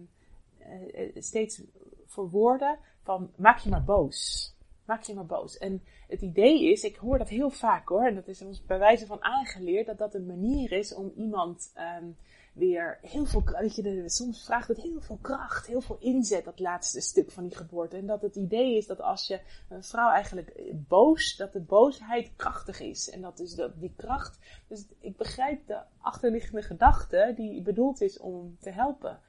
[0.59, 1.62] eh, eh, steeds
[2.06, 4.51] verwoorden van maak je maar boos.
[4.84, 5.59] Maak je maar boos.
[5.59, 8.78] En het idee is, ik hoor dat heel vaak hoor, en dat is ons bij
[8.78, 11.72] wijze van aangeleerd, dat dat een manier is om iemand
[12.52, 16.58] weer heel veel, weet je, soms vraagt het heel veel kracht, heel veel inzet, dat
[16.58, 17.96] laatste stuk van die geboorte.
[17.96, 22.32] En dat het idee is dat als je een vrouw eigenlijk boos, dat de boosheid
[22.36, 23.10] krachtig is.
[23.10, 24.38] En dat is dat die kracht,
[24.68, 29.20] dus ik begrijp de achterliggende gedachte die bedoeld is om te helpen.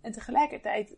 [0.00, 0.96] En tegelijkertijd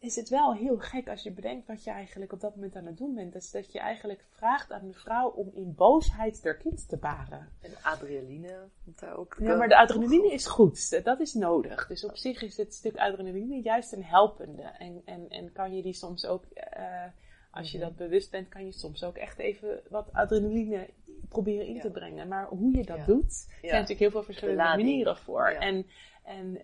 [0.00, 2.86] is het wel heel gek als je bedenkt wat je eigenlijk op dat moment aan
[2.86, 3.32] het doen bent.
[3.32, 7.48] Dus dat je eigenlijk vraagt aan de vrouw om in boosheid haar kind te baren.
[7.60, 9.36] En adrenaline moet daar ook.
[9.40, 11.04] Ja, maar de adrenaline is goed.
[11.04, 11.86] Dat is nodig.
[11.86, 14.62] Dus op zich is dit stuk adrenaline juist een helpende.
[14.62, 16.44] En, en, en kan je die soms ook,
[16.76, 17.04] uh,
[17.50, 20.88] als je dat bewust bent, kan je soms ook echt even wat adrenaline
[21.28, 21.80] proberen in Ja.
[21.80, 22.28] te brengen.
[22.28, 23.04] Maar hoe je dat Ja.
[23.04, 25.46] doet, zijn natuurlijk heel veel verschillende manieren voor.
[25.46, 25.86] En,
[26.24, 26.62] en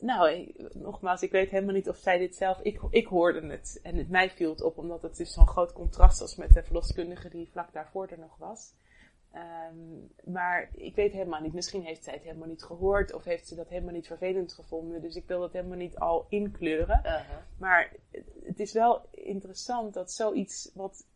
[0.00, 2.60] nou, nogmaals, ik weet helemaal niet of zij dit zelf.
[2.60, 5.72] Ik, ik hoorde het en het mij viel het op, omdat het dus zo'n groot
[5.72, 8.72] contrast was met de verloskundige die vlak daarvoor er nog was.
[9.32, 11.52] Ehm, maar ik weet helemaal niet.
[11.52, 15.00] Misschien heeft zij het helemaal niet gehoord of heeft ze dat helemaal niet vervelend gevonden.
[15.00, 17.00] Dus ik wil dat helemaal niet al inkleuren.
[17.58, 17.92] Maar
[18.42, 21.06] het is wel interessant dat zoiets wat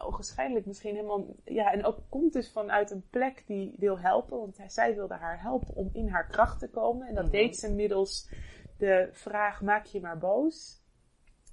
[0.00, 1.26] ogenschijnlijk misschien helemaal...
[1.44, 4.38] Ja, en ook komt dus vanuit een plek die wil helpen.
[4.38, 7.08] Want hij- zij wilde haar helpen om in haar kracht te komen.
[7.08, 7.32] En dat Mhm.
[7.32, 8.30] deed ze middels
[8.78, 10.78] de vraag, maak je maar boos.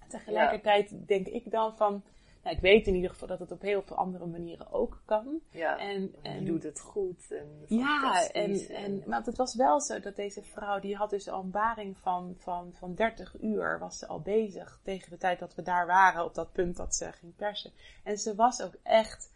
[0.07, 2.03] Tegelijkertijd denk ik dan van...
[2.47, 5.39] Nou, ik weet in ieder geval dat het op heel veel andere manieren ook kan.
[5.51, 5.79] Ja.
[5.79, 7.31] En, En doet het goed.
[7.31, 11.27] En ja, en, en, want het was wel zo dat deze vrouw, die had dus
[11.29, 15.39] al een baring van, van, van 30 uur, was ze al bezig tegen de tijd
[15.39, 17.71] dat we daar waren, op dat punt dat ze ging persen.
[18.03, 19.31] En ze was ook echt,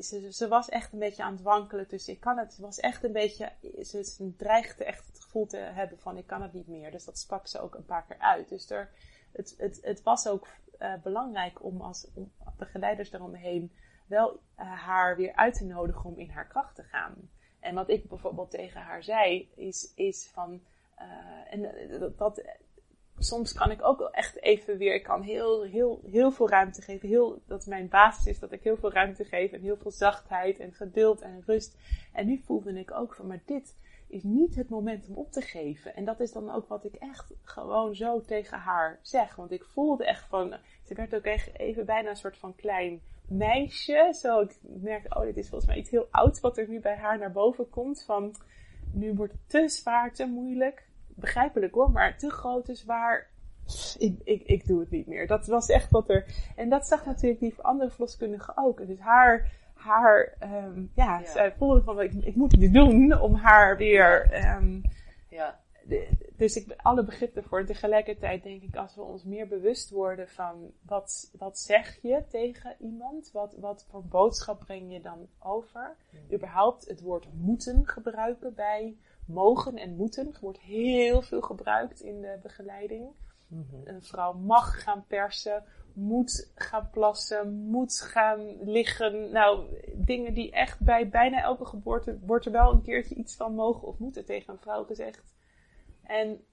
[0.00, 2.80] ze, ze was echt een beetje aan het wankelen, dus ik kan het, ze was
[2.80, 3.52] echt een beetje,
[3.82, 6.90] ze, ze dreigde echt het gevoel te hebben van ik kan het niet meer.
[6.90, 8.48] Dus dat sprak ze ook een paar keer uit.
[8.48, 8.90] Dus er,
[9.32, 10.46] het, het, het was ook
[10.78, 13.72] eh, belangrijk om als om begeleiders daaromheen
[14.06, 17.30] wel eh, haar weer uit te nodigen om in haar kracht te gaan.
[17.60, 20.60] En wat ik bijvoorbeeld tegen haar zei, is, is van,
[20.94, 21.06] eh,
[21.50, 22.42] en dat,
[23.18, 27.08] soms kan ik ook echt even weer, ik kan heel, heel, heel veel ruimte geven.
[27.08, 30.58] Heel, dat mijn basis is dat ik heel veel ruimte geef en heel veel zachtheid
[30.58, 31.76] en geduld en rust.
[32.12, 33.74] En nu voelde ik ook van, maar dit
[34.08, 35.94] is niet het moment om op te geven.
[35.94, 39.36] En dat is dan ook wat ik echt gewoon zo tegen haar zeg.
[39.36, 43.00] Want ik voelde echt van, ze werd ook echt even bijna een soort van klein
[43.28, 44.14] meisje.
[44.20, 46.96] Zo, ik merkte, oh, dit is volgens mij iets heel ouds wat er nu bij
[46.96, 48.02] haar naar boven komt.
[48.02, 48.34] Van,
[48.92, 50.88] nu wordt het te zwaar, te moeilijk.
[51.08, 53.30] Begrijpelijk hoor, maar te groot, te zwaar.
[53.98, 55.26] Ik, ik, ik doe het niet meer.
[55.26, 56.24] Dat was echt wat er.
[56.56, 58.86] En dat zag natuurlijk die andere verloskundige ook.
[58.86, 61.24] Dus haar, haar, ehm, ja, Ja.
[61.26, 64.80] zij voelde van, ik, ik moet dit doen om haar weer, ehm,
[65.28, 65.60] Ja.
[65.84, 67.58] de- dus ik alle begrip ervoor.
[67.60, 72.22] En tegelijkertijd denk ik, als we ons meer bewust worden van wat, wat zeg je
[72.28, 73.30] tegen iemand?
[73.32, 75.96] Wat, wat voor boodschap breng je dan over?
[76.32, 78.96] Überhaupt het woord moeten gebruiken bij
[79.26, 80.26] mogen en moeten.
[80.32, 83.08] Er wordt heel veel gebruikt in de begeleiding.
[83.84, 89.30] Een vrouw mag gaan persen, moet gaan plassen, moet gaan liggen.
[89.32, 93.54] Nou, dingen die echt bij bijna elke geboorte wordt er wel een keertje iets van
[93.54, 95.34] mogen of moeten tegen een vrouw gezegd.
[96.02, 96.44] En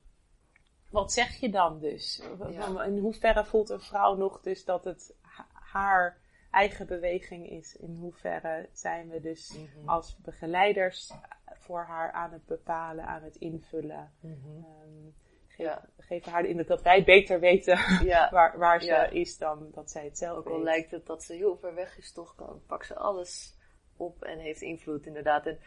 [0.89, 2.23] wat zeg je dan dus?
[2.49, 2.83] Ja.
[2.83, 6.17] In hoeverre voelt een vrouw nog dus dat het ha- haar
[6.51, 7.75] eigen beweging is?
[7.75, 9.89] In hoeverre zijn we dus Mhm.
[9.89, 11.11] als begeleiders
[11.45, 14.11] voor haar aan het bepalen, aan het invullen?
[14.19, 14.33] Mhm.
[14.35, 15.22] Geef,
[15.57, 15.85] Ja.
[15.97, 17.77] geven haar de indruk dat wij beter weten
[18.13, 19.03] Ja, waar, waar ze Ja.
[19.05, 20.63] is dan dat zij het zelf ook al weet.
[20.63, 23.55] lijkt het dat ze heel ver weg is, toch kan, pakt ze alles
[23.97, 25.45] op en heeft invloed inderdaad.
[25.45, 25.59] En,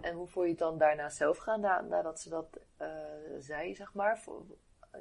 [0.00, 2.88] en hoe voel je het dan daarna zelf gaan, na, nadat ze dat eh,
[3.38, 4.18] zei, zeg maar?
[4.18, 4.44] Voor,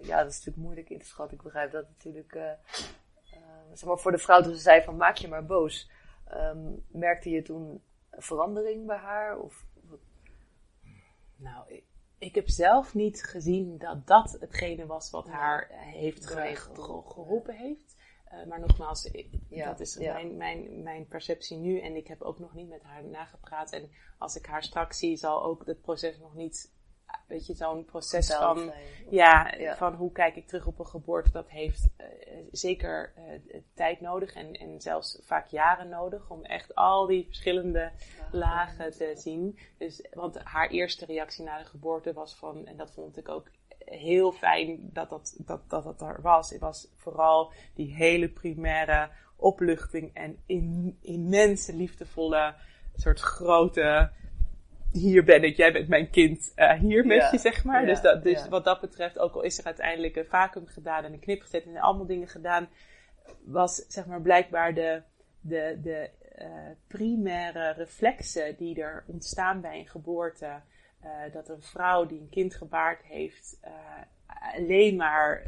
[0.02, 1.38] ja, dat is natuurlijk moeilijk in te schatten.
[1.38, 2.58] Ik begrijp dat natuurlijk, eh, eh,
[3.74, 5.90] zeg maar voor de vrouw toen ze zei van maak je maar boos.
[6.28, 9.38] Ehm, merkte je toen verandering bij haar?
[9.40, 9.66] Of,
[11.36, 11.84] Nou, ik,
[12.22, 17.56] ik heb zelf niet gezien dat dat hetgene was wat haar heeft geholpen.
[17.56, 17.96] heeft.
[18.26, 20.14] Eh, maar nogmaals, ik- Ja, dat is ja.
[20.14, 21.80] mijn, mijn, mijn perceptie nu.
[21.80, 23.72] En ik heb ook nog niet met haar nagepraat.
[23.72, 26.72] En als ik haar straks zie, zal ook het proces nog niet...
[27.32, 28.72] Weet je, zo'n proces van...
[29.10, 29.76] Ja, Ja.
[29.76, 32.08] van hoe kijk ik terug op een geboorte, dat heeft eh,
[32.52, 37.80] zeker eh, tijd nodig en, en zelfs vaak jaren nodig om echt al die verschillende
[37.80, 37.92] Ja.
[38.32, 39.60] lagen te zien.
[39.78, 43.48] Dus, want haar eerste reactie na de geboorte was van, en dat vond ik ook
[43.86, 46.50] heel fijn dat dat, dat, dat, dat er was.
[46.50, 52.56] Het was vooral die hele primaire opluchting en in, immense liefdevolle
[52.96, 54.12] soort grote
[54.92, 57.82] hier ben ik, jij bent mijn kind, eh, hier met Ja, je, zeg maar.
[57.82, 58.50] ja, dus dat, dus ja.
[58.50, 61.66] wat dat betreft, ook al is er uiteindelijk een vacuüm gedaan en een knip gezet
[61.66, 62.70] en allemaal dingen gedaan,
[63.44, 65.02] was zeg maar blijkbaar de,
[65.42, 66.48] de, de eh,
[66.88, 70.62] primaire reflexen die er ontstaan bij een geboorte.
[71.02, 73.60] eh, dat een vrouw die een kind gebaard heeft,
[74.56, 75.44] alleen maar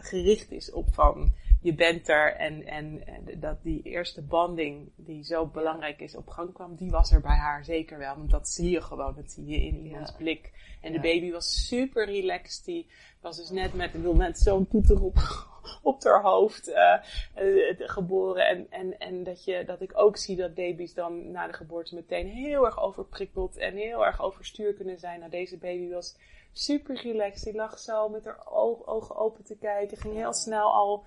[0.00, 1.32] gericht is op van
[1.66, 3.02] je bent er en, en,
[3.40, 7.36] dat die eerste banding die zo belangrijk is op gang kwam, die was er bij
[7.36, 8.16] haar zeker wel.
[8.16, 10.16] Want dat zie je gewoon, dat zie je in iemands Ja.
[10.16, 10.52] blik.
[10.80, 10.96] En Ja.
[11.00, 12.64] de baby was super relaxed.
[12.64, 12.90] Die
[13.20, 15.16] was dus net met, ik zo'n toeter op,
[15.82, 16.92] op haar hoofd eh,
[17.34, 18.46] eh, geboren.
[18.48, 21.94] En, en, en dat, je, dat ik ook zie dat baby's dan na de geboorte
[21.94, 25.18] meteen heel erg overprikkeld en heel erg overstuur kunnen zijn.
[25.18, 26.16] Nou, deze baby was
[26.52, 27.44] super relaxed.
[27.44, 29.96] Die lag zo met haar oog- ogen open te kijken.
[29.96, 31.04] Ging heel snel al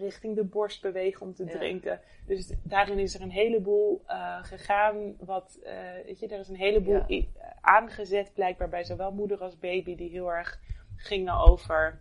[0.00, 1.50] richting de borst bewegen om te Ja.
[1.50, 2.00] drinken.
[2.26, 5.14] Dus daarin is er een heleboel eh, gegaan.
[5.20, 5.72] Wat, eh,
[6.04, 7.24] weet je, er is een heleboel Ja.
[7.60, 10.60] aangezet, blijkbaar bij zowel moeder als baby, die heel erg
[10.96, 12.00] gingen over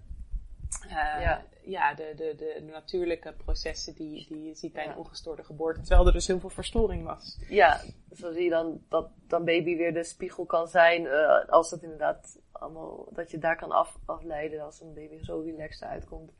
[0.81, 0.89] eh,
[1.21, 1.43] Ja.
[1.63, 1.93] ja.
[1.93, 5.79] de, de, de natuurlijke processen die, die je ziet bij een ongestoorde geboorte.
[5.81, 7.39] Terwijl er dus heel veel verstoring was.
[7.49, 7.81] Ja,
[8.15, 11.07] zo zie je dan dat dan baby weer de spiegel kan zijn.
[11.47, 15.87] als dat inderdaad allemaal, dat je daar kan af, afleiden als een baby zo relaxed
[15.89, 16.31] uitkomt.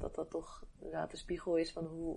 [0.00, 2.16] Dat dat toch inderdaad de spiegel is van hoe,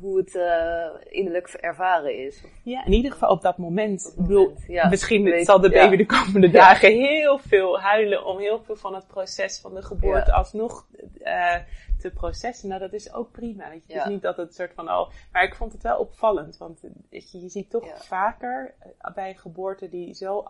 [0.00, 2.42] hoe het eh, innerlijk ervaren is.
[2.64, 4.14] Ja, in ieder geval op dat moment.
[4.16, 4.88] Op bedoel, ja.
[4.88, 5.96] misschien Weet- zal de baby ja.
[5.96, 10.30] de komende dagen heel veel huilen om heel veel van het proces van de geboorte
[10.30, 10.36] Ja.
[10.36, 10.86] alsnog
[11.22, 11.56] eh,
[11.98, 12.68] te processen.
[12.68, 13.68] Nou, dat is ook prima.
[13.68, 13.92] Weet je.
[13.92, 16.56] Het is niet dat het soort van, oh, maar ik vond het wel opvallend.
[16.56, 18.74] Want eh, je, je ziet toch vaker
[19.14, 20.44] bij een geboorte die zo,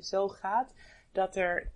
[0.00, 0.74] zo gaat,
[1.12, 1.70] dat er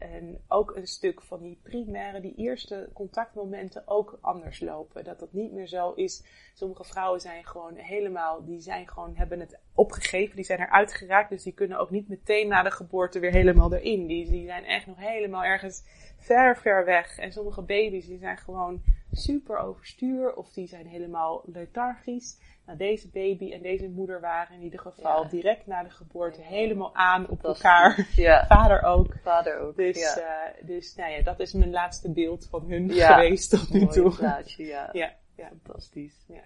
[0.48, 5.04] ook een stuk van die primaire, die eerste contactmomenten ook anders lopen.
[5.04, 6.24] Dat dat niet meer zo is.
[6.54, 11.30] Sommige vrouwen zijn gewoon helemaal, die zijn gewoon, hebben het opgegeven, die zijn eruit geraakt,
[11.30, 14.06] dus die kunnen ook niet meteen na de geboorte weer helemaal erin.
[14.06, 15.82] Die, die zijn echt nog helemaal ergens
[16.18, 17.18] ver, ver weg.
[17.18, 18.82] En sommige baby's, die zijn gewoon
[19.16, 22.38] super overstuur, of die zijn helemaal lethargisch.
[22.66, 25.28] Nou, deze baby en deze moeder waren in ieder geval Ja.
[25.28, 28.08] direct na de geboorte helemaal aan op Dat elkaar.
[28.14, 29.14] Ja, Vader ook.
[29.22, 29.76] vader ook.
[29.76, 33.80] Dus, eh, dus nou ja, dat is mijn laatste beeld van hun geweest tot nu
[33.80, 34.14] Mooi toe.
[34.16, 34.88] plaatje, ja.
[34.92, 35.48] Ja, ja.
[35.48, 36.24] Fantastisch.
[36.28, 36.42] Ja.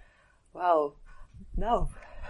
[0.51, 0.93] Wauw.
[1.55, 1.87] Nou,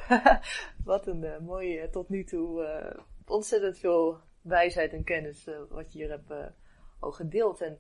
[0.84, 5.94] wat een eh, mooie, tot nu toe eh, ontzettend veel wijsheid en kennis eh, wat
[5.94, 6.46] je hier hebt eh,
[7.00, 7.62] al gedeeld.
[7.62, 7.78] En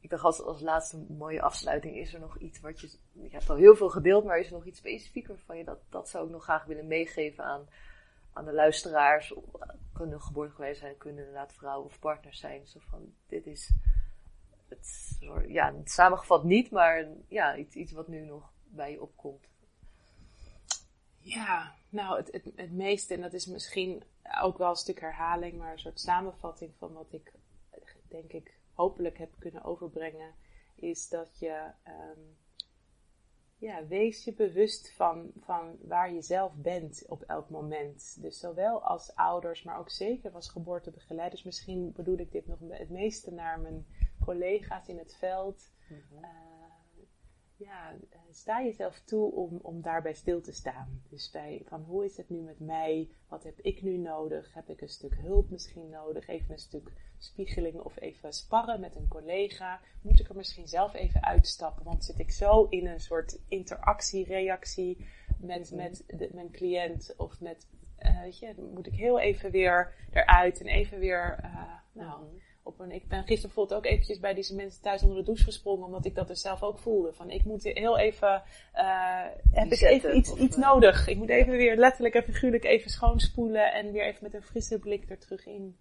[0.00, 3.50] ik dacht als, als laatste mooie afsluiting, is er nog iets wat je, je hebt
[3.50, 5.64] al heel veel gedeeld, maar is er nog iets specifieker van je?
[5.64, 7.68] Dat, dat zou ik nog graag willen meegeven aan,
[8.32, 9.32] aan de luisteraars.
[9.32, 12.66] Eh, Kunnen geboorte geweest zijn, kunnen inderdaad vrouwen of partners zijn.
[12.66, 13.72] Zo van, dit is
[14.68, 15.16] het,
[15.46, 19.48] ja, samengevat niet, maar ja, iets, iets wat nu nog bij je opkomt.
[21.18, 24.02] Ja, nou, het, het, het meeste, en dat is misschien
[24.40, 27.32] ook wel een stuk herhaling, maar een soort samenvatting van wat ik,
[28.08, 30.34] denk ik, hopelijk heb kunnen overbrengen,
[30.74, 32.20] is dat je, ehm,
[33.56, 38.22] ja, wees je bewust van, van waar je zelf bent op elk moment.
[38.22, 41.42] Dus zowel als ouders, maar ook zeker als geboortebegeleiders.
[41.42, 43.86] Misschien bedoel ik dit nog het meeste naar mijn
[44.24, 45.72] collega's in het veld.
[45.88, 46.24] Mhm.
[46.24, 46.49] Uh,
[47.60, 51.02] ja, uh, sta jezelf toe om, om daarbij stil te staan.
[51.08, 53.08] Dus bij van hoe is het nu met mij?
[53.28, 54.54] Wat heb ik nu nodig?
[54.54, 56.28] Heb ik een stuk hulp misschien nodig?
[56.28, 59.80] Even een stuk spiegeling of even sparren met een collega?
[60.02, 61.84] Moet ik er misschien zelf even uitstappen?
[61.84, 65.06] Want zit ik zo in een soort interactie, reactie
[65.38, 67.66] met, met de, mijn cliënt of met,
[67.98, 72.80] uh, weet je, moet ik heel even weer eruit en even weer, uh, nou, op
[72.80, 75.86] een, ik ben gisteren bijvoorbeeld ook eventjes bij deze mensen thuis onder de douche gesprongen,
[75.86, 77.12] omdat ik dat dus zelf ook voelde.
[77.12, 78.42] Van ik moet heel even,
[78.74, 81.08] uh, heb ik even iets, iets nodig.
[81.08, 84.78] Ik moet even weer letterlijk en figuurlijk even schoonspoelen en weer even met een frisse
[84.78, 85.76] blik er terug in.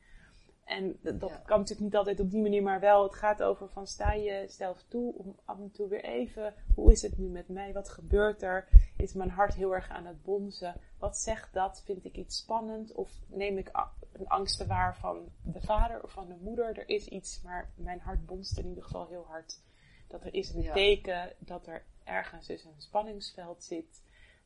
[0.69, 1.41] En dat, dat ja.
[1.45, 4.45] kan natuurlijk niet altijd op die manier, maar wel, het gaat over van sta je
[4.47, 7.73] zelf toe om af en toe weer even, hoe is het nu met mij?
[7.73, 8.67] Wat gebeurt er?
[8.97, 10.75] Is mijn hart heel erg aan het bonzen?
[10.99, 11.81] Wat zegt dat?
[11.85, 12.91] Vind ik iets spannend?
[12.91, 13.71] Of neem ik
[14.11, 16.77] een angst waar van de vader of van de moeder?
[16.77, 19.59] Er is iets, maar mijn hart bonst in ieder geval heel hard.
[20.07, 20.73] Dat er is een ja.
[20.73, 24.01] teken dat er ergens dus een spanningsveld zit.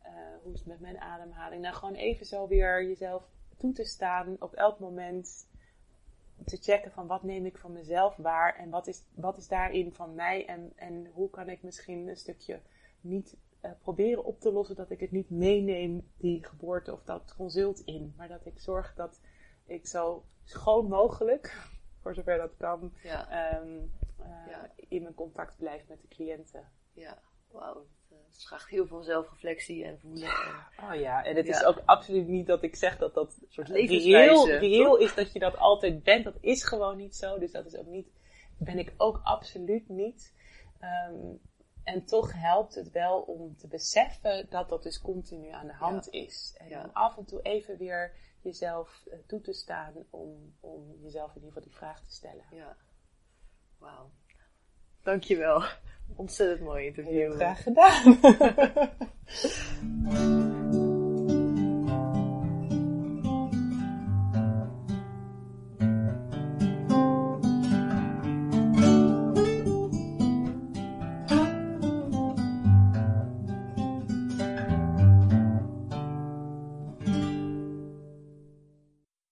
[0.06, 0.10] Uh,
[0.44, 1.62] hoe is het met mijn ademhaling?
[1.62, 3.24] Nou, gewoon even zo weer jezelf
[3.58, 5.52] toe te staan op elk moment
[6.46, 9.94] te checken van wat neem ik van mezelf waar en wat is, wat is daarin
[9.94, 12.62] van mij en, en hoe kan ik misschien een stukje
[13.02, 17.34] niet uh, proberen op te lossen dat ik het niet meeneem, die geboorte of dat
[17.38, 19.20] consult in, maar dat ik zorg dat
[19.66, 21.68] ik zo schoon mogelijk,
[22.02, 23.56] voor zover dat kan, ja.
[23.62, 24.72] um, uh, ja.
[24.76, 26.72] in mijn contact blijf met de cliënten.
[26.94, 27.86] Ja, wauw.
[28.34, 30.30] Het vraagt heel veel zelfreflectie en voelen.
[30.30, 30.86] En...
[30.86, 31.56] Oh ja, en het ja.
[31.56, 35.34] is ook absoluut niet dat ik zeg dat dat een soort reëel, reëel is dat
[35.34, 36.24] je dat altijd bent.
[36.24, 37.40] Dat is gewoon niet zo.
[37.40, 38.08] Dus dat is ook niet,
[38.58, 40.34] ben ik ook absoluut niet.
[41.10, 41.40] Um,
[41.84, 46.08] en toch helpt het wel om te beseffen dat dat dus continu aan de hand
[46.12, 46.20] ja.
[46.20, 46.56] is.
[46.58, 46.84] En Ja.
[46.84, 51.36] om af en toe even weer jezelf uh, toe te staan om, om jezelf in
[51.36, 52.46] ieder geval die vraag te stellen.
[52.52, 52.78] Ja.
[53.78, 54.12] Wauw.
[55.02, 55.64] Dankjewel.
[56.16, 57.14] Ontzettend mooi interview.
[57.14, 58.18] Heel graag gedaan.